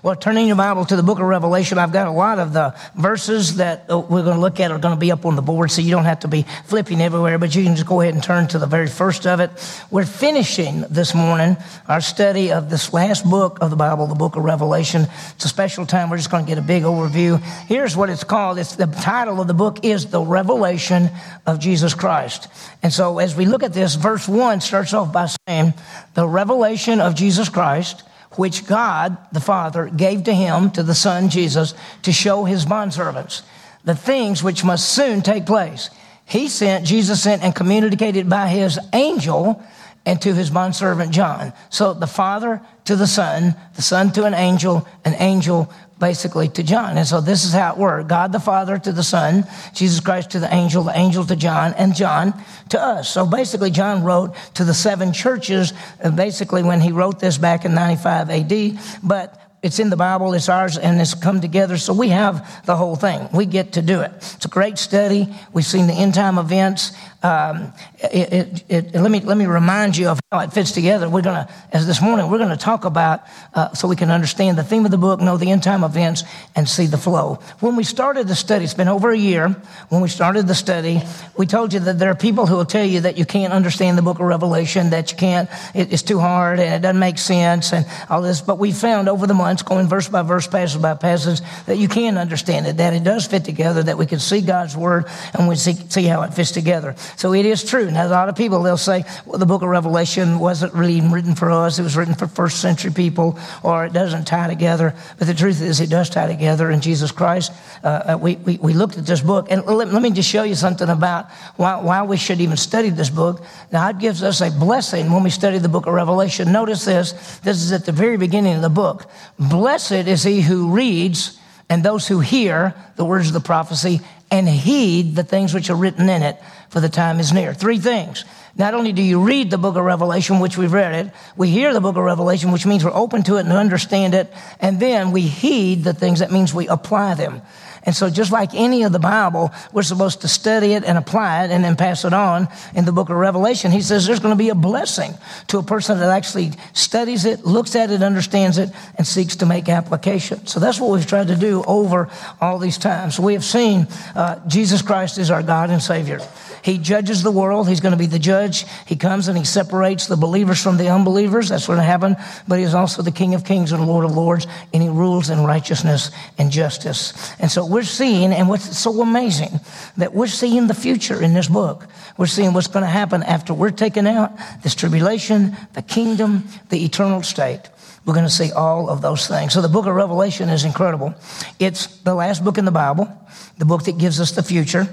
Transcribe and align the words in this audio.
Well, 0.00 0.14
turning 0.14 0.46
your 0.46 0.54
Bible 0.54 0.84
to 0.84 0.94
the 0.94 1.02
book 1.02 1.18
of 1.18 1.24
Revelation, 1.24 1.76
I've 1.76 1.92
got 1.92 2.06
a 2.06 2.12
lot 2.12 2.38
of 2.38 2.52
the 2.52 2.76
verses 2.94 3.56
that 3.56 3.86
uh, 3.90 3.98
we're 3.98 4.22
going 4.22 4.36
to 4.36 4.40
look 4.40 4.60
at 4.60 4.70
are 4.70 4.78
going 4.78 4.94
to 4.94 5.00
be 5.00 5.10
up 5.10 5.26
on 5.26 5.34
the 5.34 5.42
board, 5.42 5.72
so 5.72 5.82
you 5.82 5.90
don't 5.90 6.04
have 6.04 6.20
to 6.20 6.28
be 6.28 6.46
flipping 6.66 7.00
everywhere, 7.00 7.36
but 7.36 7.52
you 7.56 7.64
can 7.64 7.74
just 7.74 7.88
go 7.88 8.00
ahead 8.00 8.14
and 8.14 8.22
turn 8.22 8.46
to 8.48 8.60
the 8.60 8.66
very 8.66 8.86
first 8.86 9.26
of 9.26 9.40
it. 9.40 9.50
We're 9.90 10.06
finishing 10.06 10.82
this 10.82 11.16
morning 11.16 11.56
our 11.88 12.00
study 12.00 12.52
of 12.52 12.70
this 12.70 12.92
last 12.92 13.28
book 13.28 13.58
of 13.60 13.70
the 13.70 13.76
Bible, 13.76 14.06
the 14.06 14.14
book 14.14 14.36
of 14.36 14.44
Revelation. 14.44 15.08
It's 15.34 15.44
a 15.44 15.48
special 15.48 15.84
time. 15.84 16.10
We're 16.10 16.18
just 16.18 16.30
going 16.30 16.44
to 16.44 16.48
get 16.48 16.58
a 16.58 16.62
big 16.62 16.84
overview. 16.84 17.42
Here's 17.66 17.96
what 17.96 18.08
it's 18.08 18.24
called. 18.24 18.58
It's 18.58 18.76
the 18.76 18.86
title 18.86 19.40
of 19.40 19.48
the 19.48 19.54
book 19.54 19.84
is 19.84 20.06
The 20.06 20.22
Revelation 20.22 21.10
of 21.44 21.58
Jesus 21.58 21.94
Christ. 21.94 22.46
And 22.84 22.92
so 22.92 23.18
as 23.18 23.34
we 23.34 23.46
look 23.46 23.64
at 23.64 23.72
this, 23.72 23.96
verse 23.96 24.28
one 24.28 24.60
starts 24.60 24.94
off 24.94 25.12
by 25.12 25.28
saying, 25.48 25.74
the 26.14 26.28
revelation 26.28 27.00
of 27.00 27.16
Jesus 27.16 27.48
Christ 27.48 28.04
which 28.38 28.66
God 28.66 29.18
the 29.32 29.40
Father 29.40 29.88
gave 29.88 30.24
to 30.24 30.32
him, 30.32 30.70
to 30.70 30.82
the 30.82 30.94
Son 30.94 31.28
Jesus, 31.28 31.74
to 32.02 32.12
show 32.12 32.44
his 32.44 32.64
bondservants 32.64 33.42
the 33.84 33.94
things 33.94 34.42
which 34.42 34.64
must 34.64 34.88
soon 34.90 35.22
take 35.22 35.46
place. 35.46 35.90
He 36.24 36.48
sent, 36.48 36.86
Jesus 36.86 37.22
sent 37.22 37.42
and 37.42 37.54
communicated 37.54 38.28
by 38.28 38.48
his 38.48 38.78
angel 38.92 39.62
and 40.04 40.20
to 40.22 40.34
his 40.34 40.50
bondservant 40.50 41.10
John. 41.10 41.52
So 41.70 41.94
the 41.94 42.06
Father 42.06 42.60
to 42.84 42.96
the 42.96 43.06
Son, 43.06 43.54
the 43.76 43.82
Son 43.82 44.12
to 44.12 44.24
an 44.24 44.34
angel, 44.34 44.86
an 45.04 45.14
angel 45.18 45.72
basically 45.98 46.48
to 46.48 46.62
John. 46.62 46.96
And 46.96 47.06
so 47.06 47.20
this 47.20 47.44
is 47.44 47.52
how 47.52 47.72
it 47.72 47.78
worked. 47.78 48.08
God 48.08 48.32
the 48.32 48.40
Father 48.40 48.78
to 48.78 48.92
the 48.92 49.02
Son, 49.02 49.44
Jesus 49.74 50.00
Christ 50.00 50.30
to 50.30 50.38
the 50.38 50.52
angel, 50.52 50.84
the 50.84 50.96
angel 50.96 51.24
to 51.24 51.36
John, 51.36 51.74
and 51.74 51.94
John 51.94 52.34
to 52.70 52.80
us. 52.80 53.10
So 53.10 53.26
basically 53.26 53.70
John 53.70 54.04
wrote 54.04 54.34
to 54.54 54.64
the 54.64 54.74
seven 54.74 55.12
churches, 55.12 55.72
basically 56.14 56.62
when 56.62 56.80
he 56.80 56.92
wrote 56.92 57.18
this 57.18 57.38
back 57.38 57.64
in 57.64 57.74
95 57.74 58.30
AD, 58.30 58.78
but 59.02 59.47
it's 59.62 59.78
in 59.78 59.90
the 59.90 59.96
Bible, 59.96 60.34
it's 60.34 60.48
ours, 60.48 60.78
and 60.78 61.00
it's 61.00 61.14
come 61.14 61.40
together. 61.40 61.76
So 61.78 61.92
we 61.92 62.08
have 62.08 62.64
the 62.66 62.76
whole 62.76 62.96
thing. 62.96 63.28
We 63.32 63.46
get 63.46 63.72
to 63.72 63.82
do 63.82 64.00
it. 64.00 64.12
It's 64.14 64.44
a 64.44 64.48
great 64.48 64.78
study. 64.78 65.28
We've 65.52 65.64
seen 65.64 65.86
the 65.86 65.94
end 65.94 66.14
time 66.14 66.38
events. 66.38 66.92
Um, 67.20 67.72
it, 67.98 68.32
it, 68.32 68.64
it, 68.68 68.94
let 68.94 69.10
me 69.10 69.18
let 69.18 69.36
me 69.36 69.46
remind 69.46 69.96
you 69.96 70.08
of 70.08 70.20
how 70.30 70.38
it 70.38 70.52
fits 70.52 70.70
together. 70.70 71.08
We're 71.08 71.22
gonna, 71.22 71.48
as 71.72 71.84
this 71.84 72.00
morning, 72.00 72.30
we're 72.30 72.38
gonna 72.38 72.56
talk 72.56 72.84
about 72.84 73.22
uh, 73.54 73.72
so 73.72 73.88
we 73.88 73.96
can 73.96 74.10
understand 74.10 74.56
the 74.56 74.62
theme 74.62 74.84
of 74.84 74.92
the 74.92 74.98
book, 74.98 75.20
know 75.20 75.36
the 75.36 75.50
end 75.50 75.64
time 75.64 75.82
events, 75.82 76.22
and 76.54 76.68
see 76.68 76.86
the 76.86 76.98
flow. 76.98 77.40
When 77.58 77.74
we 77.74 77.82
started 77.82 78.28
the 78.28 78.36
study, 78.36 78.64
it's 78.64 78.74
been 78.74 78.86
over 78.86 79.10
a 79.10 79.18
year. 79.18 79.48
When 79.88 80.00
we 80.00 80.08
started 80.08 80.46
the 80.46 80.54
study, 80.54 81.02
we 81.36 81.46
told 81.46 81.72
you 81.72 81.80
that 81.80 81.98
there 81.98 82.10
are 82.10 82.14
people 82.14 82.46
who 82.46 82.54
will 82.54 82.64
tell 82.64 82.84
you 82.84 83.00
that 83.00 83.18
you 83.18 83.24
can't 83.24 83.52
understand 83.52 83.98
the 83.98 84.02
book 84.02 84.20
of 84.20 84.26
Revelation, 84.26 84.90
that 84.90 85.10
you 85.10 85.16
can't, 85.16 85.50
it's 85.74 86.02
too 86.02 86.20
hard, 86.20 86.60
and 86.60 86.72
it 86.72 86.82
doesn't 86.86 87.00
make 87.00 87.18
sense, 87.18 87.72
and 87.72 87.84
all 88.08 88.22
this. 88.22 88.40
But 88.40 88.58
we 88.60 88.70
found 88.70 89.08
over 89.08 89.26
the 89.26 89.34
months, 89.48 89.62
going 89.62 89.88
verse 89.88 90.08
by 90.08 90.20
verse, 90.20 90.46
passage 90.46 90.82
by 90.82 90.94
passage, 90.94 91.40
that 91.64 91.78
you 91.78 91.88
can 91.88 92.18
understand 92.18 92.66
it, 92.66 92.76
that 92.76 92.92
it 92.92 93.02
does 93.02 93.26
fit 93.26 93.44
together, 93.44 93.82
that 93.82 93.96
we 93.96 94.04
can 94.04 94.18
see 94.18 94.42
God's 94.42 94.76
word, 94.76 95.06
and 95.32 95.48
we 95.48 95.56
see, 95.56 95.72
see 95.72 96.02
how 96.02 96.20
it 96.22 96.34
fits 96.34 96.50
together. 96.50 96.94
So 97.16 97.32
it 97.32 97.46
is 97.46 97.64
true. 97.64 97.90
Now, 97.90 98.06
a 98.06 98.08
lot 98.08 98.28
of 98.28 98.36
people, 98.36 98.62
they'll 98.62 98.76
say, 98.76 99.04
well, 99.24 99.38
the 99.38 99.46
book 99.46 99.62
of 99.62 99.68
Revelation 99.68 100.38
wasn't 100.38 100.74
really 100.74 101.00
written 101.00 101.34
for 101.34 101.50
us. 101.50 101.78
It 101.78 101.82
was 101.82 101.96
written 101.96 102.14
for 102.14 102.26
first 102.26 102.60
century 102.60 102.92
people, 102.92 103.38
or 103.62 103.86
it 103.86 103.94
doesn't 103.94 104.26
tie 104.26 104.48
together. 104.48 104.94
But 105.18 105.26
the 105.28 105.34
truth 105.34 105.62
is, 105.62 105.80
it 105.80 105.88
does 105.88 106.10
tie 106.10 106.26
together 106.26 106.70
in 106.70 106.82
Jesus 106.82 107.10
Christ. 107.10 107.50
Uh, 107.82 107.88
uh, 107.88 108.18
we, 108.20 108.36
we, 108.36 108.58
we, 108.58 108.74
looked 108.74 108.98
at 108.98 109.06
this 109.06 109.22
book, 109.22 109.46
and 109.50 109.64
let, 109.64 109.88
let, 109.88 110.02
me 110.02 110.10
just 110.10 110.28
show 110.28 110.42
you 110.42 110.54
something 110.54 110.90
about 110.90 111.30
why, 111.56 111.80
why 111.80 112.02
we 112.02 112.18
should 112.18 112.40
even 112.42 112.58
study 112.58 112.90
this 112.90 113.08
book. 113.08 113.42
God 113.72 113.98
gives 113.98 114.22
us 114.22 114.42
a 114.42 114.50
blessing 114.50 115.10
when 115.10 115.22
we 115.22 115.30
study 115.30 115.56
the 115.56 115.70
book 115.70 115.86
of 115.86 115.94
Revelation. 115.94 116.52
Notice 116.52 116.84
this. 116.84 117.38
This 117.38 117.62
is 117.62 117.72
at 117.72 117.86
the 117.86 117.92
very 117.92 118.18
beginning 118.18 118.54
of 118.56 118.62
the 118.62 118.68
book. 118.68 119.06
Blessed 119.38 119.92
is 119.92 120.22
he 120.22 120.40
who 120.40 120.72
reads 120.72 121.38
and 121.68 121.82
those 121.82 122.08
who 122.08 122.20
hear 122.20 122.74
the 122.96 123.04
words 123.04 123.28
of 123.28 123.34
the 123.34 123.40
prophecy 123.40 124.00
and 124.30 124.48
heed 124.48 125.14
the 125.14 125.24
things 125.24 125.54
which 125.54 125.70
are 125.70 125.76
written 125.76 126.08
in 126.08 126.22
it, 126.22 126.38
for 126.68 126.80
the 126.80 126.88
time 126.88 127.18
is 127.18 127.32
near. 127.32 127.54
Three 127.54 127.78
things. 127.78 128.24
Not 128.56 128.74
only 128.74 128.92
do 128.92 129.00
you 129.00 129.22
read 129.22 129.50
the 129.50 129.58
book 129.58 129.76
of 129.76 129.84
Revelation, 129.84 130.40
which 130.40 130.58
we've 130.58 130.72
read 130.72 131.06
it, 131.06 131.12
we 131.36 131.48
hear 131.48 131.72
the 131.72 131.80
book 131.80 131.96
of 131.96 132.02
Revelation, 132.02 132.50
which 132.50 132.66
means 132.66 132.84
we're 132.84 132.92
open 132.92 133.22
to 133.24 133.36
it 133.36 133.46
and 133.46 133.52
understand 133.52 134.14
it, 134.14 134.32
and 134.60 134.80
then 134.80 135.12
we 135.12 135.22
heed 135.22 135.84
the 135.84 135.94
things, 135.94 136.18
that 136.18 136.32
means 136.32 136.52
we 136.52 136.68
apply 136.68 137.14
them. 137.14 137.40
And 137.84 137.94
so, 137.94 138.10
just 138.10 138.32
like 138.32 138.54
any 138.54 138.82
of 138.82 138.92
the 138.92 138.98
Bible, 138.98 139.50
we're 139.72 139.82
supposed 139.82 140.22
to 140.22 140.28
study 140.28 140.72
it 140.72 140.84
and 140.84 140.98
apply 140.98 141.44
it 141.44 141.50
and 141.50 141.64
then 141.64 141.76
pass 141.76 142.04
it 142.04 142.12
on. 142.12 142.48
In 142.74 142.84
the 142.84 142.92
book 142.92 143.10
of 143.10 143.16
Revelation, 143.16 143.70
he 143.70 143.82
says 143.82 144.06
there's 144.06 144.20
going 144.20 144.34
to 144.34 144.38
be 144.38 144.48
a 144.50 144.54
blessing 144.54 145.14
to 145.48 145.58
a 145.58 145.62
person 145.62 145.98
that 145.98 146.10
actually 146.10 146.52
studies 146.72 147.24
it, 147.24 147.44
looks 147.44 147.76
at 147.76 147.90
it, 147.90 148.02
understands 148.02 148.58
it, 148.58 148.70
and 148.96 149.06
seeks 149.06 149.36
to 149.36 149.46
make 149.46 149.68
application. 149.68 150.46
So, 150.46 150.60
that's 150.60 150.80
what 150.80 150.90
we've 150.90 151.06
tried 151.06 151.28
to 151.28 151.36
do 151.36 151.62
over 151.66 152.08
all 152.40 152.58
these 152.58 152.78
times. 152.78 153.18
We 153.18 153.34
have 153.34 153.44
seen 153.44 153.86
uh, 154.14 154.40
Jesus 154.48 154.82
Christ 154.82 155.18
is 155.18 155.30
our 155.30 155.42
God 155.42 155.70
and 155.70 155.82
Savior. 155.82 156.20
He 156.68 156.76
judges 156.76 157.22
the 157.22 157.30
world. 157.30 157.66
He's 157.66 157.80
going 157.80 157.92
to 157.92 157.98
be 157.98 158.04
the 158.04 158.18
judge. 158.18 158.66
He 158.84 158.94
comes 158.94 159.26
and 159.26 159.38
he 159.38 159.44
separates 159.44 160.06
the 160.06 160.18
believers 160.18 160.62
from 160.62 160.76
the 160.76 160.90
unbelievers. 160.90 161.48
That's 161.48 161.66
going 161.66 161.78
to 161.78 161.82
happen. 161.82 162.14
But 162.46 162.58
he 162.58 162.64
is 162.66 162.74
also 162.74 163.00
the 163.00 163.10
King 163.10 163.34
of 163.34 163.42
Kings 163.42 163.72
and 163.72 163.86
Lord 163.86 164.04
of 164.04 164.14
Lords, 164.14 164.46
and 164.74 164.82
he 164.82 164.90
rules 164.90 165.30
in 165.30 165.44
righteousness 165.44 166.10
and 166.36 166.50
justice. 166.50 167.14
And 167.38 167.50
so 167.50 167.64
we're 167.64 167.84
seeing, 167.84 168.34
and 168.34 168.50
what's 168.50 168.76
so 168.76 169.00
amazing, 169.00 169.60
that 169.96 170.12
we're 170.12 170.26
seeing 170.26 170.66
the 170.66 170.74
future 170.74 171.22
in 171.22 171.32
this 171.32 171.48
book. 171.48 171.86
We're 172.18 172.26
seeing 172.26 172.52
what's 172.52 172.66
going 172.66 172.84
to 172.84 172.90
happen 172.90 173.22
after 173.22 173.54
we're 173.54 173.70
taken 173.70 174.06
out, 174.06 174.36
this 174.62 174.74
tribulation, 174.74 175.56
the 175.72 175.80
kingdom, 175.80 176.48
the 176.68 176.84
eternal 176.84 177.22
state. 177.22 177.62
We're 178.04 178.12
going 178.12 178.26
to 178.26 178.30
see 178.30 178.52
all 178.52 178.90
of 178.90 179.00
those 179.00 179.26
things. 179.26 179.54
So 179.54 179.62
the 179.62 179.68
book 179.70 179.86
of 179.86 179.94
Revelation 179.94 180.50
is 180.50 180.66
incredible. 180.66 181.14
It's 181.58 181.86
the 182.02 182.14
last 182.14 182.44
book 182.44 182.58
in 182.58 182.66
the 182.66 182.70
Bible, 182.70 183.08
the 183.56 183.64
book 183.64 183.84
that 183.84 183.96
gives 183.96 184.20
us 184.20 184.32
the 184.32 184.42
future. 184.42 184.86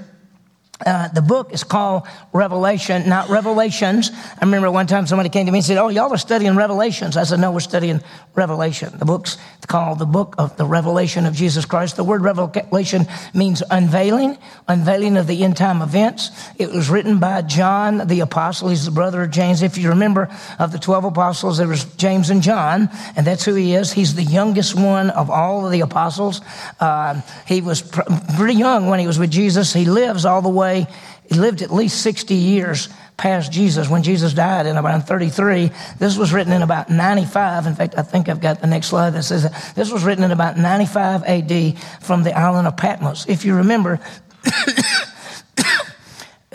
Uh, 0.84 1.08
the 1.08 1.22
book 1.22 1.52
is 1.52 1.64
called 1.64 2.02
Revelation, 2.32 3.08
not 3.08 3.30
Revelations. 3.30 4.10
I 4.10 4.44
remember 4.44 4.70
one 4.70 4.86
time 4.86 5.06
somebody 5.06 5.30
came 5.30 5.46
to 5.46 5.52
me 5.52 5.58
and 5.58 5.64
said, 5.64 5.78
Oh, 5.78 5.88
y'all 5.88 6.12
are 6.12 6.18
studying 6.18 6.54
Revelations. 6.54 7.16
I 7.16 7.24
said, 7.24 7.40
No, 7.40 7.50
we're 7.50 7.60
studying 7.60 8.02
Revelation. 8.34 8.92
The 8.98 9.06
book's 9.06 9.38
called 9.66 9.98
the 9.98 10.06
book 10.06 10.34
of 10.38 10.56
the 10.56 10.66
Revelation 10.66 11.24
of 11.26 11.34
Jesus 11.34 11.64
Christ. 11.64 11.96
The 11.96 12.04
word 12.04 12.22
revelation 12.22 13.06
means 13.34 13.62
unveiling, 13.70 14.38
unveiling 14.68 15.16
of 15.16 15.26
the 15.26 15.42
end 15.42 15.56
time 15.56 15.82
events. 15.82 16.30
It 16.58 16.70
was 16.70 16.88
written 16.88 17.18
by 17.18 17.42
John 17.42 18.06
the 18.06 18.20
Apostle. 18.20 18.68
He's 18.68 18.84
the 18.84 18.90
brother 18.90 19.22
of 19.22 19.30
James. 19.30 19.62
If 19.62 19.78
you 19.78 19.88
remember, 19.88 20.28
of 20.58 20.72
the 20.72 20.78
12 20.78 21.06
apostles, 21.06 21.58
there 21.58 21.66
was 21.66 21.84
James 21.96 22.30
and 22.30 22.42
John, 22.42 22.90
and 23.16 23.26
that's 23.26 23.44
who 23.44 23.54
he 23.54 23.74
is. 23.74 23.92
He's 23.92 24.14
the 24.14 24.22
youngest 24.22 24.74
one 24.74 25.10
of 25.10 25.30
all 25.30 25.66
of 25.66 25.72
the 25.72 25.80
apostles. 25.80 26.40
Uh, 26.78 27.20
he 27.46 27.60
was 27.60 27.82
pr- 27.82 28.02
pretty 28.36 28.54
young 28.54 28.88
when 28.88 29.00
he 29.00 29.06
was 29.06 29.18
with 29.18 29.30
Jesus. 29.30 29.72
He 29.72 29.84
lives 29.84 30.24
all 30.24 30.42
the 30.42 30.48
way 30.48 30.65
he 30.74 31.34
lived 31.34 31.62
at 31.62 31.72
least 31.72 32.02
60 32.02 32.34
years 32.34 32.88
past 33.16 33.50
Jesus 33.50 33.88
when 33.88 34.02
Jesus 34.02 34.32
died 34.34 34.66
in 34.66 34.76
about 34.76 35.06
33. 35.06 35.70
This 35.98 36.16
was 36.16 36.32
written 36.32 36.52
in 36.52 36.62
about 36.62 36.90
95. 36.90 37.66
In 37.66 37.74
fact, 37.74 37.94
I 37.96 38.02
think 38.02 38.28
I've 38.28 38.40
got 38.40 38.60
the 38.60 38.66
next 38.66 38.88
slide 38.88 39.10
that 39.10 39.22
says 39.22 39.44
that. 39.44 39.72
This 39.74 39.90
was 39.90 40.04
written 40.04 40.24
in 40.24 40.30
about 40.30 40.58
95 40.58 41.24
AD 41.24 41.78
from 42.00 42.22
the 42.22 42.36
island 42.36 42.68
of 42.68 42.76
Patmos. 42.76 43.26
If 43.28 43.44
you 43.44 43.56
remember, 43.56 44.00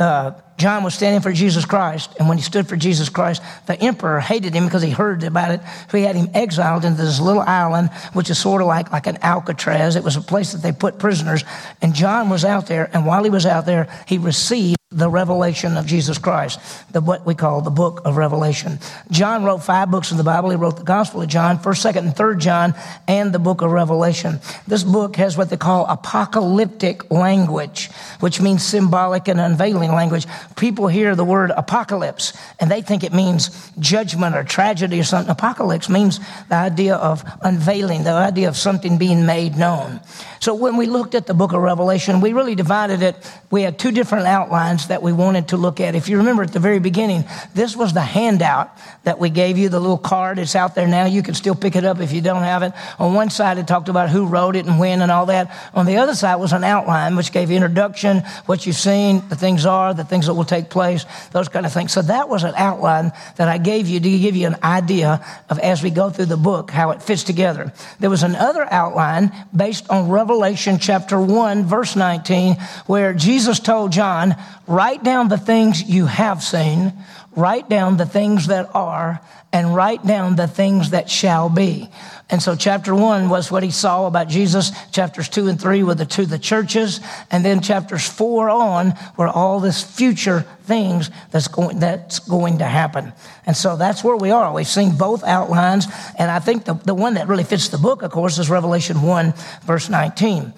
uh, 0.01 0.34
John 0.57 0.84
was 0.84 0.94
standing 0.94 1.22
for 1.22 1.31
Jesus 1.31 1.66
Christ, 1.66 2.16
and 2.19 2.28
when 2.28 2.38
he 2.38 2.44
stood 2.44 2.67
for 2.67 2.75
Jesus 2.75 3.09
Christ, 3.09 3.41
the 3.66 3.81
emperor 3.81 4.19
hated 4.19 4.53
him 4.53 4.66
because 4.66 4.84
he 4.84 4.91
heard 4.91 5.23
about 5.23 5.51
it. 5.51 5.62
So 5.89 5.97
he 5.97 6.03
had 6.03 6.16
him 6.16 6.29
exiled 6.34 6.85
into 6.85 7.01
this 7.01 7.19
little 7.19 7.41
island, 7.41 7.89
which 8.13 8.29
is 8.29 8.38
sort 8.38 8.61
of 8.61 8.67
like, 8.67 8.91
like 8.91 9.07
an 9.07 9.17
Alcatraz. 9.22 9.95
It 9.95 10.03
was 10.03 10.17
a 10.17 10.22
place 10.22 10.51
that 10.51 10.61
they 10.61 10.72
put 10.72 11.00
prisoners. 11.00 11.44
And 11.81 11.95
John 11.95 12.29
was 12.29 12.45
out 12.45 12.67
there, 12.67 12.90
and 12.94 13.06
while 13.06 13.23
he 13.23 13.29
was 13.29 13.45
out 13.45 13.66
there, 13.66 13.88
he 14.07 14.17
received 14.17 14.80
the 14.91 15.09
revelation 15.09 15.78
of 15.78 15.85
Jesus 15.85 16.18
Christ, 16.18 16.59
the, 16.91 17.00
what 17.00 17.25
we 17.25 17.34
call 17.34 17.62
the 17.62 17.72
book 17.72 18.02
of 18.03 18.18
Revelation. 18.18 18.78
John 19.09 19.46
wrote 19.46 19.63
five 19.63 19.90
books 19.90 20.11
in 20.11 20.17
the 20.17 20.23
Bible. 20.23 20.49
He 20.49 20.58
wrote 20.58 20.76
the 20.76 20.84
Gospel 20.84 21.22
of 21.22 21.29
John, 21.29 21.59
1st, 21.59 21.93
2nd, 21.93 21.97
and 21.99 22.14
3rd 22.14 22.40
John, 22.40 22.76
and 23.08 23.34
the 23.34 23.40
book 23.40 23.61
of 23.61 23.72
Revelation. 23.72 24.41
This 24.67 24.84
book 24.84 25.16
has 25.16 25.38
what 25.38 25.49
they 25.49 25.55
call 25.55 25.85
apocalyptic 25.85 27.09
language, 27.09 27.90
which 28.20 28.41
means 28.41 28.64
symbolic 28.64 29.29
and 29.29 29.40
unveiling 29.40 29.93
language. 29.93 30.26
People 30.58 30.88
hear 30.88 31.16
the 31.16 31.23
word 31.23 31.52
apocalypse 31.55 32.34
and 32.59 32.70
they 32.70 32.82
think 32.82 33.05
it 33.05 33.14
means 33.14 33.72
judgment 33.79 34.35
or 34.35 34.44
tragedy 34.44 34.99
or 34.99 35.03
something. 35.03 35.32
Apocalypse 35.32 35.87
means 35.87 36.20
the 36.49 36.55
idea 36.55 36.96
of 36.96 37.23
unveiling, 37.41 38.03
the 38.03 38.11
idea 38.11 38.49
of 38.49 38.58
something 38.58 38.97
being 38.97 39.26
made 39.26 39.55
known. 39.55 40.02
So 40.41 40.53
when 40.53 40.76
we 40.76 40.87
looked 40.87 41.16
at 41.16 41.28
the 41.28 41.34
book 41.34 41.53
of 41.53 41.61
Revelation, 41.61 42.20
we 42.20 42.34
really 42.34 42.55
divided 42.55 43.02
it. 43.03 43.16
We 43.52 43.61
had 43.61 43.79
two 43.79 43.91
different 43.91 44.28
outlines 44.28 44.80
that 44.87 45.01
we 45.01 45.11
wanted 45.13 45.49
to 45.49 45.57
look 45.57 45.79
at. 45.79 45.95
If 45.95 46.09
you 46.09 46.17
remember 46.17 46.43
at 46.43 46.53
the 46.53 46.59
very 46.59 46.79
beginning, 46.79 47.25
this 47.53 47.75
was 47.75 47.93
the 47.93 48.01
handout 48.01 48.72
that 49.03 49.19
we 49.19 49.29
gave 49.29 49.57
you, 49.57 49.69
the 49.69 49.79
little 49.79 49.97
card. 49.97 50.39
It's 50.39 50.55
out 50.55 50.75
there 50.75 50.87
now. 50.87 51.05
You 51.05 51.23
can 51.23 51.33
still 51.33 51.55
pick 51.55 51.75
it 51.75 51.85
up 51.85 51.99
if 51.99 52.11
you 52.11 52.22
don't 52.22 52.43
have 52.43 52.63
it. 52.63 52.73
On 52.99 53.13
one 53.13 53.29
side, 53.29 53.57
it 53.57 53.67
talked 53.67 53.89
about 53.89 54.09
who 54.09 54.25
wrote 54.25 54.55
it 54.55 54.66
and 54.66 54.79
when 54.79 55.01
and 55.01 55.11
all 55.11 55.25
that. 55.28 55.55
On 55.73 55.85
the 55.85 55.97
other 55.97 56.16
side 56.16 56.35
was 56.35 56.53
an 56.53 56.63
outline, 56.63 57.16
which 57.16 57.31
gave 57.31 57.51
introduction, 57.51 58.19
what 58.45 58.66
you've 58.66 58.75
seen, 58.75 59.28
the 59.29 59.35
things 59.35 59.66
are, 59.66 59.93
the 59.93 60.03
things 60.03 60.28
that 60.28 60.33
will 60.33 60.45
take 60.45 60.69
place, 60.69 61.05
those 61.31 61.47
kind 61.47 61.66
of 61.66 61.73
things. 61.73 61.91
So 61.91 62.01
that 62.03 62.29
was 62.29 62.43
an 62.43 62.53
outline 62.55 63.11
that 63.37 63.47
I 63.47 63.57
gave 63.57 63.87
you 63.87 63.99
to 63.99 64.19
give 64.19 64.35
you 64.35 64.47
an 64.47 64.57
idea 64.63 65.25
of 65.49 65.59
as 65.59 65.84
we 65.84 65.89
go 65.89 66.09
through 66.09 66.25
the 66.25 66.37
book, 66.37 66.72
how 66.72 66.91
it 66.91 67.01
fits 67.01 67.23
together. 67.23 67.72
There 67.99 68.09
was 68.09 68.23
another 68.23 68.67
outline 68.72 69.31
based 69.55 69.89
on 69.89 70.09
Revelation 70.09 70.79
chapter 70.79 71.19
1, 71.19 71.66
verse 71.66 71.95
19, 71.95 72.55
where 72.85 73.13
Jesus 73.13 73.59
told 73.59 73.91
John, 73.91 74.35
write 74.72 75.03
down 75.03 75.28
the 75.28 75.38
things 75.38 75.84
you 75.84 76.06
have 76.06 76.41
seen, 76.41 76.94
write 77.35 77.68
down 77.68 77.97
the 77.97 78.06
things 78.06 78.47
that 78.47 78.73
are, 78.73 79.20
and 79.53 79.76
write 79.76 80.06
down 80.06 80.38
the 80.38 80.47
things 80.47 80.91
that 80.91 81.09
shall 81.09 81.50
be. 81.50 81.90
And 82.29 82.41
so 82.41 82.56
chapter 82.56 82.96
one 82.96 83.28
was 83.28 83.52
what 83.52 83.64
he 83.64 83.72
saw 83.72 84.08
about 84.08 84.29
Jesus. 84.29 84.72
Chapters 84.91 85.28
two 85.28 85.50
and 85.50 85.59
three 85.59 85.84
were 85.84 85.96
the 85.96 86.06
two 86.06 86.26
the 86.26 86.40
churches. 86.40 87.02
And 87.29 87.44
then 87.44 87.59
chapters 87.59 88.08
four 88.08 88.50
on 88.50 88.94
were 89.18 89.28
all 89.28 89.59
this 89.59 89.84
future 89.84 90.46
things 90.64 91.09
that's 91.32 91.50
going, 91.50 91.79
that's 91.79 92.20
going 92.20 92.59
to 92.59 92.66
happen. 92.66 93.12
And 93.46 93.58
so 93.58 93.76
that's 93.76 94.06
where 94.06 94.16
we 94.16 94.32
are. 94.32 94.53
We've 94.53 94.66
seen 94.66 94.96
both 94.96 95.26
outlines. 95.26 95.88
And 96.18 96.32
I 96.32 96.40
think 96.40 96.64
the, 96.64 96.76
the 96.76 96.96
one 96.96 97.16
that 97.16 97.28
really 97.28 97.44
fits 97.44 97.68
the 97.68 97.78
book, 97.78 98.03
of 98.03 98.12
course, 98.12 98.40
is 98.40 98.50
Revelation 98.50 99.02
1 99.02 99.34
verse 99.64 99.90
19. 99.90 100.53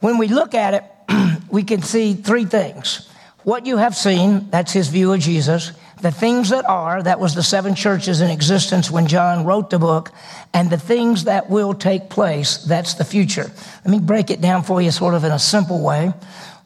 When 0.00 0.18
we 0.18 0.26
look 0.26 0.54
at 0.54 0.74
it, 0.74 1.42
we 1.48 1.62
can 1.62 1.82
see 1.82 2.14
three 2.14 2.44
things. 2.44 3.08
What 3.46 3.64
you 3.64 3.76
have 3.76 3.94
seen, 3.94 4.50
that's 4.50 4.72
his 4.72 4.88
view 4.88 5.12
of 5.12 5.20
Jesus 5.20 5.70
the 6.00 6.10
things 6.10 6.50
that 6.50 6.68
are, 6.68 7.02
that 7.02 7.20
was 7.20 7.34
the 7.34 7.42
seven 7.42 7.74
churches 7.74 8.20
in 8.20 8.30
existence 8.30 8.90
when 8.90 9.06
John 9.06 9.46
wrote 9.46 9.70
the 9.70 9.78
book, 9.78 10.12
and 10.52 10.68
the 10.68 10.78
things 10.78 11.24
that 11.24 11.48
will 11.48 11.72
take 11.72 12.10
place, 12.10 12.58
that's 12.58 12.94
the 12.94 13.04
future. 13.04 13.50
Let 13.84 13.90
me 13.90 13.98
break 13.98 14.30
it 14.30 14.40
down 14.40 14.62
for 14.62 14.82
you 14.82 14.90
sort 14.90 15.14
of 15.14 15.24
in 15.24 15.32
a 15.32 15.38
simple 15.38 15.82
way. 15.82 16.12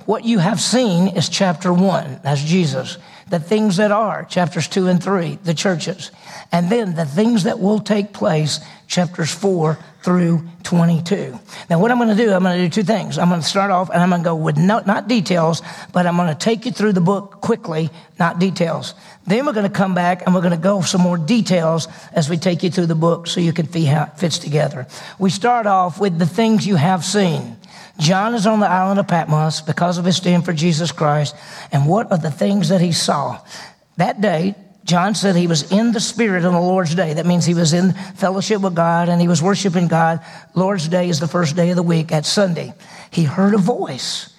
What 0.06 0.25
you 0.25 0.38
have 0.38 0.61
seen 0.61 1.17
is 1.17 1.29
chapter 1.29 1.73
one, 1.73 2.19
that's 2.25 2.43
Jesus. 2.43 2.99
The 3.31 3.41
things 3.41 3.77
that 3.79 3.91
are, 3.91 4.25
chapters 4.25 4.69
two 4.69 4.88
and 4.88 5.03
three, 5.03 5.38
the 5.44 5.55
churches. 5.55 6.11
And 6.53 6.71
then 6.71 6.94
the 6.94 7.06
things 7.06 7.44
that 7.44 7.59
will 7.59 7.81
take 7.81 8.12
place, 8.12 8.61
chapters 8.87 9.32
four 9.32 9.79
through 10.03 10.43
22. 10.65 11.38
Now, 11.69 11.79
what 11.79 11.91
I'm 11.91 11.99
going 11.99 12.09
to 12.09 12.15
do, 12.17 12.32
I'm 12.32 12.43
going 12.43 12.59
to 12.59 12.65
do 12.65 12.71
two 12.71 12.87
things. 12.87 13.19
I'm 13.19 13.29
going 13.29 13.41
to 13.41 13.47
start 13.47 13.71
off 13.71 13.91
and 13.91 14.00
I'm 14.03 14.11
going 14.11 14.23
to 14.23 14.25
go 14.25 14.35
with 14.35 14.56
not, 14.56 14.87
not 14.87 15.09
details, 15.09 15.62
but 15.93 16.06
I'm 16.06 16.17
going 16.17 16.29
to 16.29 16.35
take 16.38 16.65
you 16.65 16.73
through 16.73 16.93
the 16.93 17.00
book 17.00 17.41
quickly, 17.41 17.91
not 18.19 18.38
details. 18.38 18.94
Then 19.27 19.47
we're 19.47 19.53
going 19.53 19.71
to 19.71 19.77
come 19.77 19.94
back 19.94 20.23
and 20.25 20.35
we're 20.35 20.41
going 20.41 20.53
to 20.53 20.56
go 20.56 20.81
some 20.81 21.03
more 21.03 21.19
details 21.19 21.87
as 22.12 22.29
we 22.29 22.37
take 22.37 22.62
you 22.62 22.71
through 22.71 22.87
the 22.87 22.94
book 22.94 23.27
so 23.27 23.41
you 23.41 23.53
can 23.53 23.71
see 23.71 23.85
how 23.85 24.05
it 24.05 24.19
fits 24.19 24.38
together. 24.38 24.87
We 25.19 25.31
start 25.31 25.67
off 25.67 26.00
with 26.00 26.19
the 26.19 26.27
things 26.27 26.67
you 26.67 26.77
have 26.77 27.05
seen. 27.05 27.56
John 28.00 28.35
is 28.35 28.47
on 28.47 28.61
the 28.61 28.69
island 28.69 28.99
of 28.99 29.06
Patmos 29.06 29.61
because 29.61 29.99
of 29.99 30.05
his 30.05 30.17
stand 30.17 30.44
for 30.44 30.52
Jesus 30.52 30.91
Christ. 30.91 31.37
And 31.70 31.87
what 31.87 32.11
are 32.11 32.19
the 32.19 32.31
things 32.31 32.70
that 32.70 32.81
he 32.81 32.93
saw? 32.93 33.38
That 33.99 34.20
day, 34.20 34.55
John 34.85 35.14
said 35.14 35.37
he 35.37 35.47
was 35.47 35.70
in 35.70 35.93
the 35.93 36.00
Spirit 36.00 36.44
on 36.44 36.55
the 36.55 36.61
Lord's 36.61 36.94
Day. 36.94 37.14
That 37.14 37.26
means 37.26 37.44
he 37.44 37.55
was 37.55 37.75
in 37.75 37.93
fellowship 37.93 38.62
with 38.62 38.75
God 38.75 39.08
and 39.11 39.20
he 39.20 39.29
was 39.29 39.43
worshiping 39.43 39.87
God. 39.87 40.20
Lord's 40.55 40.88
Day 40.88 41.11
is 41.11 41.20
the 41.20 41.29
first 41.29 41.55
day 41.55 41.70
of 41.70 41.76
the 41.76 41.82
week 41.82 42.11
at 42.11 42.25
Sunday. 42.25 42.73
He 43.11 43.25
heard 43.25 43.55
a 43.55 43.58
voice 43.58 44.30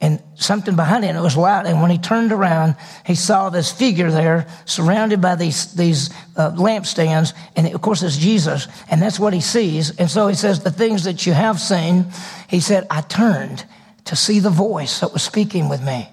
and 0.00 0.22
something 0.34 0.76
behind 0.76 1.04
him. 1.04 1.14
It 1.14 1.20
was 1.20 1.36
loud. 1.36 1.66
And 1.66 1.82
when 1.82 1.90
he 1.90 1.98
turned 1.98 2.32
around, 2.32 2.76
he 3.04 3.14
saw 3.14 3.50
this 3.50 3.70
figure 3.70 4.10
there 4.10 4.46
surrounded 4.64 5.20
by 5.20 5.34
these, 5.34 5.74
these 5.74 6.10
uh, 6.36 6.52
lampstands. 6.52 7.34
And 7.54 7.66
of 7.74 7.82
course, 7.82 8.02
it's 8.02 8.16
Jesus. 8.16 8.66
And 8.90 9.02
that's 9.02 9.20
what 9.20 9.34
he 9.34 9.40
sees. 9.40 9.96
And 9.98 10.10
so 10.10 10.28
he 10.28 10.34
says, 10.34 10.62
The 10.62 10.70
things 10.70 11.04
that 11.04 11.26
you 11.26 11.34
have 11.34 11.60
seen, 11.60 12.06
he 12.48 12.60
said, 12.60 12.86
I 12.88 13.02
turned 13.02 13.64
to 14.06 14.16
see 14.16 14.40
the 14.40 14.50
voice 14.50 15.00
that 15.00 15.12
was 15.12 15.22
speaking 15.22 15.68
with 15.68 15.82
me. 15.82 16.08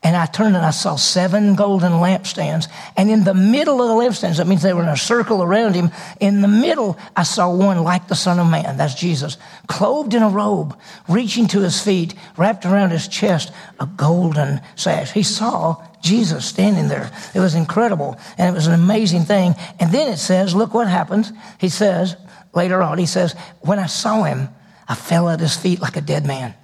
And 0.00 0.16
I 0.16 0.26
turned 0.26 0.54
and 0.54 0.64
I 0.64 0.70
saw 0.70 0.94
seven 0.94 1.56
golden 1.56 1.92
lampstands. 1.92 2.68
And 2.96 3.10
in 3.10 3.24
the 3.24 3.34
middle 3.34 3.82
of 3.82 3.88
the 3.88 3.94
lampstands, 3.94 4.36
that 4.36 4.46
means 4.46 4.62
they 4.62 4.72
were 4.72 4.84
in 4.84 4.88
a 4.88 4.96
circle 4.96 5.42
around 5.42 5.74
him. 5.74 5.90
In 6.20 6.40
the 6.40 6.48
middle, 6.48 6.96
I 7.16 7.24
saw 7.24 7.52
one 7.52 7.82
like 7.82 8.06
the 8.06 8.14
Son 8.14 8.38
of 8.38 8.48
Man. 8.48 8.76
That's 8.76 8.94
Jesus. 8.94 9.38
Clothed 9.66 10.14
in 10.14 10.22
a 10.22 10.28
robe, 10.28 10.78
reaching 11.08 11.48
to 11.48 11.60
his 11.60 11.82
feet, 11.82 12.14
wrapped 12.36 12.64
around 12.64 12.90
his 12.90 13.08
chest, 13.08 13.52
a 13.80 13.86
golden 13.86 14.60
sash. 14.76 15.10
He 15.10 15.24
saw 15.24 15.84
Jesus 16.00 16.46
standing 16.46 16.86
there. 16.86 17.10
It 17.34 17.40
was 17.40 17.56
incredible. 17.56 18.16
And 18.38 18.48
it 18.48 18.56
was 18.56 18.68
an 18.68 18.74
amazing 18.74 19.24
thing. 19.24 19.56
And 19.80 19.90
then 19.90 20.12
it 20.12 20.18
says, 20.18 20.54
look 20.54 20.74
what 20.74 20.86
happens. 20.86 21.32
He 21.58 21.68
says, 21.68 22.16
later 22.54 22.82
on, 22.82 22.98
he 22.98 23.06
says, 23.06 23.34
when 23.62 23.80
I 23.80 23.86
saw 23.86 24.22
him, 24.22 24.48
I 24.88 24.94
fell 24.94 25.28
at 25.28 25.40
his 25.40 25.56
feet 25.56 25.80
like 25.80 25.96
a 25.96 26.00
dead 26.00 26.24
man. 26.24 26.54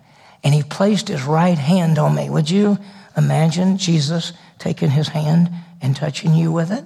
And 0.45 0.55
he 0.55 0.63
placed 0.63 1.09
his 1.09 1.25
right 1.25 1.59
hand 1.59 1.99
on 1.99 2.15
me. 2.15 2.31
Would 2.31 2.49
you? 2.49 2.79
Imagine 3.17 3.79
Jesus 3.79 4.33
taking 4.59 4.91
his 4.91 5.09
hand 5.09 5.51
and 5.81 5.95
touching 5.95 6.35
you 6.35 6.51
with 6.51 6.71
it. 6.71 6.85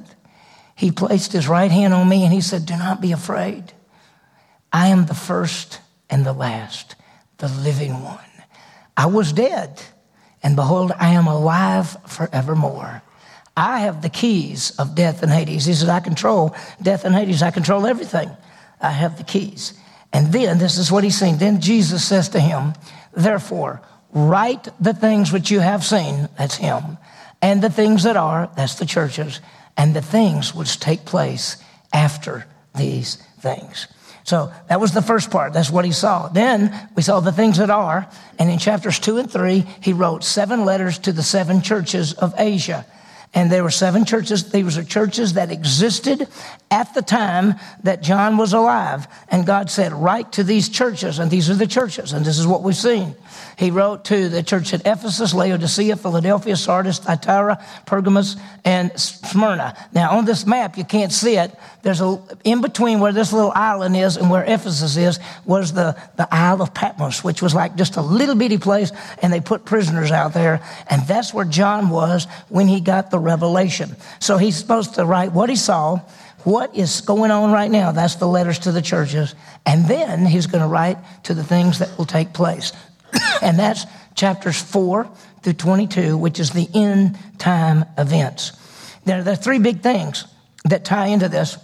He 0.74 0.90
placed 0.90 1.32
his 1.32 1.48
right 1.48 1.70
hand 1.70 1.94
on 1.94 2.08
me 2.08 2.24
and 2.24 2.32
he 2.32 2.40
said, 2.40 2.66
Do 2.66 2.76
not 2.76 3.00
be 3.00 3.12
afraid. 3.12 3.72
I 4.72 4.88
am 4.88 5.06
the 5.06 5.14
first 5.14 5.80
and 6.10 6.24
the 6.24 6.32
last, 6.32 6.94
the 7.38 7.48
living 7.48 8.02
one. 8.02 8.18
I 8.96 9.06
was 9.06 9.32
dead, 9.32 9.80
and 10.42 10.56
behold, 10.56 10.92
I 10.98 11.10
am 11.10 11.26
alive 11.26 11.96
forevermore. 12.06 13.02
I 13.56 13.80
have 13.80 14.02
the 14.02 14.08
keys 14.08 14.72
of 14.78 14.94
death 14.94 15.22
and 15.22 15.32
Hades. 15.32 15.64
He 15.64 15.74
said, 15.74 15.88
I 15.88 16.00
control 16.00 16.54
death 16.80 17.04
and 17.04 17.14
Hades. 17.14 17.42
I 17.42 17.50
control 17.50 17.86
everything. 17.86 18.30
I 18.80 18.90
have 18.90 19.18
the 19.18 19.24
keys. 19.24 19.74
And 20.12 20.32
then, 20.32 20.58
this 20.58 20.78
is 20.78 20.92
what 20.92 21.04
he's 21.04 21.18
saying. 21.18 21.38
Then 21.38 21.60
Jesus 21.60 22.06
says 22.06 22.28
to 22.30 22.40
him, 22.40 22.74
Therefore, 23.12 23.82
Write 24.12 24.68
the 24.80 24.94
things 24.94 25.32
which 25.32 25.50
you 25.50 25.60
have 25.60 25.84
seen, 25.84 26.28
that's 26.38 26.56
him, 26.56 26.98
and 27.42 27.62
the 27.62 27.70
things 27.70 28.04
that 28.04 28.16
are, 28.16 28.50
that's 28.56 28.76
the 28.76 28.86
churches, 28.86 29.40
and 29.76 29.94
the 29.94 30.02
things 30.02 30.54
which 30.54 30.80
take 30.80 31.04
place 31.04 31.56
after 31.92 32.46
these 32.74 33.16
things. 33.40 33.86
So 34.24 34.52
that 34.68 34.80
was 34.80 34.92
the 34.92 35.00
first 35.00 35.30
part. 35.30 35.54
That's 35.54 35.70
what 35.70 35.86
he 35.86 35.92
saw. 35.92 36.28
Then 36.28 36.90
we 36.94 37.02
saw 37.02 37.20
the 37.20 37.32
things 37.32 37.56
that 37.58 37.70
are. 37.70 38.10
And 38.38 38.50
in 38.50 38.58
chapters 38.58 38.98
two 38.98 39.16
and 39.16 39.30
three, 39.30 39.64
he 39.80 39.94
wrote 39.94 40.22
seven 40.22 40.66
letters 40.66 40.98
to 41.00 41.12
the 41.12 41.22
seven 41.22 41.62
churches 41.62 42.12
of 42.12 42.34
Asia. 42.36 42.84
And 43.34 43.52
there 43.52 43.62
were 43.62 43.70
seven 43.70 44.06
churches. 44.06 44.50
These 44.50 44.76
were 44.76 44.82
churches 44.82 45.34
that 45.34 45.52
existed 45.52 46.28
at 46.70 46.94
the 46.94 47.02
time 47.02 47.54
that 47.82 48.02
John 48.02 48.38
was 48.38 48.54
alive. 48.54 49.06
And 49.28 49.46
God 49.46 49.70
said, 49.70 49.92
write 49.92 50.32
to 50.32 50.44
these 50.44 50.70
churches. 50.70 51.18
And 51.18 51.30
these 51.30 51.50
are 51.50 51.54
the 51.54 51.66
churches. 51.66 52.14
And 52.14 52.24
this 52.24 52.38
is 52.38 52.46
what 52.46 52.62
we've 52.62 52.74
seen. 52.74 53.14
He 53.56 53.70
wrote 53.70 54.06
to 54.06 54.30
the 54.30 54.42
church 54.42 54.72
at 54.72 54.80
Ephesus, 54.86 55.34
Laodicea, 55.34 55.96
Philadelphia, 55.96 56.56
Sardis, 56.56 57.00
Thyatira, 57.00 57.62
Pergamos, 57.84 58.36
and 58.64 58.98
Smyrna. 58.98 59.76
Now, 59.92 60.16
on 60.16 60.24
this 60.24 60.46
map, 60.46 60.78
you 60.78 60.84
can't 60.84 61.12
see 61.12 61.36
it. 61.36 61.54
There's 61.82 62.00
a, 62.00 62.20
in 62.42 62.60
between 62.60 62.98
where 62.98 63.12
this 63.12 63.32
little 63.32 63.52
island 63.54 63.96
is 63.96 64.16
and 64.16 64.30
where 64.30 64.44
Ephesus 64.44 64.96
is, 64.96 65.20
was 65.44 65.72
the, 65.72 65.96
the 66.16 66.26
Isle 66.32 66.60
of 66.60 66.74
Patmos, 66.74 67.22
which 67.22 67.40
was 67.40 67.54
like 67.54 67.76
just 67.76 67.96
a 67.96 68.02
little 68.02 68.34
bitty 68.34 68.58
place, 68.58 68.90
and 69.22 69.32
they 69.32 69.40
put 69.40 69.64
prisoners 69.64 70.10
out 70.10 70.34
there. 70.34 70.60
And 70.90 71.06
that's 71.06 71.32
where 71.32 71.44
John 71.44 71.88
was 71.90 72.26
when 72.48 72.66
he 72.66 72.80
got 72.80 73.10
the 73.10 73.18
revelation. 73.18 73.94
So 74.18 74.38
he's 74.38 74.56
supposed 74.56 74.94
to 74.94 75.06
write 75.06 75.32
what 75.32 75.48
he 75.48 75.56
saw, 75.56 76.00
what 76.44 76.74
is 76.76 77.00
going 77.00 77.30
on 77.30 77.52
right 77.52 77.70
now. 77.70 77.92
That's 77.92 78.16
the 78.16 78.26
letters 78.26 78.58
to 78.60 78.72
the 78.72 78.82
churches. 78.82 79.34
And 79.64 79.86
then 79.86 80.26
he's 80.26 80.46
going 80.46 80.62
to 80.62 80.68
write 80.68 80.98
to 81.24 81.34
the 81.34 81.44
things 81.44 81.78
that 81.78 81.96
will 81.96 82.06
take 82.06 82.32
place. 82.32 82.72
and 83.42 83.58
that's 83.58 83.86
chapters 84.16 84.60
4 84.60 85.08
through 85.42 85.52
22, 85.52 86.16
which 86.16 86.40
is 86.40 86.50
the 86.50 86.68
end 86.74 87.16
time 87.38 87.84
events. 87.96 88.52
There, 89.04 89.22
there 89.22 89.34
are 89.34 89.36
three 89.36 89.58
big 89.60 89.80
things 89.80 90.26
that 90.64 90.84
tie 90.84 91.06
into 91.06 91.28
this. 91.28 91.56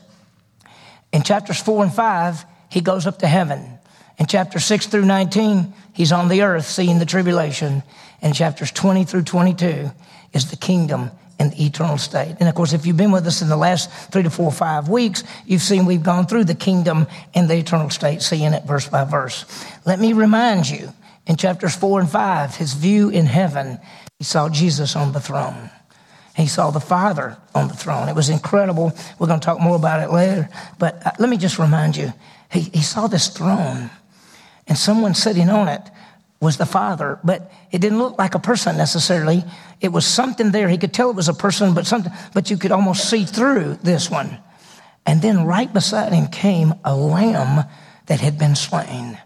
In 1.14 1.22
chapters 1.22 1.60
4 1.60 1.84
and 1.84 1.94
5, 1.94 2.44
he 2.70 2.80
goes 2.80 3.06
up 3.06 3.20
to 3.20 3.28
heaven. 3.28 3.78
In 4.18 4.26
chapters 4.26 4.64
6 4.64 4.88
through 4.88 5.04
19, 5.04 5.72
he's 5.92 6.10
on 6.10 6.28
the 6.28 6.42
earth 6.42 6.66
seeing 6.66 6.98
the 6.98 7.06
tribulation. 7.06 7.84
And 8.20 8.34
chapters 8.34 8.72
20 8.72 9.04
through 9.04 9.22
22 9.22 9.92
is 10.32 10.50
the 10.50 10.56
kingdom 10.56 11.12
and 11.38 11.52
the 11.52 11.66
eternal 11.66 11.98
state. 11.98 12.36
And 12.40 12.48
of 12.48 12.56
course, 12.56 12.72
if 12.72 12.84
you've 12.84 12.96
been 12.96 13.12
with 13.12 13.28
us 13.28 13.42
in 13.42 13.48
the 13.48 13.56
last 13.56 13.90
three 14.10 14.24
to 14.24 14.30
four 14.30 14.46
or 14.46 14.52
five 14.52 14.88
weeks, 14.88 15.22
you've 15.46 15.62
seen 15.62 15.86
we've 15.86 16.02
gone 16.02 16.26
through 16.26 16.44
the 16.44 16.54
kingdom 16.56 17.06
and 17.32 17.48
the 17.48 17.58
eternal 17.58 17.90
state, 17.90 18.20
seeing 18.20 18.52
it 18.52 18.64
verse 18.64 18.88
by 18.88 19.04
verse. 19.04 19.44
Let 19.86 20.00
me 20.00 20.14
remind 20.14 20.68
you 20.68 20.92
in 21.28 21.36
chapters 21.36 21.76
four 21.76 22.00
and 22.00 22.10
five, 22.10 22.56
his 22.56 22.74
view 22.74 23.08
in 23.10 23.26
heaven, 23.26 23.78
he 24.18 24.24
saw 24.24 24.48
Jesus 24.48 24.96
on 24.96 25.12
the 25.12 25.20
throne. 25.20 25.70
He 26.36 26.46
saw 26.46 26.70
the 26.70 26.80
Father 26.80 27.36
on 27.54 27.68
the 27.68 27.74
throne. 27.74 28.08
It 28.08 28.16
was 28.16 28.28
incredible. 28.28 28.92
We're 29.18 29.28
going 29.28 29.40
to 29.40 29.44
talk 29.44 29.60
more 29.60 29.76
about 29.76 30.00
it 30.00 30.12
later. 30.12 30.48
But 30.78 31.06
uh, 31.06 31.12
let 31.18 31.28
me 31.28 31.36
just 31.36 31.58
remind 31.58 31.96
you 31.96 32.12
he, 32.50 32.60
he 32.60 32.82
saw 32.82 33.06
this 33.06 33.28
throne 33.28 33.90
and 34.66 34.76
someone 34.76 35.14
sitting 35.14 35.48
on 35.48 35.68
it 35.68 35.82
was 36.40 36.56
the 36.56 36.66
Father, 36.66 37.18
but 37.24 37.50
it 37.70 37.80
didn't 37.80 37.98
look 37.98 38.18
like 38.18 38.34
a 38.34 38.38
person 38.38 38.76
necessarily. 38.76 39.44
It 39.80 39.88
was 39.88 40.06
something 40.06 40.50
there. 40.50 40.68
He 40.68 40.76
could 40.76 40.92
tell 40.92 41.10
it 41.10 41.16
was 41.16 41.28
a 41.28 41.34
person, 41.34 41.72
but 41.72 41.86
something, 41.86 42.12
but 42.34 42.50
you 42.50 42.56
could 42.56 42.72
almost 42.72 43.08
see 43.08 43.24
through 43.24 43.78
this 43.82 44.10
one. 44.10 44.38
And 45.06 45.22
then 45.22 45.46
right 45.46 45.72
beside 45.72 46.12
him 46.12 46.26
came 46.26 46.74
a 46.84 46.96
lamb 46.96 47.66
that 48.06 48.20
had 48.20 48.38
been 48.38 48.56
slain. 48.56 49.18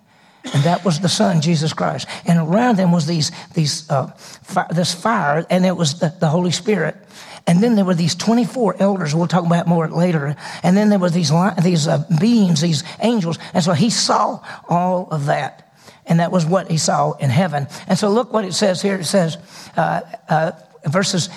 And 0.54 0.64
that 0.64 0.84
was 0.84 1.00
the 1.00 1.08
Son, 1.08 1.40
Jesus 1.40 1.72
Christ. 1.72 2.08
And 2.26 2.38
around 2.38 2.76
them 2.76 2.92
was 2.92 3.06
these, 3.06 3.32
these, 3.54 3.88
uh, 3.90 4.10
this 4.70 4.94
fire, 4.94 5.46
and 5.50 5.66
it 5.66 5.76
was 5.76 5.98
the, 6.00 6.14
the 6.18 6.28
Holy 6.28 6.50
Spirit. 6.50 6.96
And 7.46 7.62
then 7.62 7.76
there 7.76 7.84
were 7.84 7.94
these 7.94 8.14
24 8.14 8.76
elders. 8.78 9.14
We'll 9.14 9.26
talk 9.26 9.46
about 9.46 9.66
more 9.66 9.88
later. 9.88 10.36
And 10.62 10.76
then 10.76 10.90
there 10.90 10.98
were 10.98 11.08
these, 11.08 11.32
these 11.62 11.88
uh, 11.88 12.04
beings, 12.20 12.60
these 12.60 12.84
angels. 13.00 13.38
And 13.54 13.64
so 13.64 13.72
he 13.72 13.88
saw 13.88 14.40
all 14.68 15.08
of 15.10 15.26
that. 15.26 15.72
And 16.04 16.20
that 16.20 16.30
was 16.30 16.44
what 16.44 16.70
he 16.70 16.76
saw 16.76 17.12
in 17.12 17.30
heaven. 17.30 17.66
And 17.86 17.98
so 17.98 18.10
look 18.10 18.32
what 18.32 18.44
it 18.44 18.52
says 18.52 18.82
here. 18.82 18.96
It 18.96 19.04
says, 19.04 19.38
uh, 19.76 20.00
uh, 20.28 20.52
verses, 20.84 21.30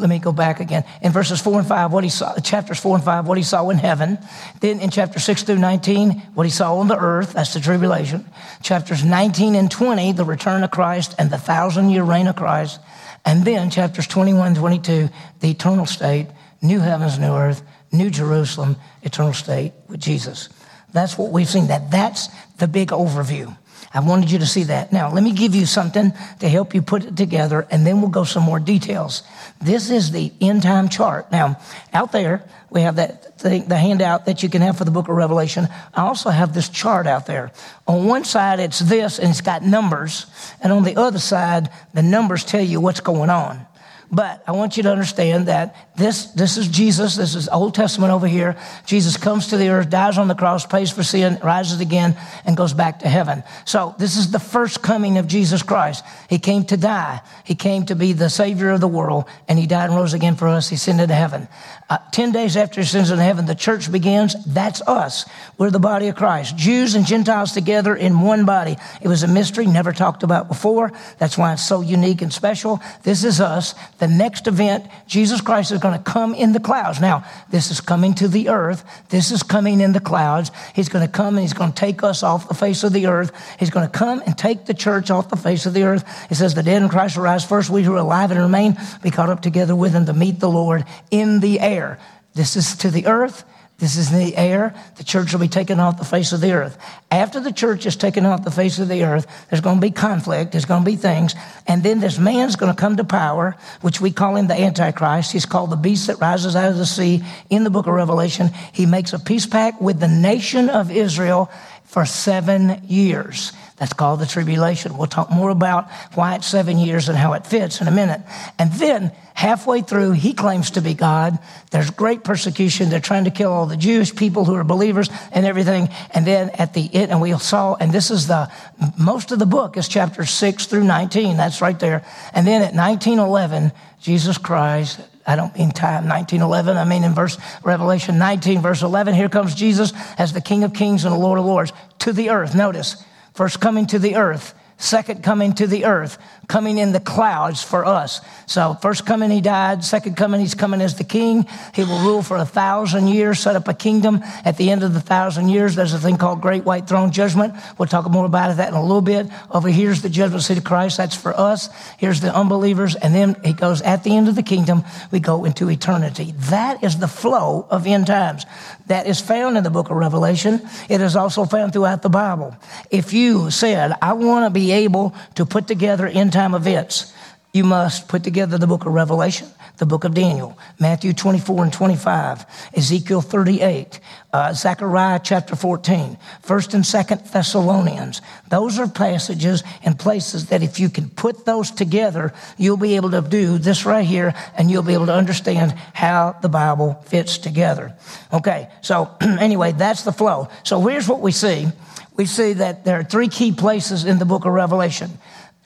let 0.00 0.08
me 0.08 0.18
go 0.18 0.32
back 0.32 0.60
again. 0.60 0.84
In 1.02 1.12
verses 1.12 1.40
four 1.40 1.58
and 1.58 1.66
five, 1.66 1.92
what 1.92 2.04
he 2.04 2.10
saw, 2.10 2.38
chapters 2.38 2.78
four 2.78 2.96
and 2.96 3.04
five, 3.04 3.26
what 3.26 3.36
he 3.36 3.42
saw 3.42 3.68
in 3.70 3.78
heaven. 3.78 4.18
Then 4.60 4.80
in 4.80 4.90
chapter 4.90 5.18
six 5.18 5.42
through 5.42 5.58
19, 5.58 6.10
what 6.34 6.44
he 6.44 6.50
saw 6.50 6.76
on 6.76 6.88
the 6.88 6.98
earth, 6.98 7.32
that's 7.34 7.54
the 7.54 7.60
tribulation. 7.60 8.24
Chapters 8.62 9.04
19 9.04 9.54
and 9.54 9.70
20, 9.70 10.12
the 10.12 10.24
return 10.24 10.64
of 10.64 10.70
Christ 10.70 11.14
and 11.18 11.30
the 11.30 11.38
thousand 11.38 11.90
year 11.90 12.02
reign 12.02 12.26
of 12.26 12.36
Christ. 12.36 12.80
And 13.24 13.44
then 13.44 13.70
chapters 13.70 14.06
21 14.06 14.48
and 14.48 14.56
22, 14.56 15.08
the 15.40 15.50
eternal 15.50 15.86
state, 15.86 16.28
new 16.62 16.80
heavens, 16.80 17.18
new 17.18 17.34
earth, 17.34 17.62
new 17.92 18.10
Jerusalem, 18.10 18.76
eternal 19.02 19.32
state 19.32 19.72
with 19.88 20.00
Jesus. 20.00 20.48
That's 20.92 21.18
what 21.18 21.32
we've 21.32 21.48
seen. 21.48 21.66
That 21.66 21.90
that's 21.90 22.28
the 22.58 22.68
big 22.68 22.88
overview. 22.88 23.56
I 23.96 24.00
wanted 24.00 24.30
you 24.30 24.40
to 24.40 24.46
see 24.46 24.64
that. 24.64 24.92
Now, 24.92 25.10
let 25.10 25.24
me 25.24 25.32
give 25.32 25.54
you 25.54 25.64
something 25.64 26.12
to 26.40 26.48
help 26.50 26.74
you 26.74 26.82
put 26.82 27.04
it 27.04 27.16
together, 27.16 27.66
and 27.70 27.86
then 27.86 28.02
we'll 28.02 28.10
go 28.10 28.24
some 28.24 28.42
more 28.42 28.60
details. 28.60 29.22
This 29.58 29.88
is 29.88 30.10
the 30.10 30.34
end 30.38 30.64
time 30.64 30.90
chart. 30.90 31.32
Now, 31.32 31.58
out 31.94 32.12
there, 32.12 32.44
we 32.68 32.82
have 32.82 32.96
that 32.96 33.38
thing, 33.38 33.68
the 33.68 33.78
handout 33.78 34.26
that 34.26 34.42
you 34.42 34.50
can 34.50 34.60
have 34.60 34.76
for 34.76 34.84
the 34.84 34.90
book 34.90 35.08
of 35.08 35.16
Revelation. 35.16 35.68
I 35.94 36.02
also 36.02 36.28
have 36.28 36.52
this 36.52 36.68
chart 36.68 37.06
out 37.06 37.24
there. 37.24 37.52
On 37.86 38.04
one 38.04 38.24
side, 38.24 38.60
it's 38.60 38.80
this, 38.80 39.18
and 39.18 39.30
it's 39.30 39.40
got 39.40 39.62
numbers, 39.62 40.26
and 40.60 40.74
on 40.74 40.84
the 40.84 40.96
other 40.96 41.18
side, 41.18 41.70
the 41.94 42.02
numbers 42.02 42.44
tell 42.44 42.60
you 42.60 42.82
what's 42.82 43.00
going 43.00 43.30
on. 43.30 43.64
But 44.10 44.42
I 44.46 44.52
want 44.52 44.76
you 44.76 44.84
to 44.84 44.90
understand 44.90 45.48
that 45.48 45.74
this, 45.96 46.26
this 46.26 46.56
is 46.56 46.68
Jesus. 46.68 47.16
This 47.16 47.34
is 47.34 47.48
Old 47.48 47.74
Testament 47.74 48.12
over 48.12 48.26
here. 48.26 48.56
Jesus 48.84 49.16
comes 49.16 49.48
to 49.48 49.56
the 49.56 49.68
earth, 49.70 49.90
dies 49.90 50.16
on 50.18 50.28
the 50.28 50.34
cross, 50.34 50.64
pays 50.64 50.92
for 50.92 51.02
sin, 51.02 51.38
rises 51.42 51.80
again, 51.80 52.16
and 52.44 52.56
goes 52.56 52.72
back 52.72 53.00
to 53.00 53.08
heaven. 53.08 53.42
So 53.64 53.94
this 53.98 54.16
is 54.16 54.30
the 54.30 54.38
first 54.38 54.82
coming 54.82 55.18
of 55.18 55.26
Jesus 55.26 55.62
Christ. 55.62 56.04
He 56.28 56.38
came 56.38 56.64
to 56.66 56.76
die. 56.76 57.20
He 57.44 57.54
came 57.54 57.86
to 57.86 57.96
be 57.96 58.12
the 58.12 58.30
Savior 58.30 58.70
of 58.70 58.80
the 58.80 58.88
world, 58.88 59.24
and 59.48 59.58
He 59.58 59.66
died 59.66 59.90
and 59.90 59.96
rose 59.96 60.14
again 60.14 60.36
for 60.36 60.48
us. 60.48 60.68
He 60.68 60.76
ascended 60.76 61.08
to 61.08 61.14
heaven. 61.14 61.48
Uh, 61.88 61.98
Ten 62.12 62.32
days 62.32 62.56
after 62.56 62.80
He 62.80 62.86
ascends 62.86 63.10
into 63.10 63.22
heaven, 63.24 63.46
the 63.46 63.54
church 63.54 63.90
begins. 63.90 64.36
That's 64.44 64.82
us. 64.82 65.24
We're 65.58 65.70
the 65.70 65.78
body 65.80 66.08
of 66.08 66.16
Christ. 66.16 66.56
Jews 66.56 66.94
and 66.94 67.06
Gentiles 67.06 67.52
together 67.52 67.96
in 67.96 68.20
one 68.20 68.44
body. 68.44 68.76
It 69.00 69.08
was 69.08 69.22
a 69.22 69.28
mystery 69.28 69.66
never 69.66 69.92
talked 69.92 70.22
about 70.22 70.48
before. 70.48 70.92
That's 71.18 71.36
why 71.36 71.54
it's 71.54 71.66
so 71.66 71.80
unique 71.80 72.22
and 72.22 72.32
special. 72.32 72.80
This 73.02 73.24
is 73.24 73.40
us 73.40 73.74
the 73.98 74.08
next 74.08 74.46
event, 74.46 74.86
Jesus 75.06 75.40
Christ 75.40 75.72
is 75.72 75.80
going 75.80 75.96
to 75.96 76.02
come 76.02 76.34
in 76.34 76.52
the 76.52 76.60
clouds. 76.60 77.00
Now, 77.00 77.24
this 77.50 77.70
is 77.70 77.80
coming 77.80 78.14
to 78.16 78.28
the 78.28 78.50
earth. 78.50 78.84
This 79.08 79.30
is 79.30 79.42
coming 79.42 79.80
in 79.80 79.92
the 79.92 80.00
clouds. 80.00 80.50
He's 80.74 80.88
going 80.88 81.06
to 81.06 81.10
come 81.10 81.36
and 81.36 81.40
he's 81.40 81.54
going 81.54 81.72
to 81.72 81.76
take 81.78 82.02
us 82.02 82.22
off 82.22 82.48
the 82.48 82.54
face 82.54 82.84
of 82.84 82.92
the 82.92 83.06
earth. 83.06 83.32
He's 83.58 83.70
going 83.70 83.86
to 83.86 83.92
come 83.92 84.22
and 84.26 84.36
take 84.36 84.66
the 84.66 84.74
church 84.74 85.10
off 85.10 85.30
the 85.30 85.36
face 85.36 85.66
of 85.66 85.74
the 85.74 85.84
earth. 85.84 86.04
It 86.30 86.34
says 86.34 86.54
the 86.54 86.62
dead 86.62 86.82
in 86.82 86.88
Christ 86.88 87.16
will 87.16 87.24
rise 87.24 87.44
first. 87.44 87.70
We 87.70 87.82
who 87.82 87.94
are 87.94 87.98
alive 87.98 88.30
and 88.30 88.40
remain 88.40 88.76
be 89.02 89.10
caught 89.10 89.30
up 89.30 89.40
together 89.40 89.74
with 89.74 89.92
him 89.92 90.06
to 90.06 90.12
meet 90.12 90.40
the 90.40 90.50
Lord 90.50 90.84
in 91.10 91.40
the 91.40 91.60
air. 91.60 91.98
This 92.34 92.56
is 92.56 92.76
to 92.78 92.90
the 92.90 93.06
earth. 93.06 93.44
This 93.78 93.98
is 93.98 94.10
the 94.10 94.34
air. 94.36 94.74
The 94.96 95.04
church 95.04 95.32
will 95.32 95.40
be 95.40 95.48
taken 95.48 95.80
off 95.80 95.98
the 95.98 96.04
face 96.04 96.32
of 96.32 96.40
the 96.40 96.52
earth. 96.52 96.78
After 97.10 97.40
the 97.40 97.52
church 97.52 97.84
is 97.84 97.94
taken 97.94 98.24
off 98.24 98.42
the 98.42 98.50
face 98.50 98.78
of 98.78 98.88
the 98.88 99.04
earth, 99.04 99.26
there's 99.50 99.60
going 99.60 99.76
to 99.76 99.80
be 99.86 99.90
conflict. 99.90 100.52
There's 100.52 100.64
going 100.64 100.82
to 100.82 100.90
be 100.90 100.96
things. 100.96 101.34
And 101.66 101.82
then 101.82 102.00
this 102.00 102.18
man's 102.18 102.56
going 102.56 102.74
to 102.74 102.80
come 102.80 102.96
to 102.96 103.04
power, 103.04 103.54
which 103.82 104.00
we 104.00 104.10
call 104.10 104.36
him 104.36 104.46
the 104.46 104.58
Antichrist. 104.58 105.32
He's 105.32 105.44
called 105.44 105.70
the 105.70 105.76
beast 105.76 106.06
that 106.06 106.20
rises 106.20 106.56
out 106.56 106.70
of 106.70 106.78
the 106.78 106.86
sea 106.86 107.22
in 107.50 107.64
the 107.64 107.70
book 107.70 107.86
of 107.86 107.92
Revelation. 107.92 108.48
He 108.72 108.86
makes 108.86 109.12
a 109.12 109.18
peace 109.18 109.44
pact 109.44 109.82
with 109.82 110.00
the 110.00 110.08
nation 110.08 110.70
of 110.70 110.90
Israel 110.90 111.50
for 111.84 112.06
seven 112.06 112.80
years. 112.86 113.52
That's 113.76 113.92
called 113.92 114.20
the 114.20 114.26
tribulation. 114.26 114.96
We'll 114.96 115.06
talk 115.06 115.30
more 115.30 115.50
about 115.50 115.90
why 116.14 116.36
it's 116.36 116.46
seven 116.46 116.78
years 116.78 117.10
and 117.10 117.18
how 117.18 117.34
it 117.34 117.46
fits 117.46 117.82
in 117.82 117.88
a 117.88 117.90
minute. 117.90 118.22
And 118.58 118.72
then 118.72 119.12
halfway 119.34 119.82
through, 119.82 120.12
he 120.12 120.32
claims 120.32 120.70
to 120.72 120.80
be 120.80 120.94
God. 120.94 121.38
There's 121.70 121.90
great 121.90 122.24
persecution. 122.24 122.88
They're 122.88 123.00
trying 123.00 123.24
to 123.24 123.30
kill 123.30 123.52
all 123.52 123.66
the 123.66 123.76
Jewish 123.76 124.16
people 124.16 124.46
who 124.46 124.54
are 124.54 124.64
believers 124.64 125.10
and 125.30 125.44
everything. 125.44 125.90
And 126.12 126.26
then 126.26 126.50
at 126.50 126.72
the 126.72 126.88
end, 126.94 127.12
and 127.12 127.20
we 127.20 127.36
saw, 127.38 127.74
and 127.74 127.92
this 127.92 128.10
is 128.10 128.28
the, 128.28 128.50
most 128.98 129.30
of 129.30 129.38
the 129.38 129.46
book 129.46 129.76
is 129.76 129.88
chapter 129.88 130.24
6 130.24 130.66
through 130.66 130.84
19. 130.84 131.36
That's 131.36 131.60
right 131.60 131.78
there. 131.78 132.02
And 132.32 132.46
then 132.46 132.62
at 132.62 132.74
1911, 132.74 133.72
Jesus 134.00 134.38
Christ 134.38 135.00
I 135.28 135.34
don't 135.34 135.52
mean 135.56 135.72
time 135.72 136.08
1911. 136.08 136.76
I 136.76 136.84
mean 136.84 137.02
in 137.02 137.12
verse 137.12 137.36
Revelation 137.64 138.16
19, 138.16 138.62
verse 138.62 138.82
11. 138.82 139.14
Here 139.14 139.28
comes 139.28 139.56
Jesus 139.56 139.92
as 140.18 140.32
the 140.32 140.40
King 140.40 140.62
of 140.62 140.72
Kings 140.72 141.04
and 141.04 141.12
the 141.12 141.18
Lord 141.18 141.40
of 141.40 141.44
Lords 141.44 141.72
to 141.98 142.12
the 142.12 142.30
earth. 142.30 142.54
Notice 142.54 143.04
First 143.36 143.60
coming 143.60 143.86
to 143.88 143.98
the 143.98 144.16
earth, 144.16 144.54
second 144.78 145.22
coming 145.22 145.54
to 145.54 145.66
the 145.66 145.84
earth, 145.86 146.18
coming 146.48 146.78
in 146.78 146.92
the 146.92 147.00
clouds 147.00 147.62
for 147.62 147.84
us. 147.84 148.20
So 148.46 148.74
first 148.74 149.06
coming, 149.06 149.30
he 149.30 149.40
died. 149.40 149.84
Second 149.84 150.16
coming, 150.16 150.40
he's 150.40 150.54
coming 150.54 150.80
as 150.80 150.96
the 150.96 151.04
king. 151.04 151.46
He 151.74 151.82
will 151.82 152.00
rule 152.00 152.22
for 152.22 152.36
a 152.36 152.44
thousand 152.44 153.08
years, 153.08 153.38
set 153.38 153.56
up 153.56 153.68
a 153.68 153.74
kingdom. 153.74 154.20
At 154.44 154.56
the 154.56 154.70
end 154.70 154.82
of 154.82 154.94
the 154.94 155.00
thousand 155.00 155.48
years, 155.48 155.74
there's 155.74 155.94
a 155.94 155.98
thing 155.98 156.18
called 156.18 156.40
Great 156.40 156.64
White 156.64 156.86
Throne 156.86 157.10
Judgment. 157.10 157.54
We'll 157.78 157.88
talk 157.88 158.08
more 158.10 158.26
about 158.26 158.56
that 158.56 158.68
in 158.68 158.74
a 158.74 158.82
little 158.82 159.00
bit. 159.00 159.26
Over 159.50 159.68
here's 159.68 160.02
the 160.02 160.08
judgment 160.08 160.42
seat 160.42 160.58
of 160.58 160.64
Christ. 160.64 160.98
That's 160.98 161.16
for 161.16 161.38
us. 161.38 161.68
Here's 161.98 162.20
the 162.20 162.34
unbelievers. 162.34 162.94
And 162.96 163.14
then 163.14 163.36
he 163.44 163.52
goes 163.52 163.82
at 163.82 164.04
the 164.04 164.16
end 164.16 164.28
of 164.28 164.34
the 164.34 164.42
kingdom, 164.42 164.84
we 165.10 165.20
go 165.20 165.44
into 165.44 165.70
eternity. 165.70 166.32
That 166.50 166.84
is 166.84 166.98
the 166.98 167.08
flow 167.08 167.66
of 167.70 167.86
end 167.86 168.06
times. 168.06 168.46
That 168.86 169.06
is 169.06 169.20
found 169.20 169.56
in 169.56 169.64
the 169.64 169.70
book 169.70 169.90
of 169.90 169.96
Revelation. 169.96 170.60
It 170.88 171.00
is 171.00 171.16
also 171.16 171.44
found 171.44 171.72
throughout 171.72 172.02
the 172.02 172.08
Bible. 172.08 172.56
If 172.90 173.12
you 173.12 173.50
said, 173.50 173.92
I 174.00 174.12
want 174.12 174.46
to 174.46 174.50
be 174.50 174.65
able 174.72 175.14
to 175.34 175.46
put 175.46 175.66
together 175.66 176.06
end 176.06 176.32
time 176.32 176.54
events, 176.54 177.12
you 177.56 177.64
must 177.64 178.08
put 178.08 178.22
together 178.22 178.58
the 178.58 178.66
book 178.66 178.84
of 178.84 178.92
Revelation, 178.92 179.48
the 179.78 179.86
book 179.86 180.04
of 180.04 180.12
Daniel, 180.12 180.58
Matthew 180.78 181.14
24 181.14 181.64
and 181.64 181.72
25, 181.72 182.44
Ezekiel 182.74 183.22
38, 183.22 183.98
uh, 184.34 184.52
Zechariah 184.52 185.20
chapter 185.24 185.56
14, 185.56 186.18
1st 186.42 186.74
and 186.74 186.84
2nd 186.84 187.32
Thessalonians. 187.32 188.20
Those 188.50 188.78
are 188.78 188.86
passages 188.86 189.62
and 189.82 189.98
places 189.98 190.46
that 190.46 190.62
if 190.62 190.78
you 190.78 190.90
can 190.90 191.08
put 191.08 191.46
those 191.46 191.70
together, 191.70 192.34
you'll 192.58 192.76
be 192.76 192.96
able 192.96 193.12
to 193.12 193.22
do 193.22 193.56
this 193.56 193.86
right 193.86 194.04
here 194.04 194.34
and 194.58 194.70
you'll 194.70 194.82
be 194.82 194.92
able 194.92 195.06
to 195.06 195.14
understand 195.14 195.72
how 195.94 196.36
the 196.42 196.50
Bible 196.50 197.02
fits 197.06 197.38
together. 197.38 197.94
Okay, 198.34 198.68
so 198.82 199.16
anyway, 199.20 199.72
that's 199.72 200.02
the 200.02 200.12
flow. 200.12 200.48
So 200.62 200.82
here's 200.82 201.08
what 201.08 201.20
we 201.20 201.32
see. 201.32 201.68
We 202.16 202.26
see 202.26 202.54
that 202.54 202.84
there 202.84 202.98
are 202.98 203.04
three 203.04 203.28
key 203.28 203.52
places 203.52 204.04
in 204.04 204.18
the 204.18 204.24
book 204.24 204.44
of 204.44 204.52
Revelation 204.52 205.18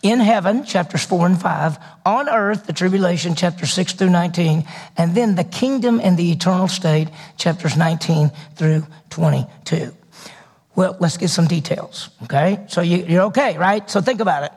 in 0.02 0.18
heaven, 0.18 0.64
chapters 0.64 1.04
4 1.04 1.26
and 1.26 1.40
5, 1.40 1.78
on 2.06 2.28
earth, 2.28 2.66
the 2.66 2.72
tribulation, 2.72 3.34
chapters 3.34 3.72
6 3.74 3.94
through 3.94 4.10
19, 4.10 4.64
and 4.96 5.14
then 5.14 5.34
the 5.34 5.44
kingdom 5.44 6.00
and 6.02 6.16
the 6.16 6.32
eternal 6.32 6.68
state, 6.68 7.08
chapters 7.36 7.76
19 7.76 8.30
through 8.56 8.86
22. 9.10 9.94
Well, 10.74 10.96
let's 11.00 11.18
get 11.18 11.28
some 11.28 11.46
details, 11.46 12.08
okay? 12.22 12.64
So 12.68 12.80
you, 12.80 13.18
are 13.18 13.24
okay, 13.26 13.58
right? 13.58 13.88
So 13.90 14.00
think 14.00 14.20
about 14.20 14.44
it. 14.44 14.52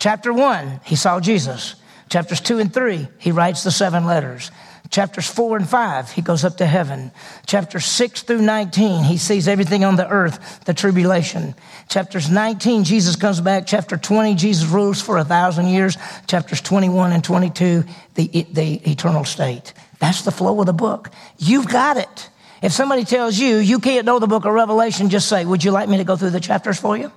Chapter 0.00 0.32
1, 0.32 0.80
he 0.84 0.96
saw 0.96 1.20
Jesus. 1.20 1.76
Chapters 2.08 2.40
2 2.40 2.58
and 2.58 2.74
3, 2.74 3.06
he 3.18 3.30
writes 3.30 3.62
the 3.62 3.70
seven 3.70 4.04
letters. 4.04 4.50
Chapters 4.90 5.28
4 5.28 5.58
and 5.58 5.68
5, 5.68 6.12
he 6.12 6.22
goes 6.22 6.44
up 6.44 6.56
to 6.56 6.66
heaven. 6.66 7.10
Chapters 7.46 7.84
6 7.84 8.22
through 8.22 8.40
19, 8.40 9.04
he 9.04 9.18
sees 9.18 9.46
everything 9.46 9.84
on 9.84 9.96
the 9.96 10.08
earth, 10.08 10.64
the 10.64 10.72
tribulation. 10.72 11.54
Chapters 11.90 12.30
19, 12.30 12.84
Jesus 12.84 13.14
comes 13.14 13.40
back. 13.40 13.66
Chapter 13.66 13.98
20, 13.98 14.34
Jesus 14.34 14.66
rules 14.66 15.02
for 15.02 15.18
a 15.18 15.24
thousand 15.24 15.68
years. 15.68 15.98
Chapters 16.26 16.62
21 16.62 17.12
and 17.12 17.22
22, 17.22 17.84
the, 18.14 18.46
the 18.50 18.90
eternal 18.90 19.24
state. 19.24 19.74
That's 19.98 20.22
the 20.22 20.30
flow 20.30 20.58
of 20.60 20.66
the 20.66 20.72
book. 20.72 21.10
You've 21.36 21.68
got 21.68 21.98
it. 21.98 22.30
If 22.62 22.72
somebody 22.72 23.04
tells 23.04 23.38
you 23.38 23.56
you 23.56 23.78
can't 23.80 24.06
know 24.06 24.18
the 24.18 24.26
book 24.26 24.46
of 24.46 24.52
Revelation, 24.52 25.10
just 25.10 25.28
say, 25.28 25.44
Would 25.44 25.62
you 25.62 25.70
like 25.70 25.88
me 25.88 25.98
to 25.98 26.04
go 26.04 26.16
through 26.16 26.30
the 26.30 26.40
chapters 26.40 26.80
for 26.80 26.96
you? 26.96 27.12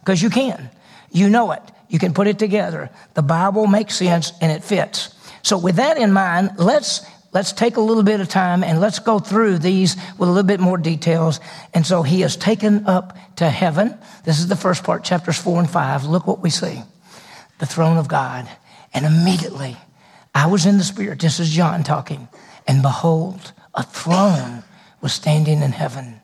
Because 0.00 0.22
you 0.22 0.30
can. 0.30 0.70
You 1.12 1.28
know 1.28 1.52
it. 1.52 1.62
You 1.88 1.98
can 1.98 2.14
put 2.14 2.26
it 2.26 2.38
together. 2.38 2.90
The 3.14 3.22
Bible 3.22 3.66
makes 3.66 3.96
sense 3.96 4.32
and 4.40 4.50
it 4.50 4.64
fits. 4.64 5.13
So 5.44 5.58
with 5.58 5.76
that 5.76 5.98
in 5.98 6.10
mind, 6.10 6.52
let's 6.56 7.06
let's 7.32 7.52
take 7.52 7.76
a 7.76 7.80
little 7.80 8.02
bit 8.02 8.20
of 8.20 8.28
time 8.28 8.64
and 8.64 8.80
let's 8.80 8.98
go 8.98 9.18
through 9.18 9.58
these 9.58 9.96
with 10.18 10.28
a 10.28 10.32
little 10.32 10.46
bit 10.46 10.58
more 10.58 10.78
details. 10.78 11.38
And 11.74 11.86
so 11.86 12.02
he 12.02 12.22
is 12.22 12.36
taken 12.36 12.86
up 12.86 13.16
to 13.36 13.50
heaven. 13.50 13.96
This 14.24 14.38
is 14.38 14.48
the 14.48 14.56
first 14.56 14.84
part, 14.84 15.04
chapters 15.04 15.38
four 15.38 15.60
and 15.60 15.68
five. 15.68 16.04
Look 16.04 16.26
what 16.26 16.40
we 16.40 16.50
see 16.50 16.82
the 17.58 17.66
throne 17.66 17.98
of 17.98 18.08
God. 18.08 18.48
And 18.92 19.04
immediately 19.04 19.76
I 20.34 20.46
was 20.46 20.66
in 20.66 20.78
the 20.78 20.84
Spirit. 20.84 21.20
This 21.20 21.38
is 21.38 21.50
John 21.50 21.84
talking. 21.84 22.28
And 22.66 22.80
behold, 22.80 23.52
a 23.74 23.82
throne 23.82 24.64
was 25.02 25.12
standing 25.12 25.60
in 25.60 25.72
heaven 25.72 26.20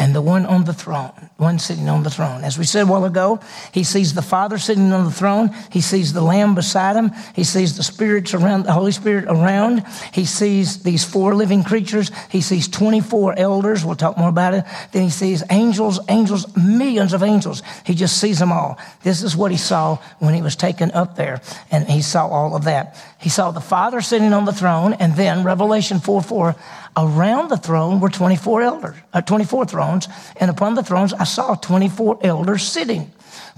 and 0.00 0.14
the 0.14 0.22
one 0.22 0.46
on 0.46 0.64
the 0.64 0.72
throne, 0.72 1.12
one 1.36 1.58
sitting 1.58 1.86
on 1.90 2.02
the 2.02 2.10
throne. 2.10 2.42
As 2.42 2.58
we 2.58 2.64
said 2.64 2.84
a 2.84 2.86
while 2.86 3.04
ago, 3.04 3.38
he 3.70 3.84
sees 3.84 4.14
the 4.14 4.22
Father 4.22 4.56
sitting 4.56 4.90
on 4.94 5.04
the 5.04 5.10
throne. 5.10 5.50
He 5.70 5.82
sees 5.82 6.14
the 6.14 6.22
Lamb 6.22 6.54
beside 6.54 6.96
him. 6.96 7.10
He 7.34 7.44
sees 7.44 7.76
the 7.76 7.82
spirits 7.82 8.32
around, 8.32 8.64
the 8.64 8.72
Holy 8.72 8.92
Spirit 8.92 9.26
around. 9.28 9.84
He 10.14 10.24
sees 10.24 10.82
these 10.82 11.04
four 11.04 11.34
living 11.34 11.62
creatures. 11.62 12.10
He 12.30 12.40
sees 12.40 12.66
24 12.66 13.38
elders. 13.38 13.84
We'll 13.84 13.94
talk 13.94 14.16
more 14.16 14.30
about 14.30 14.54
it. 14.54 14.64
Then 14.92 15.02
he 15.02 15.10
sees 15.10 15.44
angels, 15.50 16.00
angels, 16.08 16.46
millions 16.56 17.12
of 17.12 17.22
angels. 17.22 17.62
He 17.84 17.94
just 17.94 18.18
sees 18.18 18.38
them 18.38 18.52
all. 18.52 18.78
This 19.02 19.22
is 19.22 19.36
what 19.36 19.50
he 19.50 19.58
saw 19.58 19.96
when 20.18 20.32
he 20.32 20.40
was 20.40 20.56
taken 20.56 20.90
up 20.92 21.14
there. 21.16 21.42
And 21.70 21.86
he 21.86 22.00
saw 22.00 22.26
all 22.26 22.56
of 22.56 22.64
that. 22.64 22.96
He 23.20 23.28
saw 23.28 23.50
the 23.50 23.60
Father 23.60 24.00
sitting 24.00 24.32
on 24.32 24.46
the 24.46 24.52
throne. 24.52 24.94
And 24.94 25.14
then 25.14 25.44
Revelation 25.44 26.00
4 26.00 26.22
4, 26.22 26.56
Around 26.96 27.48
the 27.48 27.56
throne 27.56 28.00
were 28.00 28.08
24 28.08 28.62
elders, 28.62 28.96
uh, 29.12 29.20
24 29.20 29.64
thrones, 29.64 30.08
and 30.36 30.50
upon 30.50 30.74
the 30.74 30.82
thrones 30.82 31.12
I 31.12 31.24
saw 31.24 31.54
24 31.54 32.18
elders 32.22 32.64
sitting, 32.64 33.12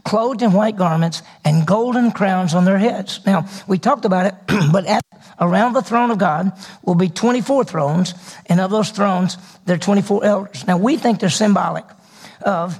clothed 0.04 0.42
in 0.42 0.52
white 0.52 0.76
garments 0.76 1.22
and 1.42 1.66
golden 1.66 2.12
crowns 2.12 2.52
on 2.54 2.66
their 2.66 2.76
heads. 2.76 3.20
Now, 3.24 3.48
we 3.66 3.78
talked 3.78 4.04
about 4.04 4.26
it, 4.26 4.34
but 4.72 4.84
at, 4.84 5.02
around 5.40 5.72
the 5.72 5.80
throne 5.80 6.10
of 6.10 6.18
God 6.18 6.52
will 6.84 6.94
be 6.94 7.08
24 7.08 7.64
thrones, 7.64 8.14
and 8.46 8.60
of 8.60 8.70
those 8.70 8.90
thrones, 8.90 9.38
there 9.64 9.76
are 9.76 9.78
24 9.78 10.24
elders. 10.24 10.66
Now, 10.66 10.76
we 10.76 10.98
think 10.98 11.18
they're 11.18 11.30
symbolic 11.30 11.84
of 12.42 12.78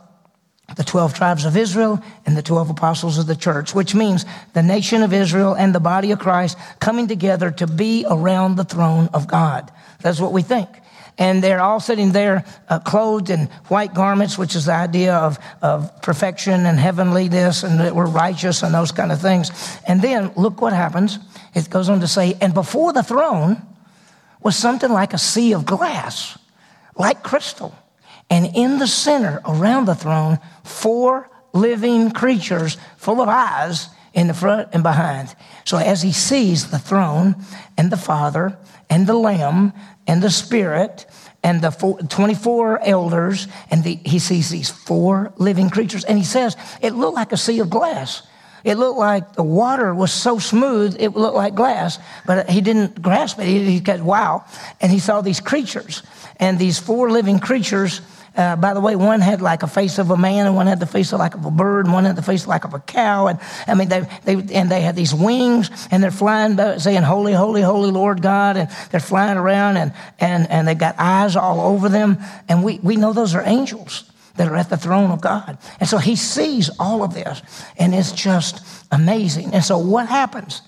the 0.77 0.85
12 0.85 1.15
tribes 1.15 1.45
of 1.45 1.57
Israel 1.57 2.03
and 2.27 2.37
the 2.37 2.43
12 2.43 2.71
apostles 2.71 3.19
of 3.19 3.27
the 3.27 3.37
church, 3.37 3.75
which 3.75 3.95
means 3.95 4.25
the 4.53 4.63
nation 4.63 5.03
of 5.03 5.13
Israel 5.13 5.55
and 5.55 5.75
the 5.75 5.81
body 5.81 6.13
of 6.13 6.19
Christ 6.19 6.59
coming 6.81 7.09
together 7.09 7.51
to 7.53 7.67
be 7.67 8.05
around 8.09 8.57
the 8.57 8.65
throne 8.65 9.09
of 9.13 9.27
God. 9.27 9.71
That's 10.01 10.21
what 10.21 10.33
we 10.33 10.43
think. 10.43 10.69
And 11.19 11.43
they're 11.45 11.61
all 11.61 11.79
sitting 11.79 12.13
there 12.13 12.45
uh, 12.69 12.79
clothed 12.79 13.29
in 13.29 13.47
white 13.69 13.93
garments, 13.93 14.39
which 14.39 14.57
is 14.57 14.65
the 14.65 14.73
idea 14.73 15.15
of, 15.15 15.39
of 15.61 16.01
perfection 16.01 16.65
and 16.67 16.79
heavenly 16.79 17.29
this 17.29 17.63
and 17.63 17.79
that 17.81 17.95
we're 17.95 18.07
righteous 18.07 18.63
and 18.63 18.75
those 18.75 18.93
kind 18.93 19.13
of 19.13 19.21
things. 19.21 19.51
And 19.87 20.01
then 20.01 20.33
look 20.37 20.63
what 20.63 20.73
happens. 20.73 21.19
It 21.55 21.69
goes 21.69 21.89
on 21.89 22.01
to 22.01 22.09
say, 22.09 22.37
and 22.41 22.55
before 22.55 22.93
the 22.93 23.03
throne 23.03 23.61
was 24.43 24.57
something 24.57 24.91
like 24.91 25.13
a 25.13 25.19
sea 25.19 25.53
of 25.53 25.67
glass, 25.67 26.39
like 26.97 27.23
crystal. 27.23 27.75
And 28.33 28.47
in 28.55 28.79
the 28.79 28.87
center 28.87 29.43
around 29.45 29.85
the 29.85 29.95
throne, 29.95 30.39
four 30.65 31.29
living 31.53 32.13
creatures 32.13 32.79
full 32.97 33.21
of 33.21 33.29
eyes 33.29 33.91
in 34.15 34.27
the 34.27 34.33
front 34.33 34.71
and 34.73 34.83
behind. 34.83 35.37
So 35.67 35.77
as 35.77 36.01
he 36.01 36.13
sees 36.13 36.71
the 36.71 36.79
throne 36.79 37.37
and 37.77 37.93
the 37.93 37.99
Father 37.99 38.57
and 38.89 39.07
the 39.07 39.13
Lamb 39.13 39.75
and 40.07 40.23
the 40.23 40.31
Spirit 40.31 41.05
and 41.45 41.61
the 41.61 41.71
four, 41.71 41.99
24 41.99 42.81
elders, 42.83 43.49
and 43.71 43.85
the, 43.85 43.97
he 43.97 44.19
sees 44.19 44.49
these 44.49 44.71
four 44.71 45.35
living 45.37 45.69
creatures, 45.69 46.03
and 46.03 46.17
he 46.17 46.25
says, 46.25 46.57
it 46.81 46.95
looked 46.95 47.17
like 47.17 47.33
a 47.33 47.37
sea 47.37 47.61
of 47.61 47.69
glass. 47.69 48.23
It 48.65 48.79
looked 48.79 48.99
like 48.99 49.35
the 49.35 49.43
water 49.43 49.95
was 49.95 50.11
so 50.11 50.39
smooth, 50.39 50.97
it 50.99 51.11
looked 51.11 51.37
like 51.37 51.55
glass, 51.55 51.99
but 52.25 52.49
he 52.49 52.63
didn't 52.63 53.03
grasp 53.03 53.41
it. 53.41 53.47
He, 53.47 53.73
he 53.73 53.81
got, 53.81 54.01
wow. 54.01 54.47
And 54.81 54.91
he 54.91 55.01
saw 55.01 55.21
these 55.21 55.41
creatures, 55.41 56.03
and 56.39 56.59
these 56.59 56.79
four 56.79 57.11
living 57.11 57.39
creatures 57.39 58.01
uh, 58.37 58.57
by 58.57 58.73
the 58.73 58.81
way, 58.81 58.97
one 58.97 59.21
had 59.21 59.43
like 59.43 59.63
a 59.63 59.67
face 59.67 59.99
of 59.99 60.11
a 60.11 60.17
man, 60.17 60.47
and 60.47 60.57
one 60.57 60.67
had 60.67 60.81
the 60.81 60.87
face 60.87 61.13
of 61.13 61.19
like 61.19 61.35
of 61.35 61.45
a 61.45 61.51
bird, 61.51 61.85
and 61.85 61.93
one 61.93 62.05
had 62.05 62.17
the 62.17 62.23
face 62.23 62.47
like 62.47 62.65
of 62.65 62.73
a 62.73 62.81
cow. 62.81 63.27
And 63.27 63.39
I 63.67 63.75
mean, 63.75 63.89
they, 63.89 64.07
they 64.25 64.55
and 64.55 64.71
they 64.71 64.81
had 64.81 64.97
these 64.97 65.15
wings, 65.15 65.71
and 65.91 66.03
they're 66.03 66.11
flying, 66.11 66.57
saying, 66.79 67.03
"Holy, 67.03 67.35
holy, 67.35 67.61
holy 67.61 67.91
Lord 67.91 68.23
God," 68.23 68.57
and 68.57 68.71
they're 68.91 69.01
flying 69.01 69.37
around, 69.37 69.77
and 69.77 69.93
and 70.19 70.51
and 70.51 70.67
they've 70.67 70.79
got 70.79 70.95
eyes 70.99 71.37
all 71.37 71.61
over 71.61 71.91
them, 71.91 72.19
and 72.49 72.65
we 72.65 72.79
we 72.83 72.97
know 72.97 73.13
those 73.13 73.35
are 73.35 73.43
angels 73.45 74.05
that 74.37 74.49
are 74.49 74.57
at 74.57 74.71
the 74.71 74.79
throne 74.79 75.11
of 75.11 75.21
God. 75.21 75.59
And 75.79 75.87
so 75.87 75.99
he 75.99 76.17
sees 76.17 76.71
all 76.79 77.03
of 77.03 77.13
this, 77.13 77.43
and 77.79 77.95
it's 77.95 78.13
just 78.13 78.65
amazing. 78.91 79.53
And 79.53 79.63
so 79.63 79.77
what 79.77 80.09
happens? 80.09 80.63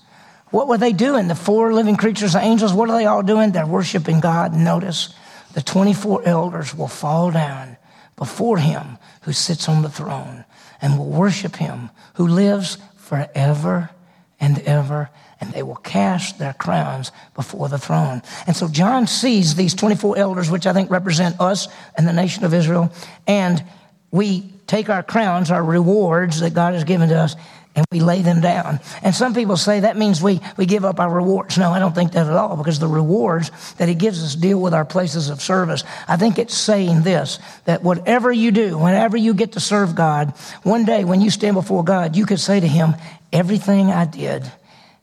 What 0.51 0.67
were 0.67 0.77
they 0.77 0.93
doing? 0.93 1.27
The 1.27 1.35
four 1.35 1.73
living 1.73 1.95
creatures, 1.95 2.33
the 2.33 2.39
angels, 2.39 2.73
what 2.73 2.91
are 2.91 2.97
they 2.97 3.07
all 3.07 3.23
doing? 3.23 3.51
They're 3.51 3.65
worshiping 3.65 4.19
God. 4.19 4.53
Notice 4.53 5.15
the 5.55 5.61
24 5.61 6.23
elders 6.25 6.75
will 6.75 6.89
fall 6.89 7.31
down 7.31 7.77
before 8.17 8.57
him 8.57 8.97
who 9.21 9.31
sits 9.31 9.69
on 9.69 9.81
the 9.81 9.89
throne 9.89 10.43
and 10.81 10.99
will 10.99 11.09
worship 11.09 11.55
him 11.55 11.89
who 12.15 12.27
lives 12.27 12.77
forever 12.97 13.89
and 14.37 14.59
ever 14.59 15.09
and 15.39 15.53
they 15.53 15.63
will 15.63 15.77
cast 15.77 16.39
their 16.39 16.51
crowns 16.51 17.13
before 17.35 17.69
the 17.69 17.77
throne. 17.77 18.21
And 18.47 18.55
so 18.55 18.67
John 18.67 19.07
sees 19.07 19.55
these 19.55 19.73
24 19.73 20.17
elders, 20.17 20.51
which 20.51 20.67
I 20.67 20.73
think 20.73 20.91
represent 20.91 21.39
us 21.39 21.69
and 21.97 22.05
the 22.05 22.13
nation 22.13 22.43
of 22.43 22.53
Israel, 22.53 22.91
and 23.25 23.63
we 24.11 24.51
take 24.67 24.89
our 24.89 25.03
crowns, 25.03 25.51
our 25.51 25.63
rewards 25.63 26.41
that 26.41 26.53
God 26.53 26.73
has 26.73 26.83
given 26.83 27.09
to 27.09 27.15
us, 27.15 27.35
and 27.75 27.85
we 27.91 27.99
lay 27.99 28.21
them 28.21 28.41
down. 28.41 28.79
And 29.03 29.13
some 29.13 29.33
people 29.33 29.57
say 29.57 29.81
that 29.81 29.97
means 29.97 30.21
we, 30.21 30.39
we 30.57 30.65
give 30.65 30.85
up 30.85 30.99
our 30.99 31.09
rewards. 31.09 31.57
No, 31.57 31.71
I 31.71 31.79
don't 31.79 31.93
think 31.93 32.13
that 32.13 32.27
at 32.27 32.33
all 32.33 32.55
because 32.55 32.79
the 32.79 32.87
rewards 32.87 33.51
that 33.75 33.89
He 33.89 33.95
gives 33.95 34.23
us 34.23 34.35
deal 34.35 34.61
with 34.61 34.73
our 34.73 34.85
places 34.85 35.29
of 35.29 35.41
service. 35.41 35.83
I 36.07 36.17
think 36.17 36.39
it's 36.39 36.55
saying 36.55 37.01
this 37.01 37.39
that 37.65 37.83
whatever 37.83 38.31
you 38.31 38.51
do, 38.51 38.77
whenever 38.77 39.17
you 39.17 39.33
get 39.33 39.53
to 39.53 39.59
serve 39.59 39.95
God, 39.95 40.33
one 40.63 40.85
day 40.85 41.03
when 41.03 41.21
you 41.21 41.29
stand 41.29 41.55
before 41.55 41.83
God, 41.83 42.15
you 42.15 42.25
could 42.25 42.39
say 42.39 42.59
to 42.59 42.67
Him, 42.67 42.95
Everything 43.33 43.87
I 43.87 44.05
did 44.05 44.49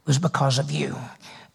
was 0.07 0.19
because 0.19 0.59
of 0.59 0.71
you. 0.71 0.97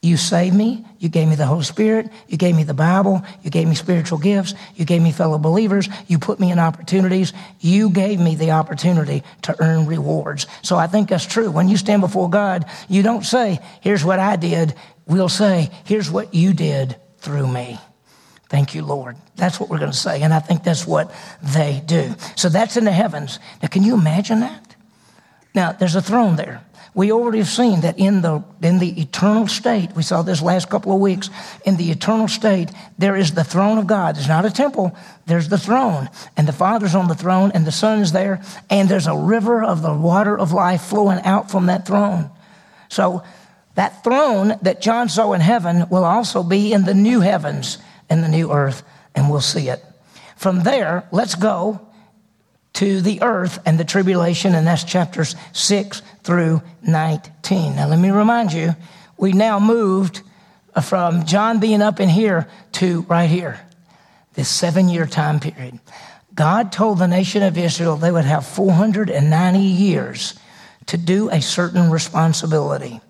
You 0.01 0.15
saved 0.15 0.55
me. 0.55 0.85
You 0.99 1.09
gave 1.09 1.27
me 1.27 1.35
the 1.35 1.45
Holy 1.45 1.63
Spirit. 1.63 2.09
You 2.27 2.37
gave 2.37 2.55
me 2.55 2.63
the 2.63 2.73
Bible. 2.73 3.23
You 3.41 3.49
gave 3.49 3.67
me 3.67 3.73
spiritual 3.73 4.19
gifts. 4.19 4.53
You 4.75 4.85
gave 4.85 5.01
me 5.01 5.11
fellow 5.11 5.39
believers. 5.39 5.89
You 6.07 6.19
put 6.19 6.39
me 6.39 6.51
in 6.51 6.59
opportunities. 6.59 7.33
You 7.59 7.89
gave 7.89 8.19
me 8.19 8.35
the 8.35 8.51
opportunity 8.51 9.23
to 9.43 9.55
earn 9.59 9.87
rewards. 9.87 10.45
So 10.61 10.77
I 10.77 10.85
think 10.85 11.09
that's 11.09 11.25
true. 11.25 11.49
When 11.49 11.67
you 11.67 11.77
stand 11.77 12.01
before 12.01 12.29
God, 12.29 12.65
you 12.87 13.01
don't 13.01 13.25
say, 13.25 13.59
here's 13.81 14.05
what 14.05 14.19
I 14.19 14.35
did. 14.35 14.75
We'll 15.07 15.29
say, 15.29 15.71
here's 15.83 16.11
what 16.11 16.33
you 16.33 16.53
did 16.53 16.95
through 17.17 17.47
me. 17.47 17.79
Thank 18.49 18.75
you, 18.75 18.85
Lord. 18.85 19.17
That's 19.35 19.59
what 19.59 19.67
we're 19.67 19.79
going 19.79 19.91
to 19.91 19.97
say. 19.97 20.21
And 20.21 20.33
I 20.33 20.39
think 20.39 20.63
that's 20.63 20.85
what 20.85 21.11
they 21.41 21.81
do. 21.85 22.15
So 22.35 22.49
that's 22.49 22.77
in 22.77 22.85
the 22.85 22.91
heavens. 22.91 23.39
Now, 23.61 23.67
can 23.67 23.83
you 23.83 23.95
imagine 23.95 24.41
that? 24.41 24.75
Now, 25.55 25.71
there's 25.71 25.95
a 25.95 26.01
throne 26.01 26.35
there 26.35 26.63
we 26.97 27.11
already 27.11 27.37
have 27.37 27.47
seen 27.47 27.81
that 27.81 27.99
in 27.99 28.21
the, 28.21 28.43
in 28.59 28.79
the 28.79 28.99
eternal 28.99 29.45
state, 29.45 29.91
we 29.95 30.01
saw 30.01 30.23
this 30.23 30.41
last 30.41 30.67
couple 30.67 30.91
of 30.91 30.99
weeks, 30.99 31.29
in 31.63 31.77
the 31.77 31.91
eternal 31.91 32.27
state, 32.27 32.71
there 32.97 33.15
is 33.15 33.35
the 33.35 33.43
throne 33.43 33.77
of 33.77 33.85
God. 33.85 34.15
There's 34.15 34.27
not 34.27 34.45
a 34.45 34.49
temple, 34.49 34.97
there's 35.27 35.47
the 35.47 35.59
throne. 35.59 36.09
And 36.35 36.47
the 36.47 36.53
Father's 36.53 36.95
on 36.95 37.07
the 37.07 37.13
throne, 37.13 37.51
and 37.53 37.67
the 37.67 37.71
Son 37.71 37.99
is 37.99 38.13
there, 38.13 38.41
and 38.71 38.89
there's 38.89 39.05
a 39.05 39.15
river 39.15 39.63
of 39.63 39.83
the 39.83 39.93
water 39.93 40.35
of 40.35 40.53
life 40.53 40.81
flowing 40.81 41.19
out 41.19 41.51
from 41.51 41.67
that 41.67 41.85
throne. 41.85 42.31
So 42.89 43.23
that 43.75 44.03
throne 44.03 44.57
that 44.63 44.81
John 44.81 45.07
saw 45.07 45.33
in 45.33 45.41
heaven 45.41 45.87
will 45.91 46.03
also 46.03 46.41
be 46.41 46.73
in 46.73 46.85
the 46.85 46.95
new 46.95 47.21
heavens 47.21 47.77
and 48.09 48.23
the 48.23 48.27
new 48.27 48.51
earth, 48.51 48.81
and 49.13 49.29
we'll 49.29 49.41
see 49.41 49.69
it. 49.69 49.85
From 50.35 50.63
there, 50.63 51.07
let's 51.11 51.35
go 51.35 51.86
to 52.77 53.01
the 53.01 53.23
earth 53.23 53.57
and 53.65 53.79
the 53.79 53.83
tribulation, 53.83 54.53
and 54.53 54.67
that's 54.67 54.83
chapters 54.83 55.35
6 55.53 56.03
through 56.21 56.61
19. 56.83 57.75
Now, 57.75 57.87
let 57.87 57.97
me 57.97 58.11
remind 58.11 58.53
you, 58.53 58.75
we 59.17 59.33
now 59.33 59.59
moved 59.59 60.21
uh, 60.75 60.81
from 60.81 61.25
John 61.25 61.59
being 61.59 61.81
up 61.81 61.99
in 61.99 62.07
here 62.07 62.47
to 62.73 63.01
right 63.09 63.27
here, 63.27 63.59
this 64.35 64.47
seven 64.47 64.89
year 64.89 65.07
time 65.07 65.39
period. 65.39 65.79
God 66.35 66.71
told 66.71 66.99
the 66.99 67.07
nation 67.07 67.41
of 67.41 67.57
Israel 67.57 67.97
they 67.97 68.11
would 68.11 68.25
have 68.25 68.45
490 68.45 69.59
years 69.59 70.39
to 70.85 70.97
do 70.97 71.31
a 71.31 71.41
certain 71.41 71.89
responsibility. 71.89 73.01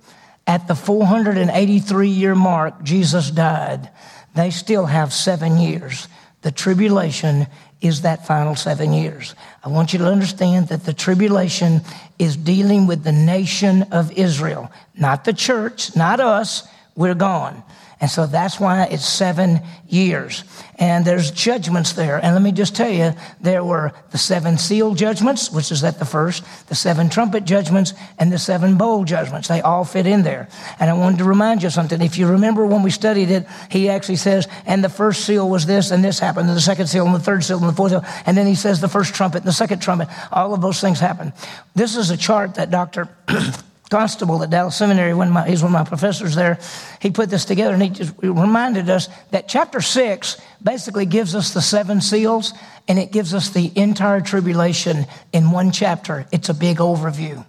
At 0.48 0.70
the 0.70 0.76
483 0.76 2.08
year 2.08 2.36
mark, 2.36 2.84
Jesus 2.84 3.30
died. 3.32 3.90
They 4.34 4.50
still 4.50 4.86
have 4.86 5.12
seven 5.12 5.58
years. 5.58 6.08
The 6.42 6.52
tribulation 6.52 7.48
is 7.82 8.02
that 8.02 8.26
final 8.26 8.56
seven 8.56 8.94
years. 8.94 9.36
I 9.64 9.70
want 9.70 9.94
you 9.94 10.00
to 10.00 10.06
understand 10.06 10.70
that 10.70 10.86
the 10.86 10.94
tribulation 10.94 11.82
is 12.18 12.36
dealing 12.36 12.88
with 12.88 13.04
the 13.04 13.12
nation 13.12 13.84
of 13.92 14.12
Israel, 14.14 14.72
not 14.96 15.26
the 15.26 15.34
church, 15.34 15.96
not 15.96 16.20
us. 16.20 16.68
We're 16.96 17.14
gone. 17.14 17.64
And 18.00 18.12
so 18.12 18.28
that's 18.28 18.60
why 18.60 18.84
it's 18.86 19.06
seven 19.06 19.62
years. 19.88 20.44
And 20.76 21.04
there's 21.04 21.32
judgments 21.32 21.94
there. 21.94 22.24
And 22.24 22.36
let 22.36 22.44
me 22.44 22.52
just 22.52 22.76
tell 22.76 22.90
you, 22.90 23.14
there 23.42 23.64
were 23.64 23.92
the 24.12 24.20
seven 24.20 24.60
seal 24.60 24.94
judgments, 24.94 25.52
which 25.52 25.72
is 25.72 25.84
at 25.84 25.98
the 25.98 26.06
first, 26.06 26.44
the 26.68 26.76
seven 26.76 27.10
trumpet 27.10 27.46
judgments, 27.46 27.96
and 28.20 28.32
the 28.32 28.38
seven 28.38 28.78
bowl 28.78 29.04
judgments. 29.04 29.48
They 29.48 29.62
all 29.62 29.84
fit 29.84 30.06
in 30.06 30.22
there. 30.22 30.48
And 30.80 30.92
I 30.92 30.94
wanted 30.94 31.18
to 31.18 31.24
remind 31.24 31.64
you 31.64 31.72
something. 31.72 32.00
If 32.00 32.20
you 32.20 32.28
remember 32.28 32.68
when 32.68 32.84
we 32.84 32.92
studied 32.92 33.32
it, 33.32 33.48
he 33.72 33.90
actually 33.90 34.18
says, 34.18 34.48
and 34.68 34.84
the 34.84 34.90
first 34.90 35.26
seal 35.26 35.50
was 35.50 35.66
this, 35.66 35.90
and 35.90 36.04
this 36.04 36.20
happened, 36.20 36.48
and 36.50 36.56
the 36.56 36.62
second 36.62 36.88
seal, 36.88 37.08
and 37.08 37.16
the 37.16 37.20
third 37.20 37.44
seal, 37.44 37.58
and 37.58 37.68
the 37.68 37.74
fourth 37.74 37.94
seal. 37.94 38.06
And 38.28 38.38
then 38.38 38.46
he 38.46 38.56
says 38.56 38.80
the 38.80 38.88
first 38.88 39.16
trumpet, 39.16 39.38
and 39.38 39.48
the 39.48 39.54
second 39.54 39.80
trumpet. 39.80 40.08
All 40.32 40.54
of 40.54 40.62
those 40.62 40.80
things 40.80 41.00
happen. 41.00 41.34
This 41.74 41.96
is 41.96 42.12
a 42.12 42.18
chart 42.18 42.56
that 42.56 42.70
Dr. 42.70 43.10
Constable 43.90 44.44
at 44.44 44.50
Dallas 44.50 44.76
Seminary, 44.76 45.14
when 45.14 45.30
my, 45.30 45.48
he's 45.48 45.64
one 45.64 45.74
of 45.74 45.80
my 45.80 45.86
professors 45.88 46.36
there, 46.36 46.60
he 47.02 47.10
put 47.10 47.30
this 47.30 47.46
together 47.46 47.74
and 47.74 47.82
he 47.82 47.90
just 47.90 48.14
reminded 48.22 48.90
us 48.90 49.08
that 49.32 49.48
chapter 49.48 49.80
six 49.80 50.38
basically 50.62 51.06
gives 51.06 51.36
us 51.36 51.54
the 51.54 51.62
seven 51.62 52.02
seals 52.02 52.54
and 52.90 53.00
it 53.00 53.14
gives 53.14 53.34
us 53.34 53.50
the 53.50 53.72
entire 53.76 54.20
tribulation 54.20 55.06
in 55.32 55.52
one 55.52 55.72
chapter. 55.72 56.26
It's 56.34 56.50
a 56.50 56.54
big 56.54 56.78
overview. 56.78 57.46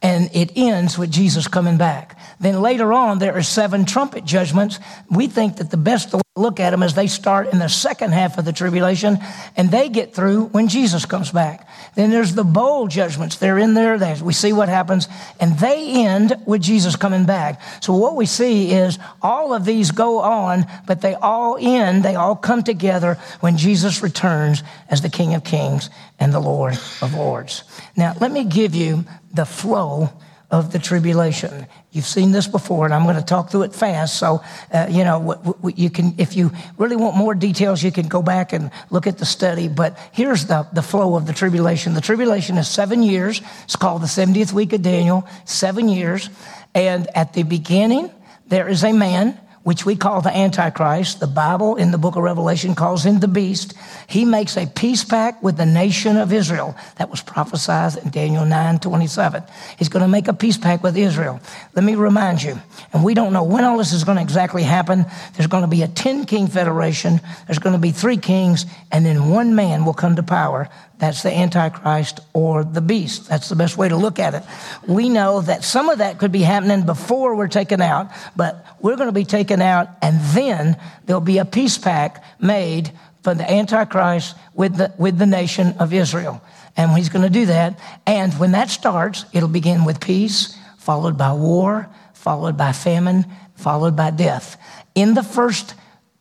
And 0.00 0.30
it 0.34 0.52
ends 0.54 0.98
with 0.98 1.10
Jesus 1.10 1.48
coming 1.48 1.76
back. 1.76 2.18
Then 2.38 2.60
later 2.60 2.92
on, 2.92 3.18
there 3.18 3.34
are 3.34 3.42
seven 3.42 3.84
trumpet 3.84 4.24
judgments. 4.24 4.78
We 5.10 5.26
think 5.26 5.56
that 5.56 5.70
the 5.70 5.76
best 5.76 6.14
look 6.36 6.58
at 6.58 6.70
them 6.70 6.82
as 6.82 6.94
they 6.94 7.06
start 7.06 7.52
in 7.52 7.60
the 7.60 7.68
second 7.68 8.12
half 8.12 8.38
of 8.38 8.44
the 8.44 8.52
tribulation 8.52 9.18
and 9.56 9.70
they 9.70 9.88
get 9.88 10.12
through 10.12 10.46
when 10.46 10.66
Jesus 10.66 11.06
comes 11.06 11.30
back. 11.30 11.68
Then 11.94 12.10
there's 12.10 12.34
the 12.34 12.42
bowl 12.42 12.88
judgments. 12.88 13.36
They're 13.36 13.56
in 13.56 13.74
there. 13.74 13.96
We 14.20 14.32
see 14.32 14.52
what 14.52 14.68
happens 14.68 15.06
and 15.38 15.56
they 15.60 16.04
end 16.04 16.34
with 16.44 16.60
Jesus 16.60 16.96
coming 16.96 17.24
back. 17.24 17.62
So 17.80 17.94
what 17.94 18.16
we 18.16 18.26
see 18.26 18.72
is 18.72 18.98
all 19.22 19.54
of 19.54 19.64
these 19.64 19.92
go 19.92 20.22
on, 20.22 20.66
but 20.88 21.02
they 21.02 21.14
all 21.14 21.56
end, 21.60 22.02
they 22.02 22.16
all 22.16 22.34
come 22.34 22.64
together 22.64 23.16
when 23.38 23.56
Jesus 23.56 24.02
returns 24.02 24.64
as 24.88 25.02
the 25.02 25.10
King 25.10 25.34
of 25.34 25.44
Kings 25.44 25.88
and 26.18 26.34
the 26.34 26.40
Lord 26.40 26.76
of 27.00 27.14
Lords. 27.14 27.62
Now, 27.96 28.16
let 28.20 28.32
me 28.32 28.42
give 28.42 28.74
you 28.74 29.04
the 29.32 29.46
flow 29.46 30.10
of 30.54 30.70
the 30.70 30.78
tribulation. 30.78 31.66
You've 31.90 32.06
seen 32.06 32.30
this 32.30 32.46
before, 32.46 32.84
and 32.84 32.94
I'm 32.94 33.02
going 33.02 33.16
to 33.16 33.24
talk 33.24 33.50
through 33.50 33.62
it 33.62 33.74
fast. 33.74 34.20
So, 34.20 34.40
uh, 34.72 34.86
you 34.88 35.02
know, 35.02 35.18
w- 35.18 35.54
w- 35.56 35.74
you 35.76 35.90
can, 35.90 36.14
if 36.16 36.36
you 36.36 36.52
really 36.78 36.94
want 36.94 37.16
more 37.16 37.34
details, 37.34 37.82
you 37.82 37.90
can 37.90 38.06
go 38.06 38.22
back 38.22 38.52
and 38.52 38.70
look 38.88 39.08
at 39.08 39.18
the 39.18 39.26
study. 39.26 39.66
But 39.66 39.98
here's 40.12 40.46
the, 40.46 40.64
the 40.72 40.80
flow 40.80 41.16
of 41.16 41.26
the 41.26 41.32
tribulation. 41.32 41.94
The 41.94 42.00
tribulation 42.00 42.56
is 42.56 42.68
seven 42.68 43.02
years. 43.02 43.42
It's 43.64 43.74
called 43.74 44.02
the 44.02 44.06
70th 44.06 44.52
week 44.52 44.72
of 44.72 44.82
Daniel, 44.82 45.26
seven 45.44 45.88
years. 45.88 46.30
And 46.72 47.08
at 47.16 47.32
the 47.32 47.42
beginning, 47.42 48.12
there 48.46 48.68
is 48.68 48.84
a 48.84 48.92
man 48.92 49.36
which 49.64 49.84
we 49.84 49.96
call 49.96 50.20
the 50.20 50.34
Antichrist. 50.34 51.20
The 51.20 51.26
Bible 51.26 51.76
in 51.76 51.90
the 51.90 51.98
book 51.98 52.16
of 52.16 52.22
Revelation 52.22 52.74
calls 52.74 53.04
him 53.04 53.18
the 53.18 53.28
beast. 53.28 53.74
He 54.06 54.24
makes 54.24 54.56
a 54.56 54.66
peace 54.66 55.02
pact 55.02 55.42
with 55.42 55.56
the 55.56 55.66
nation 55.66 56.16
of 56.16 56.32
Israel. 56.32 56.76
That 56.96 57.10
was 57.10 57.22
prophesied 57.22 57.96
in 57.96 58.10
Daniel 58.10 58.44
9 58.44 58.78
27. 58.78 59.42
He's 59.78 59.88
going 59.88 60.02
to 60.02 60.08
make 60.08 60.28
a 60.28 60.34
peace 60.34 60.58
pact 60.58 60.82
with 60.82 60.96
Israel. 60.96 61.40
Let 61.74 61.84
me 61.84 61.94
remind 61.96 62.42
you, 62.42 62.60
and 62.92 63.02
we 63.02 63.14
don't 63.14 63.32
know 63.32 63.42
when 63.42 63.64
all 63.64 63.78
this 63.78 63.92
is 63.92 64.04
going 64.04 64.16
to 64.16 64.22
exactly 64.22 64.62
happen. 64.62 65.06
There's 65.36 65.48
going 65.48 65.64
to 65.64 65.68
be 65.68 65.82
a 65.82 65.88
10 65.88 66.26
king 66.26 66.46
federation. 66.46 67.20
There's 67.46 67.58
going 67.58 67.74
to 67.74 67.80
be 67.80 67.90
three 67.90 68.18
kings, 68.18 68.66
and 68.92 69.04
then 69.04 69.30
one 69.30 69.54
man 69.54 69.86
will 69.86 69.94
come 69.94 70.16
to 70.16 70.22
power. 70.22 70.68
That's 70.98 71.22
the 71.22 71.36
Antichrist 71.36 72.20
or 72.32 72.64
the 72.64 72.80
beast. 72.80 73.28
That's 73.28 73.48
the 73.48 73.56
best 73.56 73.76
way 73.76 73.88
to 73.88 73.96
look 73.96 74.18
at 74.18 74.34
it. 74.34 74.42
We 74.86 75.08
know 75.08 75.40
that 75.40 75.64
some 75.64 75.88
of 75.88 75.98
that 75.98 76.18
could 76.18 76.32
be 76.32 76.42
happening 76.42 76.86
before 76.86 77.34
we're 77.34 77.48
taken 77.48 77.82
out, 77.82 78.10
but 78.36 78.64
we're 78.80 78.96
going 78.96 79.08
to 79.08 79.12
be 79.12 79.24
taken 79.24 79.60
out, 79.60 79.88
and 80.02 80.20
then 80.34 80.76
there'll 81.04 81.20
be 81.20 81.38
a 81.38 81.44
peace 81.44 81.78
pact 81.78 82.24
made 82.40 82.92
for 83.22 83.34
the 83.34 83.50
Antichrist 83.50 84.36
with 84.54 84.76
the, 84.76 84.92
with 84.98 85.18
the 85.18 85.26
nation 85.26 85.74
of 85.78 85.92
Israel. 85.92 86.40
And 86.76 86.92
he's 86.92 87.08
going 87.08 87.24
to 87.24 87.30
do 87.30 87.46
that. 87.46 87.78
And 88.06 88.32
when 88.34 88.52
that 88.52 88.70
starts, 88.70 89.24
it'll 89.32 89.48
begin 89.48 89.84
with 89.84 90.00
peace, 90.00 90.56
followed 90.78 91.16
by 91.16 91.32
war, 91.32 91.88
followed 92.12 92.56
by 92.56 92.72
famine, 92.72 93.26
followed 93.56 93.96
by 93.96 94.10
death. 94.10 94.56
In 94.94 95.14
the 95.14 95.22
first 95.22 95.74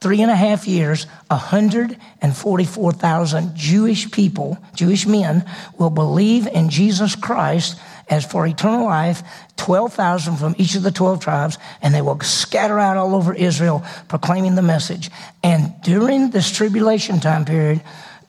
three 0.03 0.21
and 0.21 0.29
a 0.29 0.35
half 0.35 0.67
years, 0.67 1.07
144,000 1.27 3.55
Jewish 3.55 4.11
people, 4.11 4.57
Jewish 4.75 5.07
men, 5.07 5.49
will 5.79 5.89
believe 5.89 6.45
in 6.45 6.69
Jesus 6.69 7.15
Christ 7.15 7.79
as 8.09 8.25
for 8.25 8.45
eternal 8.45 8.85
life, 8.85 9.23
12,000 9.55 10.35
from 10.35 10.55
each 10.57 10.75
of 10.75 10.83
the 10.83 10.91
12 10.91 11.21
tribes, 11.21 11.57
and 11.81 11.95
they 11.95 12.01
will 12.01 12.19
scatter 12.19 12.77
out 12.77 12.97
all 12.97 13.15
over 13.15 13.33
Israel 13.33 13.81
proclaiming 14.09 14.55
the 14.55 14.61
message. 14.61 15.09
And 15.41 15.73
during 15.83 16.31
this 16.31 16.51
tribulation 16.51 17.21
time 17.21 17.45
period, 17.45 17.81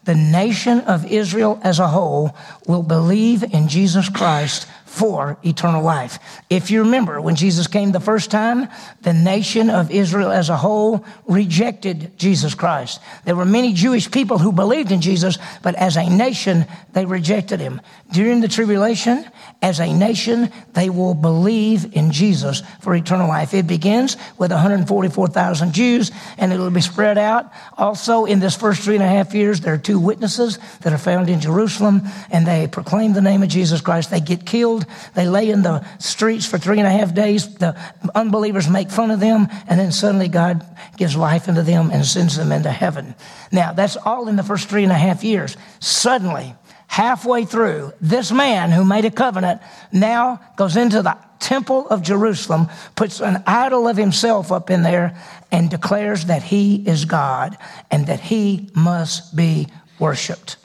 the 0.05 0.15
nation 0.15 0.79
of 0.81 1.11
Israel 1.11 1.59
as 1.65 1.81
a 1.81 1.89
whole 1.89 2.37
will 2.69 2.85
believe 2.85 3.43
in 3.43 3.67
Jesus 3.67 4.09
Christ 4.09 4.69
for 4.95 5.37
eternal 5.45 5.83
life. 5.83 6.21
If 6.49 6.71
you 6.71 6.83
remember, 6.83 7.21
when 7.21 7.35
Jesus 7.35 7.67
came 7.67 7.91
the 7.91 7.99
first 7.99 8.31
time, 8.31 8.69
the 9.03 9.13
nation 9.13 9.69
of 9.69 9.91
Israel 9.91 10.31
as 10.31 10.49
a 10.51 10.57
whole 10.57 11.05
rejected 11.27 12.17
Jesus 12.17 12.55
Christ. 12.55 13.01
There 13.25 13.35
were 13.35 13.45
many 13.45 13.73
Jewish 13.73 14.09
people 14.09 14.39
who 14.39 14.53
believed 14.53 14.93
in 14.93 15.01
Jesus, 15.01 15.37
but 15.65 15.75
as 15.75 15.97
a 15.97 16.09
nation, 16.09 16.67
they 16.93 17.07
rejected 17.07 17.59
him. 17.59 17.81
During 18.13 18.41
the 18.41 18.47
tribulation, 18.47 19.29
as 19.61 19.81
a 19.81 19.93
nation, 19.93 20.53
they 20.75 20.91
will 20.91 21.15
believe 21.15 21.97
in 21.97 22.13
Jesus 22.13 22.63
for 22.81 22.95
eternal 22.95 23.27
life. 23.27 23.53
It 23.53 23.67
begins 23.67 24.17
with 24.39 24.53
144,000 24.53 25.73
Jews, 25.73 26.13
and 26.39 26.53
it'll 26.53 26.71
be 26.71 26.81
spread 26.81 27.19
out. 27.19 27.51
Also, 27.77 28.27
in 28.27 28.39
this 28.39 28.55
first 28.55 28.83
three 28.83 28.95
and 28.95 29.03
a 29.03 29.09
half 29.09 29.35
years, 29.35 29.61
there 29.61 29.75
are 29.75 29.79
two 29.79 29.99
witnesses 29.99 30.61
that 30.83 30.93
are 30.93 30.99
found 30.99 31.29
in 31.29 31.41
Jerusalem, 31.41 32.03
and 32.31 32.47
they 32.47 32.69
proclaim 32.69 33.13
the 33.13 33.21
name 33.21 33.43
of 33.43 33.49
Jesus 33.49 33.81
Christ. 33.81 34.11
They 34.11 34.21
get 34.21 34.47
killed 34.47 34.84
they 35.15 35.29
lay 35.29 35.51
in 35.51 35.63
the 35.63 35.85
streets 35.99 36.47
for 36.47 36.59
three 36.59 36.79
and 36.79 36.87
a 36.87 36.91
half 36.91 37.15
days. 37.15 37.55
The 37.55 37.77
unbelievers 38.15 38.69
make 38.69 38.91
fun 38.91 39.11
of 39.11 39.21
them, 39.21 39.49
and 39.67 39.81
then 39.81 39.93
suddenly 39.93 40.29
God 40.29 40.65
gives 40.97 41.17
life 41.17 41.49
into 41.49 41.63
them 41.63 41.91
and 41.93 42.05
sends 42.05 42.37
them 42.37 42.53
into 42.53 42.71
heaven. 42.71 43.15
Now, 43.53 43.73
that's 43.73 43.97
all 43.97 44.29
in 44.29 44.37
the 44.37 44.43
first 44.43 44.69
three 44.69 44.85
and 44.85 44.93
a 44.93 44.97
half 44.97 45.25
years. 45.25 45.57
Suddenly, 45.81 46.55
halfway 46.87 47.45
through, 47.45 47.93
this 48.01 48.31
man 48.31 48.71
who 48.71 48.85
made 48.85 49.05
a 49.05 49.11
covenant 49.11 49.61
now 49.93 50.41
goes 50.57 50.77
into 50.77 51.03
the 51.03 51.17
temple 51.41 51.87
of 51.89 52.03
Jerusalem, 52.03 52.69
puts 52.97 53.21
an 53.21 53.43
idol 53.47 53.87
of 53.87 53.97
himself 53.97 54.51
up 54.51 54.71
in 54.71 54.83
there, 54.83 55.17
and 55.53 55.71
declares 55.71 56.27
that 56.27 56.43
he 56.43 56.77
is 56.89 57.05
God 57.05 57.57
and 57.91 58.07
that 58.07 58.21
he 58.21 58.71
must 58.75 59.37
be 59.37 59.69
worshiped. 59.99 60.57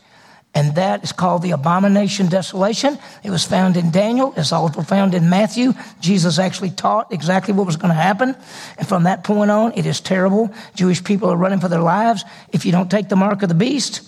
And 0.55 0.75
that 0.75 1.03
is 1.03 1.11
called 1.11 1.43
the 1.43 1.51
abomination 1.51 2.27
desolation. 2.27 2.97
It 3.23 3.29
was 3.29 3.45
found 3.45 3.77
in 3.77 3.91
Daniel. 3.91 4.33
It's 4.35 4.51
also 4.51 4.81
found 4.81 5.13
in 5.13 5.29
Matthew. 5.29 5.73
Jesus 6.01 6.39
actually 6.39 6.71
taught 6.71 7.13
exactly 7.13 7.53
what 7.53 7.67
was 7.67 7.77
going 7.77 7.89
to 7.89 8.01
happen. 8.01 8.35
And 8.77 8.87
from 8.87 9.03
that 9.03 9.23
point 9.23 9.51
on, 9.51 9.73
it 9.77 9.85
is 9.85 10.01
terrible. 10.01 10.51
Jewish 10.73 11.03
people 11.03 11.29
are 11.29 11.37
running 11.37 11.59
for 11.59 11.67
their 11.67 11.81
lives. 11.81 12.25
If 12.51 12.65
you 12.65 12.71
don't 12.71 12.89
take 12.89 13.09
the 13.09 13.15
mark 13.15 13.43
of 13.43 13.49
the 13.49 13.55
beast, 13.55 14.01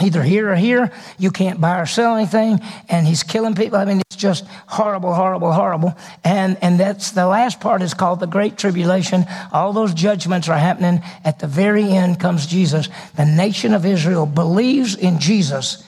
either 0.00 0.22
here 0.22 0.50
or 0.50 0.56
here. 0.56 0.92
You 1.18 1.30
can't 1.30 1.60
buy 1.60 1.80
or 1.80 1.86
sell 1.86 2.16
anything. 2.16 2.60
And 2.88 3.06
he's 3.06 3.22
killing 3.22 3.54
people. 3.54 3.78
I 3.78 3.84
mean, 3.84 4.00
it's 4.00 4.16
just 4.16 4.46
horrible, 4.66 5.14
horrible, 5.14 5.52
horrible. 5.52 5.96
And, 6.24 6.56
and 6.62 6.78
that's 6.78 7.12
the 7.12 7.26
last 7.26 7.60
part 7.60 7.82
is 7.82 7.94
called 7.94 8.20
the 8.20 8.26
Great 8.26 8.56
Tribulation. 8.58 9.26
All 9.52 9.72
those 9.72 9.94
judgments 9.94 10.48
are 10.48 10.58
happening. 10.58 11.02
At 11.24 11.38
the 11.38 11.46
very 11.46 11.84
end 11.84 12.20
comes 12.20 12.46
Jesus. 12.46 12.88
The 13.16 13.26
nation 13.26 13.74
of 13.74 13.84
Israel 13.84 14.26
believes 14.26 14.94
in 14.96 15.18
Jesus 15.18 15.84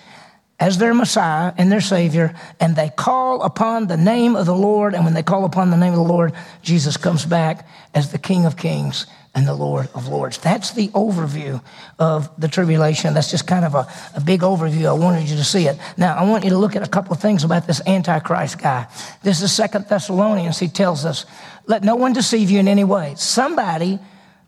as 0.60 0.78
their 0.78 0.94
Messiah 0.94 1.52
and 1.58 1.72
their 1.72 1.80
Savior, 1.80 2.36
and 2.60 2.76
they 2.76 2.88
call 2.88 3.42
upon 3.42 3.88
the 3.88 3.96
name 3.96 4.36
of 4.36 4.46
the 4.46 4.54
Lord. 4.54 4.94
And 4.94 5.04
when 5.04 5.12
they 5.12 5.24
call 5.24 5.44
upon 5.44 5.70
the 5.70 5.76
name 5.76 5.92
of 5.92 5.98
the 5.98 6.04
Lord, 6.04 6.34
Jesus 6.62 6.96
comes 6.96 7.26
back 7.26 7.66
as 7.94 8.12
the 8.12 8.18
King 8.18 8.46
of 8.46 8.56
Kings 8.56 9.06
and 9.34 9.46
the 9.46 9.54
Lord 9.54 9.88
of 9.94 10.08
Lords. 10.08 10.38
That's 10.38 10.72
the 10.72 10.88
overview 10.88 11.62
of 11.98 12.30
the 12.38 12.48
tribulation. 12.48 13.14
That's 13.14 13.30
just 13.30 13.46
kind 13.46 13.64
of 13.64 13.74
a, 13.74 13.86
a 14.14 14.20
big 14.20 14.40
overview. 14.40 14.86
I 14.86 14.92
wanted 14.92 15.28
you 15.28 15.36
to 15.36 15.44
see 15.44 15.66
it. 15.66 15.78
Now, 15.96 16.16
I 16.16 16.24
want 16.24 16.44
you 16.44 16.50
to 16.50 16.58
look 16.58 16.76
at 16.76 16.82
a 16.82 16.88
couple 16.88 17.14
of 17.14 17.20
things 17.20 17.42
about 17.42 17.66
this 17.66 17.80
Antichrist 17.86 18.58
guy. 18.58 18.86
This 19.22 19.40
is 19.40 19.50
Second 19.50 19.86
Thessalonians. 19.88 20.58
He 20.58 20.68
tells 20.68 21.04
us, 21.04 21.24
let 21.66 21.82
no 21.82 21.96
one 21.96 22.12
deceive 22.12 22.50
you 22.50 22.58
in 22.58 22.68
any 22.68 22.84
way. 22.84 23.14
Somebody 23.16 23.98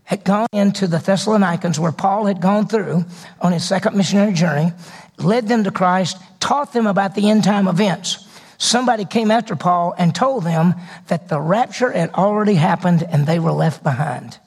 had 0.04 0.22
gone 0.22 0.48
into 0.52 0.86
the 0.86 0.98
Thessalonians 0.98 1.80
where 1.80 1.92
Paul 1.92 2.26
had 2.26 2.42
gone 2.42 2.66
through 2.66 3.06
on 3.40 3.52
his 3.52 3.64
second 3.64 3.96
missionary 3.96 4.34
journey, 4.34 4.72
led 5.16 5.48
them 5.48 5.64
to 5.64 5.70
Christ, 5.70 6.18
taught 6.40 6.74
them 6.74 6.86
about 6.86 7.14
the 7.14 7.30
end 7.30 7.44
time 7.44 7.68
events 7.68 8.28
somebody 8.56 9.04
came 9.04 9.30
after 9.30 9.56
Paul 9.56 9.94
and 9.98 10.14
told 10.14 10.44
them 10.44 10.74
that 11.08 11.28
the 11.28 11.40
rapture 11.40 11.90
had 11.90 12.10
already 12.10 12.54
happened 12.54 13.02
and 13.02 13.26
they 13.26 13.38
were 13.38 13.52
left 13.52 13.82
behind. 13.82 14.38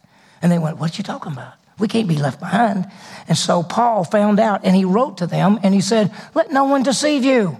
And 0.42 0.52
they 0.52 0.60
went, 0.60 0.78
What 0.78 0.98
you 0.98 1.04
talking 1.04 1.34
about? 1.34 1.54
We 1.80 1.88
can't 1.88 2.08
be 2.08 2.18
left 2.18 2.40
behind. 2.40 2.90
And 3.28 3.38
so 3.38 3.62
Paul 3.64 4.04
found 4.04 4.40
out 4.40 4.62
and 4.64 4.76
he 4.76 4.86
wrote 4.86 5.20
to 5.20 5.28
them 5.28 5.60
and 5.64 5.74
he 5.74 5.82
said, 5.82 6.12
Let 6.34 6.52
no 6.52 6.66
one 6.66 6.84
deceive 6.84 7.24
you. 7.24 7.60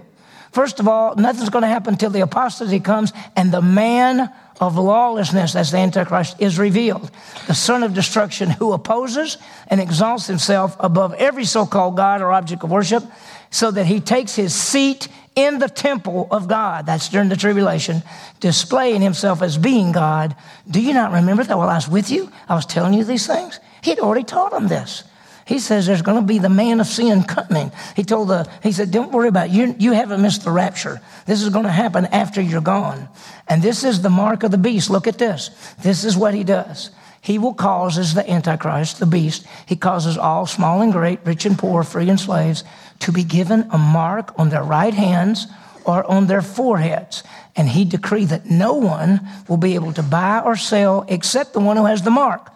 First 0.50 0.80
of 0.80 0.88
all, 0.88 1.14
nothing's 1.14 1.50
going 1.50 1.62
to 1.62 1.68
happen 1.68 1.94
until 1.94 2.10
the 2.10 2.22
apostasy 2.22 2.80
comes 2.80 3.12
and 3.36 3.52
the 3.52 3.62
man 3.62 4.32
of 4.60 4.76
lawlessness, 4.76 5.54
as 5.54 5.70
the 5.70 5.78
Antichrist, 5.78 6.40
is 6.40 6.58
revealed. 6.58 7.10
The 7.46 7.54
son 7.54 7.82
of 7.82 7.94
destruction 7.94 8.50
who 8.50 8.72
opposes 8.72 9.38
and 9.68 9.80
exalts 9.80 10.26
himself 10.26 10.76
above 10.80 11.14
every 11.14 11.44
so 11.44 11.64
called 11.64 11.96
God 11.96 12.22
or 12.22 12.32
object 12.32 12.64
of 12.64 12.70
worship, 12.70 13.04
so 13.50 13.70
that 13.70 13.86
he 13.86 14.00
takes 14.00 14.34
his 14.34 14.54
seat 14.54 15.08
in 15.34 15.58
the 15.58 15.68
temple 15.68 16.26
of 16.30 16.48
God. 16.48 16.86
That's 16.86 17.08
during 17.08 17.28
the 17.28 17.36
tribulation, 17.36 18.02
displaying 18.40 19.00
himself 19.00 19.40
as 19.40 19.56
being 19.56 19.92
God. 19.92 20.34
Do 20.68 20.80
you 20.80 20.92
not 20.92 21.12
remember 21.12 21.44
that 21.44 21.56
while 21.56 21.68
I 21.68 21.76
was 21.76 21.88
with 21.88 22.10
you, 22.10 22.30
I 22.48 22.54
was 22.54 22.66
telling 22.66 22.94
you 22.94 23.04
these 23.04 23.26
things? 23.26 23.60
He'd 23.82 24.00
already 24.00 24.24
taught 24.24 24.50
them 24.50 24.68
this. 24.68 25.04
He 25.46 25.60
says 25.60 25.86
there's 25.86 26.02
going 26.02 26.20
to 26.20 26.26
be 26.26 26.38
the 26.38 26.50
man 26.50 26.78
of 26.78 26.86
sin 26.86 27.22
coming. 27.22 27.72
He 27.96 28.04
told 28.04 28.28
the, 28.28 28.50
he 28.62 28.70
said, 28.70 28.90
don't 28.90 29.12
worry 29.12 29.28
about 29.28 29.48
it. 29.48 29.52
You, 29.52 29.74
you 29.78 29.92
haven't 29.92 30.20
missed 30.20 30.44
the 30.44 30.50
rapture. 30.50 31.00
This 31.24 31.42
is 31.42 31.48
going 31.48 31.64
to 31.64 31.70
happen 31.70 32.04
after 32.06 32.42
you're 32.42 32.60
gone. 32.60 33.08
And 33.48 33.62
this 33.62 33.82
is 33.82 34.02
the 34.02 34.10
mark 34.10 34.42
of 34.42 34.50
the 34.50 34.58
beast. 34.58 34.90
Look 34.90 35.06
at 35.06 35.16
this. 35.16 35.50
This 35.82 36.04
is 36.04 36.18
what 36.18 36.34
he 36.34 36.44
does. 36.44 36.90
He 37.22 37.38
will 37.38 37.54
cause, 37.54 37.96
as 37.96 38.12
the 38.12 38.28
Antichrist, 38.30 39.00
the 39.00 39.06
beast, 39.06 39.46
he 39.66 39.74
causes 39.74 40.18
all, 40.18 40.46
small 40.46 40.82
and 40.82 40.92
great, 40.92 41.20
rich 41.24 41.46
and 41.46 41.58
poor, 41.58 41.82
free 41.82 42.08
and 42.10 42.20
slaves, 42.20 42.62
to 43.00 43.12
be 43.12 43.24
given 43.24 43.68
a 43.70 43.78
mark 43.78 44.38
on 44.38 44.48
their 44.48 44.62
right 44.62 44.94
hands 44.94 45.46
or 45.84 46.04
on 46.10 46.26
their 46.26 46.42
foreheads. 46.42 47.22
And 47.56 47.68
he 47.68 47.84
decreed 47.84 48.28
that 48.28 48.46
no 48.46 48.74
one 48.74 49.26
will 49.48 49.56
be 49.56 49.74
able 49.74 49.92
to 49.94 50.02
buy 50.02 50.40
or 50.40 50.56
sell 50.56 51.04
except 51.08 51.52
the 51.52 51.60
one 51.60 51.76
who 51.76 51.86
has 51.86 52.02
the 52.02 52.10
mark 52.10 52.50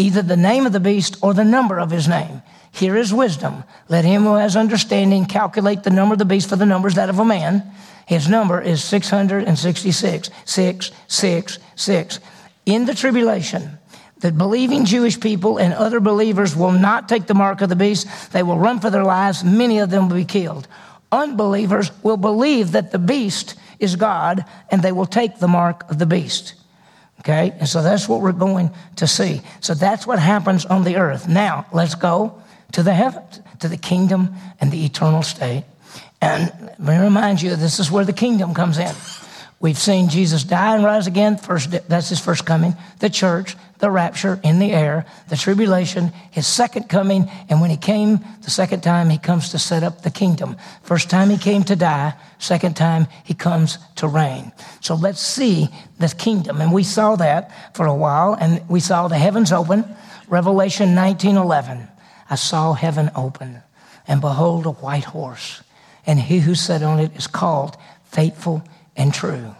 either 0.00 0.22
the 0.22 0.36
name 0.36 0.64
of 0.64 0.72
the 0.72 0.80
beast 0.80 1.18
or 1.20 1.34
the 1.34 1.44
number 1.44 1.78
of 1.78 1.90
his 1.90 2.08
name. 2.08 2.40
Here 2.72 2.96
is 2.96 3.12
wisdom. 3.12 3.64
Let 3.88 4.04
him 4.04 4.22
who 4.22 4.34
has 4.36 4.56
understanding 4.56 5.26
calculate 5.26 5.82
the 5.82 5.90
number 5.90 6.14
of 6.14 6.18
the 6.18 6.24
beast 6.24 6.48
for 6.48 6.56
the 6.56 6.64
number 6.64 6.88
is 6.88 6.94
that 6.94 7.10
of 7.10 7.18
a 7.18 7.24
man. 7.24 7.70
His 8.06 8.28
number 8.28 8.60
is 8.60 8.82
666. 8.82 10.30
6, 10.44 10.90
6, 11.06 11.58
6. 11.76 12.20
In 12.64 12.86
the 12.86 12.94
tribulation, 12.94 13.78
the 14.20 14.32
believing 14.32 14.84
Jewish 14.84 15.18
people 15.18 15.58
and 15.58 15.72
other 15.72 15.98
believers 15.98 16.54
will 16.54 16.72
not 16.72 17.08
take 17.08 17.26
the 17.26 17.34
mark 17.34 17.62
of 17.62 17.68
the 17.68 17.76
beast. 17.76 18.06
They 18.32 18.42
will 18.42 18.58
run 18.58 18.80
for 18.80 18.90
their 18.90 19.04
lives. 19.04 19.42
Many 19.42 19.78
of 19.78 19.90
them 19.90 20.08
will 20.08 20.16
be 20.16 20.24
killed. 20.24 20.68
Unbelievers 21.10 21.90
will 22.02 22.16
believe 22.16 22.72
that 22.72 22.92
the 22.92 22.98
beast 22.98 23.56
is 23.78 23.96
God 23.96 24.44
and 24.70 24.82
they 24.82 24.92
will 24.92 25.06
take 25.06 25.38
the 25.38 25.48
mark 25.48 25.90
of 25.90 25.98
the 25.98 26.06
beast. 26.06 26.54
Okay? 27.20 27.54
And 27.58 27.68
so 27.68 27.82
that's 27.82 28.08
what 28.08 28.20
we're 28.20 28.32
going 28.32 28.70
to 28.96 29.06
see. 29.06 29.40
So 29.60 29.74
that's 29.74 30.06
what 30.06 30.18
happens 30.18 30.66
on 30.66 30.84
the 30.84 30.96
earth. 30.96 31.26
Now, 31.26 31.66
let's 31.72 31.94
go 31.94 32.42
to 32.72 32.82
the 32.82 32.92
heavens, 32.92 33.40
to 33.60 33.68
the 33.68 33.76
kingdom 33.76 34.34
and 34.60 34.70
the 34.70 34.84
eternal 34.84 35.22
state. 35.22 35.64
And 36.20 36.52
let 36.78 36.80
me 36.80 36.98
remind 36.98 37.40
you, 37.40 37.56
this 37.56 37.80
is 37.80 37.90
where 37.90 38.04
the 38.04 38.12
kingdom 38.12 38.52
comes 38.52 38.78
in. 38.78 38.94
We've 39.62 39.78
seen 39.78 40.08
Jesus 40.08 40.42
die 40.42 40.74
and 40.74 40.82
rise 40.82 41.06
again. 41.06 41.36
First, 41.36 41.70
that's 41.86 42.08
his 42.08 42.18
first 42.18 42.46
coming. 42.46 42.74
The 43.00 43.10
church, 43.10 43.56
the 43.78 43.90
rapture 43.90 44.40
in 44.42 44.58
the 44.58 44.72
air, 44.72 45.04
the 45.28 45.36
tribulation, 45.36 46.14
his 46.30 46.46
second 46.46 46.88
coming. 46.88 47.30
And 47.50 47.60
when 47.60 47.68
he 47.68 47.76
came 47.76 48.20
the 48.42 48.50
second 48.50 48.82
time, 48.82 49.10
he 49.10 49.18
comes 49.18 49.50
to 49.50 49.58
set 49.58 49.82
up 49.82 50.00
the 50.00 50.10
kingdom. 50.10 50.56
First 50.82 51.10
time 51.10 51.28
he 51.28 51.36
came 51.36 51.62
to 51.64 51.76
die. 51.76 52.14
Second 52.38 52.74
time 52.74 53.06
he 53.22 53.34
comes 53.34 53.76
to 53.96 54.08
reign. 54.08 54.50
So 54.80 54.94
let's 54.94 55.20
see 55.20 55.68
the 55.98 56.08
kingdom. 56.08 56.62
And 56.62 56.72
we 56.72 56.82
saw 56.82 57.16
that 57.16 57.76
for 57.76 57.84
a 57.84 57.94
while 57.94 58.38
and 58.40 58.66
we 58.66 58.80
saw 58.80 59.08
the 59.08 59.18
heavens 59.18 59.52
open. 59.52 59.84
Revelation 60.26 60.94
19, 60.94 61.36
11. 61.36 61.86
I 62.30 62.34
saw 62.36 62.72
heaven 62.72 63.10
open 63.14 63.60
and 64.08 64.22
behold 64.22 64.64
a 64.64 64.70
white 64.70 65.04
horse. 65.04 65.62
And 66.06 66.18
he 66.18 66.38
who 66.38 66.54
sat 66.54 66.82
on 66.82 66.98
it 66.98 67.14
is 67.14 67.26
called 67.26 67.76
faithful 68.04 68.62
and 69.00 69.14
true. 69.14 69.56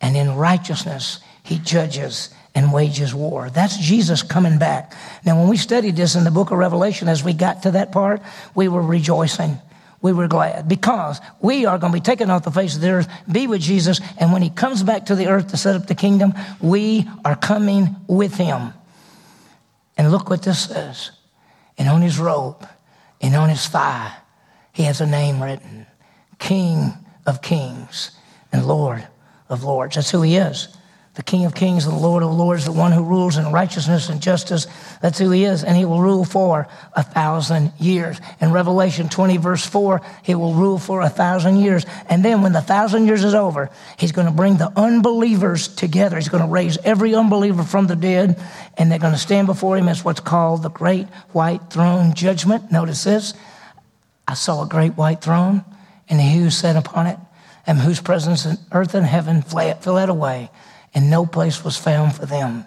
And 0.00 0.16
in 0.16 0.36
righteousness, 0.36 1.18
he 1.42 1.58
judges 1.58 2.30
and 2.54 2.72
wages 2.72 3.12
war. 3.12 3.50
That's 3.50 3.76
Jesus 3.76 4.22
coming 4.22 4.58
back. 4.58 4.94
Now, 5.26 5.36
when 5.36 5.48
we 5.48 5.56
studied 5.56 5.96
this 5.96 6.14
in 6.14 6.22
the 6.22 6.30
book 6.30 6.52
of 6.52 6.58
Revelation, 6.58 7.08
as 7.08 7.24
we 7.24 7.32
got 7.32 7.64
to 7.64 7.72
that 7.72 7.90
part, 7.90 8.22
we 8.54 8.68
were 8.68 8.80
rejoicing. 8.80 9.58
We 10.00 10.12
were 10.12 10.28
glad 10.28 10.68
because 10.68 11.20
we 11.40 11.66
are 11.66 11.76
going 11.78 11.92
to 11.92 11.98
be 11.98 12.02
taken 12.02 12.30
off 12.30 12.44
the 12.44 12.52
face 12.52 12.76
of 12.76 12.82
the 12.82 12.90
earth, 12.90 13.08
be 13.30 13.48
with 13.48 13.62
Jesus, 13.62 14.00
and 14.18 14.32
when 14.32 14.42
he 14.42 14.50
comes 14.50 14.84
back 14.84 15.06
to 15.06 15.16
the 15.16 15.26
earth 15.26 15.48
to 15.48 15.56
set 15.56 15.74
up 15.74 15.88
the 15.88 15.96
kingdom, 15.96 16.32
we 16.60 17.08
are 17.24 17.34
coming 17.34 17.96
with 18.06 18.36
him. 18.36 18.74
And 19.96 20.12
look 20.12 20.30
what 20.30 20.42
this 20.42 20.66
says. 20.66 21.10
And 21.76 21.88
on 21.88 22.00
his 22.00 22.20
robe 22.20 22.68
and 23.20 23.34
on 23.34 23.48
his 23.48 23.66
thigh, 23.66 24.14
he 24.72 24.84
has 24.84 25.00
a 25.00 25.06
name 25.06 25.42
written 25.42 25.86
King 26.38 26.92
of 27.26 27.42
Kings 27.42 28.12
and 28.54 28.64
Lord 28.64 29.04
of 29.48 29.64
Lords. 29.64 29.96
That's 29.96 30.10
who 30.10 30.22
he 30.22 30.36
is. 30.36 30.68
The 31.14 31.22
King 31.22 31.44
of 31.44 31.54
Kings 31.54 31.86
and 31.86 31.94
the 31.94 32.00
Lord 32.00 32.22
of 32.22 32.32
Lords, 32.32 32.64
the 32.64 32.72
one 32.72 32.90
who 32.90 33.02
rules 33.04 33.36
in 33.36 33.52
righteousness 33.52 34.08
and 34.08 34.20
justice. 34.20 34.66
That's 35.00 35.18
who 35.18 35.30
he 35.30 35.44
is. 35.44 35.62
And 35.62 35.76
he 35.76 35.84
will 35.84 36.00
rule 36.00 36.24
for 36.24 36.68
a 36.94 37.02
thousand 37.02 37.72
years. 37.78 38.20
In 38.40 38.52
Revelation 38.52 39.08
20, 39.08 39.36
verse 39.36 39.66
4, 39.66 40.00
he 40.22 40.34
will 40.34 40.54
rule 40.54 40.78
for 40.78 41.00
a 41.00 41.08
thousand 41.08 41.58
years. 41.58 41.84
And 42.08 42.24
then 42.24 42.42
when 42.42 42.52
the 42.52 42.60
thousand 42.60 43.06
years 43.06 43.22
is 43.22 43.34
over, 43.34 43.70
he's 43.96 44.12
going 44.12 44.26
to 44.26 44.32
bring 44.32 44.56
the 44.56 44.72
unbelievers 44.76 45.68
together. 45.68 46.16
He's 46.16 46.28
going 46.28 46.44
to 46.44 46.48
raise 46.48 46.78
every 46.78 47.14
unbeliever 47.14 47.64
from 47.64 47.86
the 47.86 47.96
dead, 47.96 48.40
and 48.76 48.90
they're 48.90 48.98
going 48.98 49.12
to 49.12 49.18
stand 49.18 49.46
before 49.46 49.76
him 49.76 49.88
as 49.88 50.04
what's 50.04 50.20
called 50.20 50.62
the 50.62 50.70
great 50.70 51.06
white 51.32 51.70
throne 51.70 52.14
judgment. 52.14 52.72
Notice 52.72 53.04
this 53.04 53.34
I 54.26 54.34
saw 54.34 54.62
a 54.62 54.68
great 54.68 54.96
white 54.96 55.20
throne, 55.22 55.64
and 56.08 56.20
he 56.20 56.38
who 56.38 56.50
sat 56.50 56.74
upon 56.74 57.06
it 57.06 57.18
and 57.66 57.78
whose 57.78 58.00
presence 58.00 58.44
in 58.44 58.58
earth 58.72 58.94
and 58.94 59.06
heaven 59.06 59.42
fled 59.42 60.08
away, 60.08 60.50
and 60.94 61.10
no 61.10 61.26
place 61.26 61.64
was 61.64 61.76
found 61.76 62.14
for 62.14 62.26
them. 62.26 62.64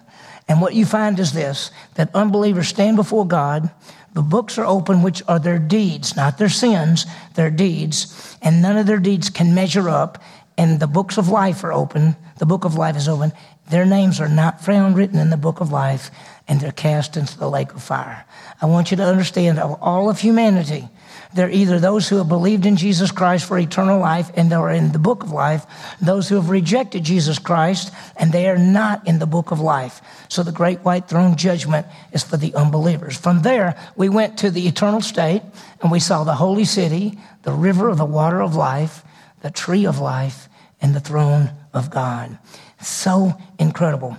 And 0.48 0.60
what 0.60 0.74
you 0.74 0.86
find 0.86 1.18
is 1.20 1.32
this 1.32 1.70
that 1.94 2.14
unbelievers 2.14 2.68
stand 2.68 2.96
before 2.96 3.26
God. 3.26 3.70
The 4.14 4.22
books 4.22 4.58
are 4.58 4.64
open, 4.64 5.02
which 5.02 5.22
are 5.28 5.38
their 5.38 5.58
deeds, 5.58 6.16
not 6.16 6.38
their 6.38 6.48
sins, 6.48 7.06
their 7.34 7.50
deeds, 7.50 8.36
and 8.40 8.62
none 8.62 8.76
of 8.78 8.86
their 8.86 8.98
deeds 8.98 9.30
can 9.30 9.54
measure 9.54 9.88
up. 9.88 10.22
And 10.56 10.80
the 10.80 10.88
books 10.88 11.18
of 11.18 11.28
life 11.28 11.62
are 11.62 11.72
open. 11.72 12.16
The 12.38 12.46
book 12.46 12.64
of 12.64 12.74
life 12.74 12.96
is 12.96 13.08
open. 13.08 13.32
Their 13.70 13.84
names 13.84 14.20
are 14.20 14.28
not 14.28 14.64
found 14.64 14.96
written 14.96 15.18
in 15.18 15.30
the 15.30 15.36
book 15.36 15.60
of 15.60 15.70
life, 15.70 16.10
and 16.48 16.58
they're 16.58 16.72
cast 16.72 17.16
into 17.16 17.38
the 17.38 17.50
lake 17.50 17.72
of 17.74 17.82
fire. 17.82 18.24
I 18.60 18.66
want 18.66 18.90
you 18.90 18.96
to 18.96 19.04
understand 19.04 19.58
of 19.58 19.80
all 19.82 20.08
of 20.08 20.20
humanity, 20.20 20.88
they're 21.34 21.50
either 21.50 21.78
those 21.78 22.08
who 22.08 22.16
have 22.16 22.28
believed 22.28 22.64
in 22.64 22.76
Jesus 22.76 23.10
Christ 23.10 23.46
for 23.46 23.58
eternal 23.58 24.00
life 24.00 24.30
and 24.34 24.52
are 24.52 24.70
in 24.70 24.92
the 24.92 24.98
book 24.98 25.22
of 25.22 25.30
life, 25.30 25.66
those 26.00 26.28
who 26.28 26.36
have 26.36 26.48
rejected 26.48 27.04
Jesus 27.04 27.38
Christ 27.38 27.92
and 28.16 28.32
they 28.32 28.48
are 28.48 28.58
not 28.58 29.06
in 29.06 29.18
the 29.18 29.26
book 29.26 29.50
of 29.50 29.60
life. 29.60 30.00
So 30.28 30.42
the 30.42 30.52
great 30.52 30.80
white 30.80 31.08
throne 31.08 31.36
judgment 31.36 31.86
is 32.12 32.22
for 32.22 32.36
the 32.36 32.54
unbelievers. 32.54 33.16
From 33.16 33.42
there, 33.42 33.78
we 33.94 34.08
went 34.08 34.38
to 34.38 34.50
the 34.50 34.66
eternal 34.66 35.02
state 35.02 35.42
and 35.82 35.90
we 35.90 36.00
saw 36.00 36.24
the 36.24 36.34
holy 36.34 36.64
city, 36.64 37.18
the 37.42 37.52
river 37.52 37.88
of 37.88 37.98
the 37.98 38.04
water 38.06 38.40
of 38.40 38.54
life, 38.54 39.04
the 39.42 39.50
tree 39.50 39.86
of 39.86 40.00
life, 40.00 40.48
and 40.80 40.94
the 40.94 41.00
throne 41.00 41.50
of 41.74 41.90
God. 41.90 42.38
So 42.80 43.34
incredible. 43.58 44.16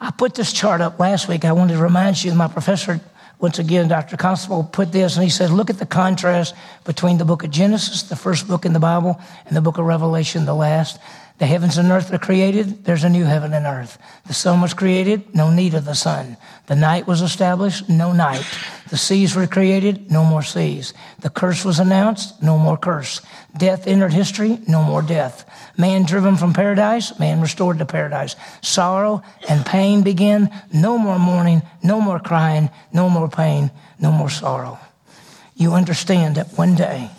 I 0.00 0.10
put 0.10 0.34
this 0.34 0.52
chart 0.52 0.80
up 0.80 0.98
last 0.98 1.28
week. 1.28 1.44
I 1.44 1.52
wanted 1.52 1.74
to 1.74 1.82
remind 1.82 2.24
you, 2.24 2.34
my 2.34 2.48
professor 2.48 3.00
once 3.40 3.58
again, 3.58 3.88
Dr. 3.88 4.16
Constable 4.18 4.64
put 4.64 4.92
this, 4.92 5.16
and 5.16 5.24
he 5.24 5.30
said, 5.30 5.50
Look 5.50 5.70
at 5.70 5.78
the 5.78 5.86
contrast 5.86 6.54
between 6.84 7.16
the 7.16 7.24
book 7.24 7.42
of 7.42 7.50
Genesis, 7.50 8.02
the 8.02 8.16
first 8.16 8.46
book 8.46 8.66
in 8.66 8.74
the 8.74 8.80
Bible, 8.80 9.18
and 9.46 9.56
the 9.56 9.62
book 9.62 9.78
of 9.78 9.86
Revelation, 9.86 10.44
the 10.44 10.54
last. 10.54 11.00
The 11.40 11.46
heavens 11.46 11.78
and 11.78 11.90
earth 11.90 12.12
are 12.12 12.18
created, 12.18 12.84
there's 12.84 13.02
a 13.02 13.08
new 13.08 13.24
heaven 13.24 13.54
and 13.54 13.64
earth. 13.64 13.96
The 14.26 14.34
sun 14.34 14.60
was 14.60 14.74
created, 14.74 15.34
no 15.34 15.50
need 15.50 15.72
of 15.72 15.86
the 15.86 15.94
sun. 15.94 16.36
The 16.66 16.76
night 16.76 17.06
was 17.06 17.22
established, 17.22 17.88
no 17.88 18.12
night. 18.12 18.44
The 18.90 18.98
seas 18.98 19.34
were 19.34 19.46
created, 19.46 20.10
no 20.10 20.22
more 20.22 20.42
seas. 20.42 20.92
The 21.20 21.30
curse 21.30 21.64
was 21.64 21.78
announced, 21.78 22.42
no 22.42 22.58
more 22.58 22.76
curse. 22.76 23.22
Death 23.56 23.86
entered 23.86 24.12
history, 24.12 24.58
no 24.68 24.82
more 24.82 25.00
death. 25.00 25.48
Man 25.78 26.02
driven 26.02 26.36
from 26.36 26.52
paradise, 26.52 27.18
man 27.18 27.40
restored 27.40 27.78
to 27.78 27.86
paradise. 27.86 28.36
Sorrow 28.60 29.22
and 29.48 29.64
pain 29.64 30.02
begin, 30.02 30.50
no 30.74 30.98
more 30.98 31.18
mourning, 31.18 31.62
no 31.82 32.02
more 32.02 32.20
crying, 32.20 32.68
no 32.92 33.08
more 33.08 33.30
pain, 33.30 33.70
no 33.98 34.12
more 34.12 34.28
sorrow. 34.28 34.78
You 35.54 35.72
understand 35.72 36.34
that 36.34 36.58
one 36.58 36.74
day 36.74 37.10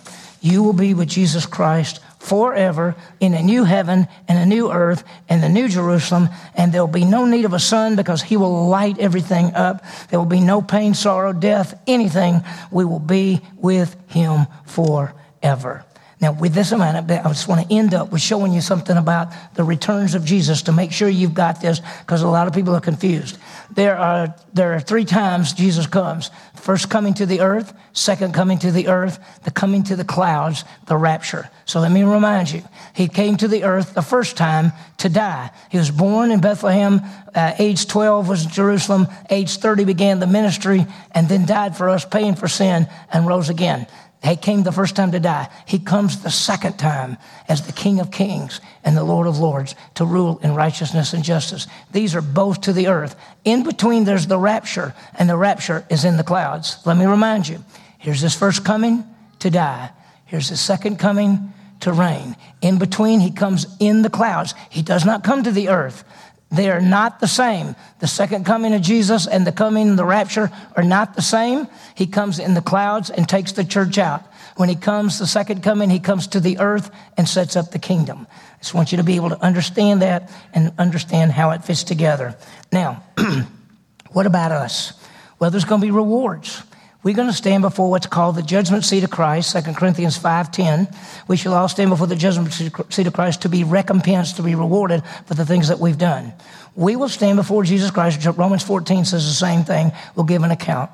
you 0.42 0.62
will 0.62 0.74
be 0.74 0.94
with 0.94 1.10
Jesus 1.10 1.48
Christ 1.48 2.02
forever 2.22 2.96
in 3.20 3.34
a 3.34 3.42
new 3.42 3.64
heaven 3.64 4.08
and 4.28 4.38
a 4.38 4.46
new 4.46 4.72
earth 4.72 5.04
and 5.28 5.42
the 5.42 5.50
new 5.50 5.68
Jerusalem, 5.68 6.30
and 6.54 6.72
there'll 6.72 6.88
be 6.88 7.04
no 7.04 7.26
need 7.26 7.46
of 7.46 7.54
a 7.54 7.60
sun 7.60 7.96
because 7.96 8.22
he 8.22 8.38
will 8.38 8.68
light 8.68 9.00
everything 9.00 9.56
up. 9.56 9.84
There 10.10 10.20
will 10.20 10.28
be 10.28 10.40
no 10.40 10.62
pain, 10.62 10.94
sorrow, 10.94 11.34
death, 11.34 11.82
anything. 11.88 12.42
We 12.70 12.86
will 12.86 13.00
be 13.00 13.42
with 13.56 13.96
him 14.08 14.46
forever. 14.66 15.84
Now, 16.22 16.34
with 16.34 16.54
this 16.54 16.72
amount, 16.72 17.10
I 17.10 17.24
just 17.30 17.48
want 17.48 17.68
to 17.68 17.76
end 17.76 17.96
up 17.96 18.12
with 18.12 18.22
showing 18.22 18.54
you 18.54 18.62
something 18.62 18.96
about 18.96 19.30
the 19.56 19.64
returns 19.64 20.14
of 20.14 20.24
Jesus 20.24 20.62
to 20.64 20.72
make 20.72 20.92
sure 20.92 21.10
you've 21.10 21.34
got 21.34 21.60
this 21.60 21.82
because 22.02 22.22
a 22.22 22.28
lot 22.28 22.46
of 22.48 22.54
people 22.54 22.76
are 22.76 22.82
confused. 22.82 23.40
There 23.74 23.98
are, 23.98 24.36
there 24.54 24.74
are 24.74 24.80
three 24.80 25.06
times 25.06 25.54
Jesus 25.54 25.88
comes. 25.88 26.30
First 26.56 26.90
coming 26.90 27.14
to 27.16 27.26
the 27.26 27.40
earth, 27.40 27.74
second 27.94 28.34
coming 28.34 28.60
to 28.60 28.72
the 28.72 28.88
earth, 28.88 29.20
the 29.44 29.52
coming 29.52 29.84
to 29.84 29.96
the 29.96 30.04
clouds, 30.04 30.64
the 30.88 30.98
rapture. 30.98 31.50
So 31.66 31.80
let 31.80 31.92
me 31.92 32.04
remind 32.04 32.52
you, 32.52 32.64
he 32.94 33.08
came 33.08 33.38
to 33.38 33.48
the 33.48 33.64
earth 33.64 33.94
the 33.94 34.02
first 34.02 34.36
time 34.36 34.74
to 34.98 35.10
die. 35.10 35.52
He 35.70 35.78
was 35.78 35.90
born 35.90 36.32
in 36.32 36.42
Bethlehem, 36.42 37.02
uh, 37.34 37.54
age 37.58 37.88
12 37.88 38.28
was 38.28 38.44
in 38.46 38.52
Jerusalem, 38.52 39.08
age 39.30 39.58
30 39.58 39.86
began 39.86 40.20
the 40.20 40.28
ministry, 40.28 40.86
and 41.12 41.30
then 41.30 41.46
died 41.46 41.78
for 41.78 41.90
us, 41.90 42.04
paying 42.04 42.36
for 42.36 42.48
sin, 42.48 42.88
and 43.12 43.26
rose 43.26 43.50
again. 43.50 43.88
He 44.24 44.36
came 44.36 44.62
the 44.62 44.72
first 44.72 44.96
time 44.96 45.12
to 45.14 45.20
die. 45.20 45.50
He 45.66 45.80
comes 45.80 46.22
the 46.22 46.30
second 46.30 46.78
time 46.78 47.18
as 47.48 47.66
the 47.66 47.74
King 47.74 48.00
of 48.00 48.12
Kings 48.12 48.62
and 48.84 48.96
the 48.96 49.04
Lord 49.04 49.26
of 49.26 49.40
Lords 49.40 49.76
to 49.96 50.06
rule 50.06 50.40
in 50.44 50.54
righteousness 50.54 51.14
and 51.14 51.24
justice. 51.24 51.66
These 51.92 52.14
are 52.14 52.22
both 52.22 52.62
to 52.62 52.74
the 52.74 52.88
earth. 52.88 53.16
In 53.46 53.64
between, 53.64 54.04
there's 54.04 54.28
the 54.28 54.38
rapture, 54.38 54.94
and 55.16 55.28
the 55.28 55.38
rapture 55.38 55.86
is 55.90 56.06
in 56.06 56.18
the 56.18 56.24
clouds. 56.24 56.78
Let 56.86 56.98
me 56.98 57.06
remind 57.06 57.48
you 57.48 57.64
here's 57.98 58.22
his 58.22 58.36
first 58.36 58.64
coming 58.64 59.04
to 59.40 59.50
die, 59.50 59.90
here's 60.26 60.50
his 60.50 60.62
second 60.62 61.00
coming 61.00 61.54
to 61.80 61.92
reign. 61.92 62.36
In 62.62 62.78
between, 62.78 63.22
he 63.22 63.32
comes 63.32 63.66
in 63.80 64.04
the 64.04 64.10
clouds. 64.10 64.54
He 64.70 64.84
does 64.84 65.04
not 65.04 65.24
come 65.24 65.44
to 65.44 65.52
the 65.52 65.70
earth. 65.70 66.04
They 66.52 66.70
are 66.70 66.82
not 66.82 67.22
the 67.22 67.28
same. 67.28 67.76
The 68.00 68.08
second 68.08 68.46
coming 68.46 68.74
of 68.74 68.82
Jesus 68.82 69.26
and 69.26 69.48
the 69.48 69.54
coming 69.54 69.92
of 69.92 69.98
the 69.98 70.04
rapture 70.04 70.52
are 70.76 70.84
not 70.84 71.16
the 71.16 71.22
same. 71.22 71.68
He 71.96 72.08
comes 72.08 72.40
in 72.40 72.54
the 72.54 72.62
clouds 72.62 73.10
and 73.10 73.28
takes 73.28 73.54
the 73.54 73.64
church 73.64 73.98
out. 73.98 74.24
When 74.58 74.68
he 74.68 74.76
comes, 74.76 75.18
the 75.18 75.28
second 75.28 75.64
coming, 75.64 75.90
he 75.90 76.00
comes 76.00 76.28
to 76.28 76.42
the 76.42 76.60
earth 76.60 76.92
and 77.16 77.28
sets 77.28 77.56
up 77.56 77.72
the 77.72 77.80
kingdom. 77.80 78.28
I 78.30 78.58
just 78.58 78.74
want 78.74 78.92
you 78.92 78.98
to 78.98 79.04
be 79.04 79.16
able 79.16 79.30
to 79.30 79.42
understand 79.42 80.02
that 80.02 80.30
and 80.54 80.74
understand 80.78 81.32
how 81.32 81.52
it 81.52 81.64
fits 81.64 81.86
together. 81.86 82.36
Now, 82.70 83.02
what 84.12 84.26
about 84.26 84.52
us? 84.52 84.92
Well, 85.40 85.52
there's 85.52 85.66
going 85.66 85.80
to 85.80 85.88
be 85.88 85.92
rewards. 85.92 86.62
We're 87.04 87.16
going 87.16 87.30
to 87.30 87.34
stand 87.34 87.64
before 87.64 87.90
what's 87.90 88.06
called 88.06 88.36
the 88.36 88.44
judgment 88.44 88.86
seat 88.86 89.04
of 89.04 89.10
Christ, 89.10 89.54
2 89.54 89.74
Corinthians 89.74 90.20
5.10. 90.20 90.96
We 91.28 91.36
shall 91.36 91.56
all 91.56 91.68
stand 91.68 91.90
before 91.90 92.06
the 92.06 92.16
judgment 92.16 92.54
seat 92.54 93.08
of 93.08 93.14
Christ 93.14 93.42
to 93.42 93.50
be 93.50 93.64
recompensed, 93.64 94.36
to 94.36 94.44
be 94.44 94.54
rewarded 94.54 95.02
for 95.26 95.34
the 95.34 95.46
things 95.46 95.70
that 95.70 95.80
we've 95.80 95.98
done. 95.98 96.32
We 96.76 96.96
will 96.96 97.10
stand 97.10 97.38
before 97.38 97.64
Jesus 97.64 97.90
Christ. 97.90 98.24
Romans 98.38 98.62
14 98.64 99.06
says 99.06 99.26
the 99.26 99.34
same 99.34 99.64
thing. 99.64 99.92
We'll 100.16 100.28
give 100.28 100.44
an 100.44 100.52
account. 100.52 100.92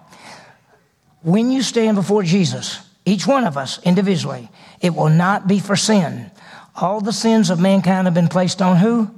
When 1.24 1.52
you 1.52 1.62
stand 1.62 1.98
before 1.98 2.24
Jesus, 2.24 2.80
each 3.04 3.28
one 3.28 3.44
of 3.44 3.58
us 3.58 3.82
individually, 3.84 4.50
it 4.80 4.96
will 4.96 5.10
not 5.10 5.46
be 5.46 5.60
for 5.60 5.76
sin. 5.76 6.32
All 6.74 7.02
the 7.02 7.12
sins 7.12 7.50
of 7.50 7.60
mankind 7.60 8.08
have 8.08 8.14
been 8.14 8.30
placed 8.30 8.62
on 8.62 8.78
who? 8.78 9.12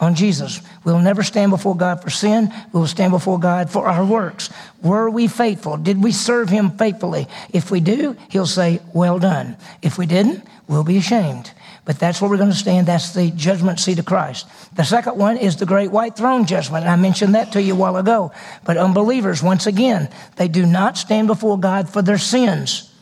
On 0.00 0.14
Jesus. 0.14 0.60
We'll 0.84 1.00
never 1.00 1.22
stand 1.22 1.50
before 1.50 1.76
God 1.76 2.02
for 2.02 2.10
sin. 2.10 2.52
We 2.72 2.80
will 2.80 2.86
stand 2.86 3.12
before 3.12 3.38
God 3.38 3.70
for 3.70 3.88
our 3.88 4.04
works. 4.04 4.50
Were 4.82 5.10
we 5.10 5.26
faithful? 5.26 5.76
Did 5.76 6.02
we 6.02 6.12
serve 6.12 6.48
Him 6.48 6.70
faithfully? 6.70 7.26
If 7.52 7.70
we 7.70 7.80
do, 7.80 8.16
He'll 8.30 8.46
say, 8.46 8.80
Well 8.94 9.18
done. 9.18 9.56
If 9.82 9.98
we 9.98 10.06
didn't, 10.06 10.44
we'll 10.68 10.84
be 10.84 10.98
ashamed. 10.98 11.52
But 11.84 11.98
that's 11.98 12.20
where 12.20 12.30
we're 12.30 12.36
going 12.36 12.50
to 12.50 12.56
stand. 12.56 12.86
That's 12.86 13.14
the 13.14 13.30
judgment 13.30 13.80
seat 13.80 13.98
of 13.98 14.04
Christ. 14.04 14.46
The 14.76 14.84
second 14.84 15.16
one 15.16 15.38
is 15.38 15.56
the 15.56 15.64
great 15.64 15.90
white 15.90 16.16
throne 16.16 16.44
judgment. 16.44 16.86
I 16.86 16.96
mentioned 16.96 17.34
that 17.34 17.52
to 17.52 17.62
you 17.62 17.72
a 17.72 17.76
while 17.76 17.96
ago. 17.96 18.30
But 18.66 18.76
unbelievers, 18.76 19.42
once 19.42 19.66
again, 19.66 20.10
they 20.36 20.48
do 20.48 20.66
not 20.66 20.98
stand 20.98 21.28
before 21.28 21.58
God 21.58 21.88
for 21.88 22.02
their 22.02 22.18
sins. 22.18 22.92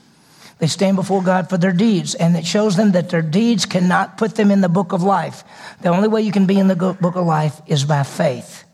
They 0.59 0.67
stand 0.69 0.97
before 0.97 1.23
God 1.23 1.51
for 1.51 1.59
their 1.59 1.73
deeds, 1.73 2.15
and 2.15 2.35
it 2.35 2.47
shows 2.47 2.77
them 2.77 2.93
that 2.93 3.11
their 3.11 3.23
deeds 3.23 3.67
cannot 3.67 4.17
put 4.17 4.37
them 4.37 4.51
in 4.51 4.63
the 4.63 4.71
book 4.71 4.93
of 4.93 5.03
life. 5.03 5.45
The 5.83 5.91
only 5.91 6.09
way 6.09 6.23
you 6.23 6.33
can 6.33 6.47
be 6.47 6.59
in 6.59 6.69
the 6.69 6.77
book 6.77 7.15
of 7.15 7.27
life 7.27 7.61
is 7.67 7.85
by 7.85 8.03
faith. 8.05 8.65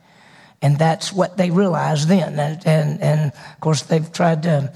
And 0.61 0.79
that's 0.79 1.13
what 1.13 1.37
they 1.37 1.51
realized 1.51 2.07
then. 2.07 2.39
And, 2.39 2.65
and, 2.65 3.03
and 3.03 3.33
of 3.33 3.61
course, 3.61 3.83
they've 3.83 4.13
tried 4.13 4.45
to, 4.45 4.73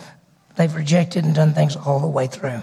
they've 0.57 0.75
rejected 0.75 1.25
and 1.25 1.33
done 1.33 1.55
things 1.55 1.77
all 1.77 2.01
the 2.01 2.09
way 2.09 2.27
through. 2.27 2.63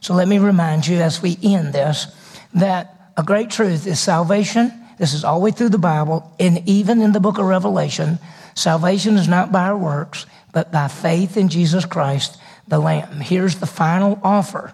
So 0.00 0.14
let 0.14 0.28
me 0.28 0.38
remind 0.38 0.86
you 0.86 0.98
as 0.98 1.20
we 1.20 1.36
end 1.42 1.72
this 1.72 2.06
that 2.54 3.12
a 3.16 3.24
great 3.24 3.50
truth 3.50 3.88
is 3.88 3.98
salvation. 3.98 4.72
This 4.98 5.14
is 5.14 5.24
all 5.24 5.40
the 5.40 5.44
way 5.44 5.50
through 5.50 5.70
the 5.70 5.78
Bible, 5.78 6.32
and 6.38 6.68
even 6.68 7.00
in 7.00 7.12
the 7.12 7.20
book 7.20 7.38
of 7.38 7.46
Revelation, 7.46 8.18
salvation 8.54 9.16
is 9.16 9.28
not 9.28 9.50
by 9.50 9.68
our 9.68 9.76
works, 9.76 10.26
but 10.52 10.70
by 10.70 10.88
faith 10.88 11.36
in 11.36 11.48
Jesus 11.48 11.86
Christ 11.86 12.38
the 12.70 12.78
Lamb. 12.78 13.20
Here's 13.20 13.56
the 13.56 13.66
final 13.66 14.18
offer 14.22 14.72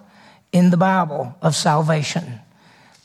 in 0.51 0.69
the 0.69 0.77
Bible 0.77 1.35
of 1.41 1.55
salvation. 1.55 2.39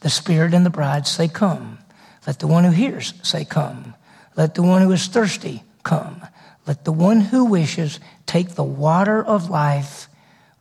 The 0.00 0.10
Spirit 0.10 0.54
and 0.54 0.64
the 0.64 0.70
bride 0.70 1.06
say, 1.06 1.26
Come. 1.26 1.78
Let 2.26 2.38
the 2.38 2.46
one 2.46 2.62
who 2.64 2.70
hears 2.70 3.14
say, 3.22 3.44
Come. 3.44 3.94
Let 4.36 4.54
the 4.54 4.62
one 4.62 4.82
who 4.82 4.92
is 4.92 5.06
thirsty 5.06 5.62
come. 5.82 6.22
Let 6.66 6.84
the 6.84 6.92
one 6.92 7.20
who 7.20 7.44
wishes 7.44 8.00
take 8.26 8.50
the 8.50 8.64
water 8.64 9.22
of 9.22 9.50
life 9.50 10.08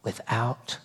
without 0.04 0.78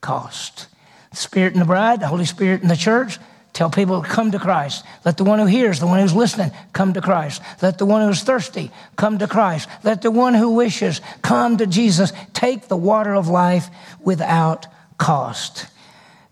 cost. 0.00 0.68
The 1.10 1.16
Spirit 1.16 1.52
and 1.52 1.62
the 1.62 1.66
bride, 1.66 2.00
the 2.00 2.08
Holy 2.08 2.24
Spirit 2.24 2.62
and 2.62 2.70
the 2.70 2.76
church, 2.76 3.18
Tell 3.56 3.70
people 3.70 4.02
to 4.02 4.06
come 4.06 4.32
to 4.32 4.38
Christ. 4.38 4.84
Let 5.06 5.16
the 5.16 5.24
one 5.24 5.38
who 5.38 5.46
hears, 5.46 5.80
the 5.80 5.86
one 5.86 5.98
who's 5.98 6.12
listening, 6.12 6.50
come 6.74 6.92
to 6.92 7.00
Christ. 7.00 7.40
Let 7.62 7.78
the 7.78 7.86
one 7.86 8.06
who's 8.06 8.22
thirsty 8.22 8.70
come 8.96 9.16
to 9.16 9.26
Christ. 9.26 9.66
Let 9.82 10.02
the 10.02 10.10
one 10.10 10.34
who 10.34 10.50
wishes 10.50 11.00
come 11.22 11.56
to 11.56 11.66
Jesus. 11.66 12.12
Take 12.34 12.68
the 12.68 12.76
water 12.76 13.14
of 13.14 13.28
life 13.28 13.70
without 13.98 14.66
cost. 14.98 15.68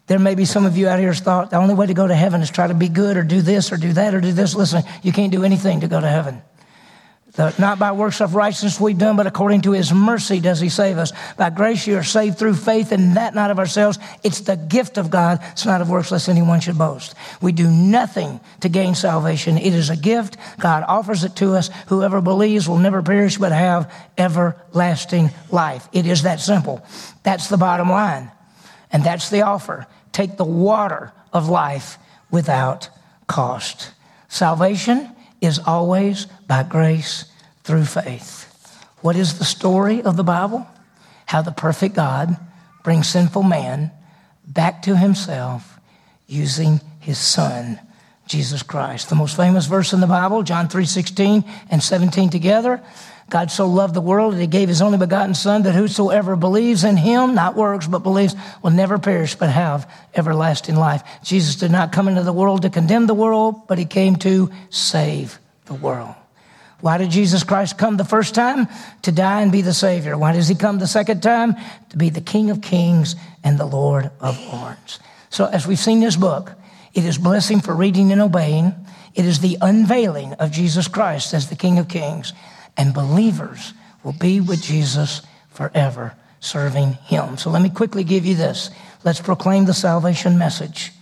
There 0.06 0.18
may 0.18 0.34
be 0.34 0.44
some 0.44 0.66
of 0.66 0.76
you 0.76 0.86
out 0.86 0.98
here 0.98 1.14
thought 1.14 1.48
the 1.48 1.56
only 1.56 1.72
way 1.72 1.86
to 1.86 1.94
go 1.94 2.06
to 2.06 2.14
heaven 2.14 2.42
is 2.42 2.50
try 2.50 2.66
to 2.66 2.74
be 2.74 2.90
good 2.90 3.16
or 3.16 3.22
do 3.22 3.40
this 3.40 3.72
or 3.72 3.78
do 3.78 3.94
that 3.94 4.14
or 4.14 4.20
do 4.20 4.32
this. 4.32 4.54
Listen, 4.54 4.82
you 5.02 5.10
can't 5.10 5.32
do 5.32 5.44
anything 5.44 5.80
to 5.80 5.88
go 5.88 5.98
to 5.98 6.06
heaven. 6.06 6.42
Not 7.36 7.80
by 7.80 7.90
works 7.90 8.20
of 8.20 8.36
righteousness 8.36 8.78
we've 8.78 8.96
done, 8.96 9.16
but 9.16 9.26
according 9.26 9.62
to 9.62 9.72
his 9.72 9.92
mercy 9.92 10.38
does 10.38 10.60
he 10.60 10.68
save 10.68 10.98
us. 10.98 11.12
By 11.36 11.50
grace 11.50 11.84
you 11.84 11.96
are 11.96 12.04
saved 12.04 12.38
through 12.38 12.54
faith, 12.54 12.92
and 12.92 13.16
that 13.16 13.34
not 13.34 13.50
of 13.50 13.58
ourselves. 13.58 13.98
It's 14.22 14.40
the 14.40 14.56
gift 14.56 14.98
of 14.98 15.10
God. 15.10 15.40
It's 15.50 15.66
not 15.66 15.80
of 15.80 15.90
works, 15.90 16.12
lest 16.12 16.28
anyone 16.28 16.60
should 16.60 16.78
boast. 16.78 17.16
We 17.42 17.50
do 17.50 17.68
nothing 17.68 18.38
to 18.60 18.68
gain 18.68 18.94
salvation. 18.94 19.58
It 19.58 19.74
is 19.74 19.90
a 19.90 19.96
gift. 19.96 20.36
God 20.60 20.84
offers 20.86 21.24
it 21.24 21.34
to 21.36 21.54
us. 21.54 21.70
Whoever 21.88 22.20
believes 22.20 22.68
will 22.68 22.78
never 22.78 23.02
perish, 23.02 23.36
but 23.36 23.50
have 23.50 23.92
everlasting 24.16 25.30
life. 25.50 25.88
It 25.92 26.06
is 26.06 26.22
that 26.22 26.38
simple. 26.38 26.86
That's 27.24 27.48
the 27.48 27.56
bottom 27.56 27.90
line. 27.90 28.30
And 28.92 29.02
that's 29.02 29.30
the 29.30 29.42
offer. 29.42 29.88
Take 30.12 30.36
the 30.36 30.44
water 30.44 31.12
of 31.32 31.48
life 31.48 31.98
without 32.30 32.90
cost. 33.26 33.90
Salvation 34.28 35.13
is 35.44 35.58
always 35.58 36.26
by 36.46 36.62
grace 36.62 37.26
through 37.62 37.84
faith. 37.84 38.50
What 39.00 39.16
is 39.16 39.38
the 39.38 39.44
story 39.44 40.02
of 40.02 40.16
the 40.16 40.24
Bible? 40.24 40.66
How 41.26 41.42
the 41.42 41.52
perfect 41.52 41.94
God 41.94 42.36
brings 42.82 43.08
sinful 43.08 43.42
man 43.42 43.90
back 44.46 44.82
to 44.82 44.96
himself 44.96 45.78
using 46.26 46.80
his 47.00 47.18
son, 47.18 47.80
Jesus 48.26 48.62
Christ. 48.62 49.08
The 49.08 49.14
most 49.14 49.36
famous 49.36 49.66
verse 49.66 49.92
in 49.92 50.00
the 50.00 50.06
Bible, 50.06 50.42
John 50.42 50.68
3 50.68 50.84
16 50.84 51.44
and 51.70 51.82
17 51.82 52.30
together. 52.30 52.82
God 53.30 53.50
so 53.50 53.66
loved 53.66 53.94
the 53.94 54.00
world 54.00 54.34
that 54.34 54.40
he 54.40 54.46
gave 54.46 54.68
his 54.68 54.82
only 54.82 54.98
begotten 54.98 55.34
Son 55.34 55.62
that 55.62 55.74
whosoever 55.74 56.36
believes 56.36 56.84
in 56.84 56.96
him, 56.96 57.34
not 57.34 57.56
works, 57.56 57.86
but 57.86 58.00
believes, 58.00 58.34
will 58.62 58.70
never 58.70 58.98
perish 58.98 59.34
but 59.34 59.50
have 59.50 59.90
everlasting 60.14 60.76
life. 60.76 61.02
Jesus 61.22 61.56
did 61.56 61.70
not 61.70 61.92
come 61.92 62.06
into 62.08 62.22
the 62.22 62.32
world 62.32 62.62
to 62.62 62.70
condemn 62.70 63.06
the 63.06 63.14
world, 63.14 63.66
but 63.66 63.78
he 63.78 63.86
came 63.86 64.16
to 64.16 64.50
save 64.70 65.38
the 65.66 65.74
world. 65.74 66.14
Why 66.80 66.98
did 66.98 67.10
Jesus 67.10 67.44
Christ 67.44 67.78
come 67.78 67.96
the 67.96 68.04
first 68.04 68.34
time? 68.34 68.68
To 69.02 69.12
die 69.12 69.40
and 69.40 69.50
be 69.50 69.62
the 69.62 69.72
Savior. 69.72 70.18
Why 70.18 70.32
does 70.32 70.48
he 70.48 70.54
come 70.54 70.78
the 70.78 70.86
second 70.86 71.22
time? 71.22 71.56
To 71.90 71.96
be 71.96 72.10
the 72.10 72.20
King 72.20 72.50
of 72.50 72.60
Kings 72.60 73.16
and 73.42 73.58
the 73.58 73.64
Lord 73.64 74.10
of 74.20 74.38
Lords. 74.52 75.00
So, 75.30 75.46
as 75.46 75.66
we've 75.66 75.78
seen 75.78 76.00
this 76.00 76.16
book, 76.16 76.52
it 76.92 77.04
is 77.06 77.16
blessing 77.16 77.60
for 77.60 77.74
reading 77.74 78.12
and 78.12 78.20
obeying. 78.20 78.74
It 79.14 79.24
is 79.24 79.40
the 79.40 79.56
unveiling 79.62 80.34
of 80.34 80.50
Jesus 80.50 80.86
Christ 80.86 81.32
as 81.32 81.48
the 81.48 81.56
King 81.56 81.78
of 81.78 81.88
Kings 81.88 82.34
and 82.76 82.94
believers 82.94 83.72
will 84.02 84.12
be 84.12 84.40
with 84.40 84.62
Jesus 84.62 85.22
forever, 85.50 86.14
serving 86.40 86.94
him. 87.04 87.38
So 87.38 87.50
let 87.50 87.62
me 87.62 87.70
quickly 87.70 88.04
give 88.04 88.26
you 88.26 88.34
this. 88.34 88.70
Let's 89.04 89.20
proclaim 89.20 89.64
the 89.64 89.74
salvation 89.74 90.38
message. 90.38 90.92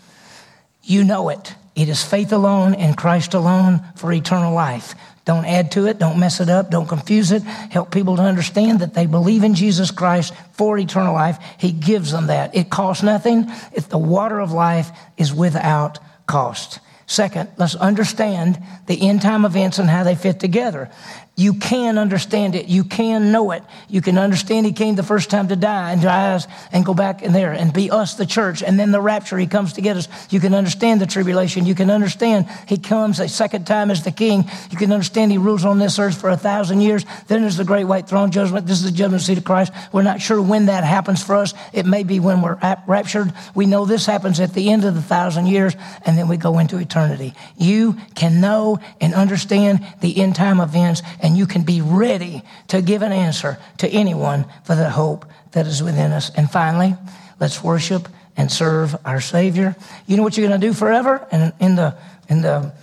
You 0.82 1.04
know 1.04 1.28
it. 1.28 1.54
It 1.74 1.88
is 1.88 2.04
faith 2.04 2.32
alone 2.32 2.74
in 2.74 2.94
Christ 2.94 3.34
alone 3.34 3.82
for 3.96 4.12
eternal 4.12 4.52
life. 4.52 4.94
Don't 5.24 5.44
add 5.44 5.70
to 5.72 5.86
it. 5.86 5.98
Don't 5.98 6.18
mess 6.18 6.40
it 6.40 6.48
up. 6.48 6.70
Don't 6.70 6.88
confuse 6.88 7.30
it. 7.30 7.42
Help 7.42 7.92
people 7.92 8.16
to 8.16 8.22
understand 8.22 8.80
that 8.80 8.94
they 8.94 9.06
believe 9.06 9.44
in 9.44 9.54
Jesus 9.54 9.90
Christ 9.90 10.34
for 10.52 10.76
eternal 10.76 11.14
life. 11.14 11.38
He 11.58 11.70
gives 11.70 12.10
them 12.10 12.26
that. 12.26 12.54
It 12.54 12.70
costs 12.70 13.04
nothing. 13.04 13.50
If 13.72 13.88
the 13.88 13.98
water 13.98 14.40
of 14.40 14.52
life 14.52 14.90
is 15.16 15.32
without 15.32 16.00
cost. 16.26 16.80
Second, 17.06 17.50
let's 17.56 17.74
understand 17.76 18.60
the 18.86 19.08
end 19.08 19.22
time 19.22 19.44
events 19.44 19.78
and 19.78 19.88
how 19.88 20.02
they 20.02 20.14
fit 20.14 20.40
together. 20.40 20.90
You 21.34 21.54
can 21.54 21.96
understand 21.96 22.54
it. 22.54 22.66
You 22.66 22.84
can 22.84 23.32
know 23.32 23.52
it. 23.52 23.62
You 23.88 24.02
can 24.02 24.18
understand 24.18 24.66
he 24.66 24.72
came 24.72 24.96
the 24.96 25.02
first 25.02 25.30
time 25.30 25.48
to 25.48 25.56
die 25.56 25.92
and 25.92 26.04
rise 26.04 26.46
and 26.72 26.84
go 26.84 26.92
back 26.92 27.22
in 27.22 27.32
there 27.32 27.52
and 27.52 27.72
be 27.72 27.90
us, 27.90 28.14
the 28.14 28.26
church. 28.26 28.62
And 28.62 28.78
then 28.78 28.92
the 28.92 29.00
rapture, 29.00 29.38
he 29.38 29.46
comes 29.46 29.72
to 29.74 29.80
get 29.80 29.96
us. 29.96 30.08
You 30.30 30.40
can 30.40 30.52
understand 30.52 31.00
the 31.00 31.06
tribulation. 31.06 31.64
You 31.64 31.74
can 31.74 31.90
understand 31.90 32.48
he 32.68 32.76
comes 32.76 33.18
a 33.18 33.28
second 33.28 33.66
time 33.66 33.90
as 33.90 34.04
the 34.04 34.10
king. 34.10 34.44
You 34.70 34.76
can 34.76 34.92
understand 34.92 35.32
he 35.32 35.38
rules 35.38 35.64
on 35.64 35.78
this 35.78 35.98
earth 35.98 36.20
for 36.20 36.28
a 36.28 36.36
thousand 36.36 36.82
years. 36.82 37.06
Then 37.28 37.40
there's 37.40 37.56
the 37.56 37.64
great 37.64 37.84
white 37.84 38.06
throne 38.06 38.30
judgment. 38.30 38.66
This 38.66 38.78
is 38.80 38.84
the 38.84 38.96
judgment 38.96 39.22
seat 39.22 39.38
of 39.38 39.44
Christ. 39.44 39.72
We're 39.90 40.02
not 40.02 40.20
sure 40.20 40.40
when 40.40 40.66
that 40.66 40.84
happens 40.84 41.24
for 41.24 41.36
us. 41.36 41.54
It 41.72 41.86
may 41.86 42.02
be 42.02 42.20
when 42.20 42.42
we're 42.42 42.58
raptured. 42.86 43.32
We 43.54 43.64
know 43.64 43.86
this 43.86 44.04
happens 44.04 44.38
at 44.38 44.52
the 44.52 44.70
end 44.70 44.84
of 44.84 44.94
the 44.94 45.02
thousand 45.02 45.46
years 45.46 45.76
and 46.04 46.18
then 46.18 46.28
we 46.28 46.36
go 46.36 46.58
into 46.58 46.76
eternity. 46.76 47.32
You 47.56 47.96
can 48.14 48.42
know 48.42 48.80
and 49.00 49.14
understand 49.14 49.86
the 50.02 50.20
end 50.20 50.36
time 50.36 50.60
events 50.60 51.00
and 51.32 51.38
you 51.38 51.46
can 51.46 51.62
be 51.62 51.80
ready 51.80 52.42
to 52.68 52.82
give 52.82 53.00
an 53.00 53.10
answer 53.10 53.56
to 53.78 53.88
anyone 53.88 54.44
for 54.64 54.74
the 54.74 54.90
hope 54.90 55.24
that 55.52 55.66
is 55.66 55.82
within 55.82 56.12
us. 56.12 56.30
And 56.36 56.50
finally, 56.50 56.94
let's 57.40 57.64
worship 57.64 58.06
and 58.36 58.52
serve 58.52 58.94
our 59.06 59.18
Savior. 59.18 59.74
You 60.06 60.18
know 60.18 60.24
what 60.24 60.36
you're 60.36 60.46
going 60.46 60.60
to 60.60 60.66
do 60.66 60.74
forever 60.74 61.26
and 61.32 61.54
in 61.58 61.74
the 61.74 61.96
in 62.28 62.42
the 62.42 62.74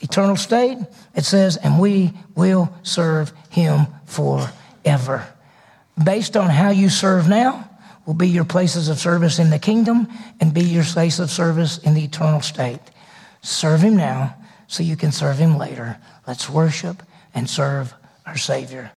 eternal 0.00 0.34
state? 0.34 0.76
It 1.14 1.24
says, 1.24 1.56
and 1.56 1.78
we 1.78 2.10
will 2.34 2.74
serve 2.82 3.32
him 3.48 3.86
forever. 4.06 5.24
Based 6.02 6.36
on 6.36 6.50
how 6.50 6.70
you 6.70 6.88
serve 6.88 7.28
now, 7.28 7.70
will 8.06 8.14
be 8.14 8.28
your 8.28 8.44
places 8.44 8.88
of 8.88 8.98
service 8.98 9.38
in 9.38 9.50
the 9.50 9.60
kingdom 9.60 10.08
and 10.40 10.52
be 10.52 10.64
your 10.64 10.82
place 10.82 11.20
of 11.20 11.30
service 11.30 11.78
in 11.78 11.94
the 11.94 12.02
eternal 12.02 12.40
state. 12.40 12.80
Serve 13.40 13.82
him 13.82 13.96
now 13.96 14.34
so 14.66 14.82
you 14.82 14.96
can 14.96 15.12
serve 15.12 15.38
him 15.38 15.56
later. 15.56 15.96
Let's 16.26 16.50
worship 16.50 17.04
and 17.34 17.48
serve 17.48 17.94
our 18.26 18.36
Savior. 18.36 18.92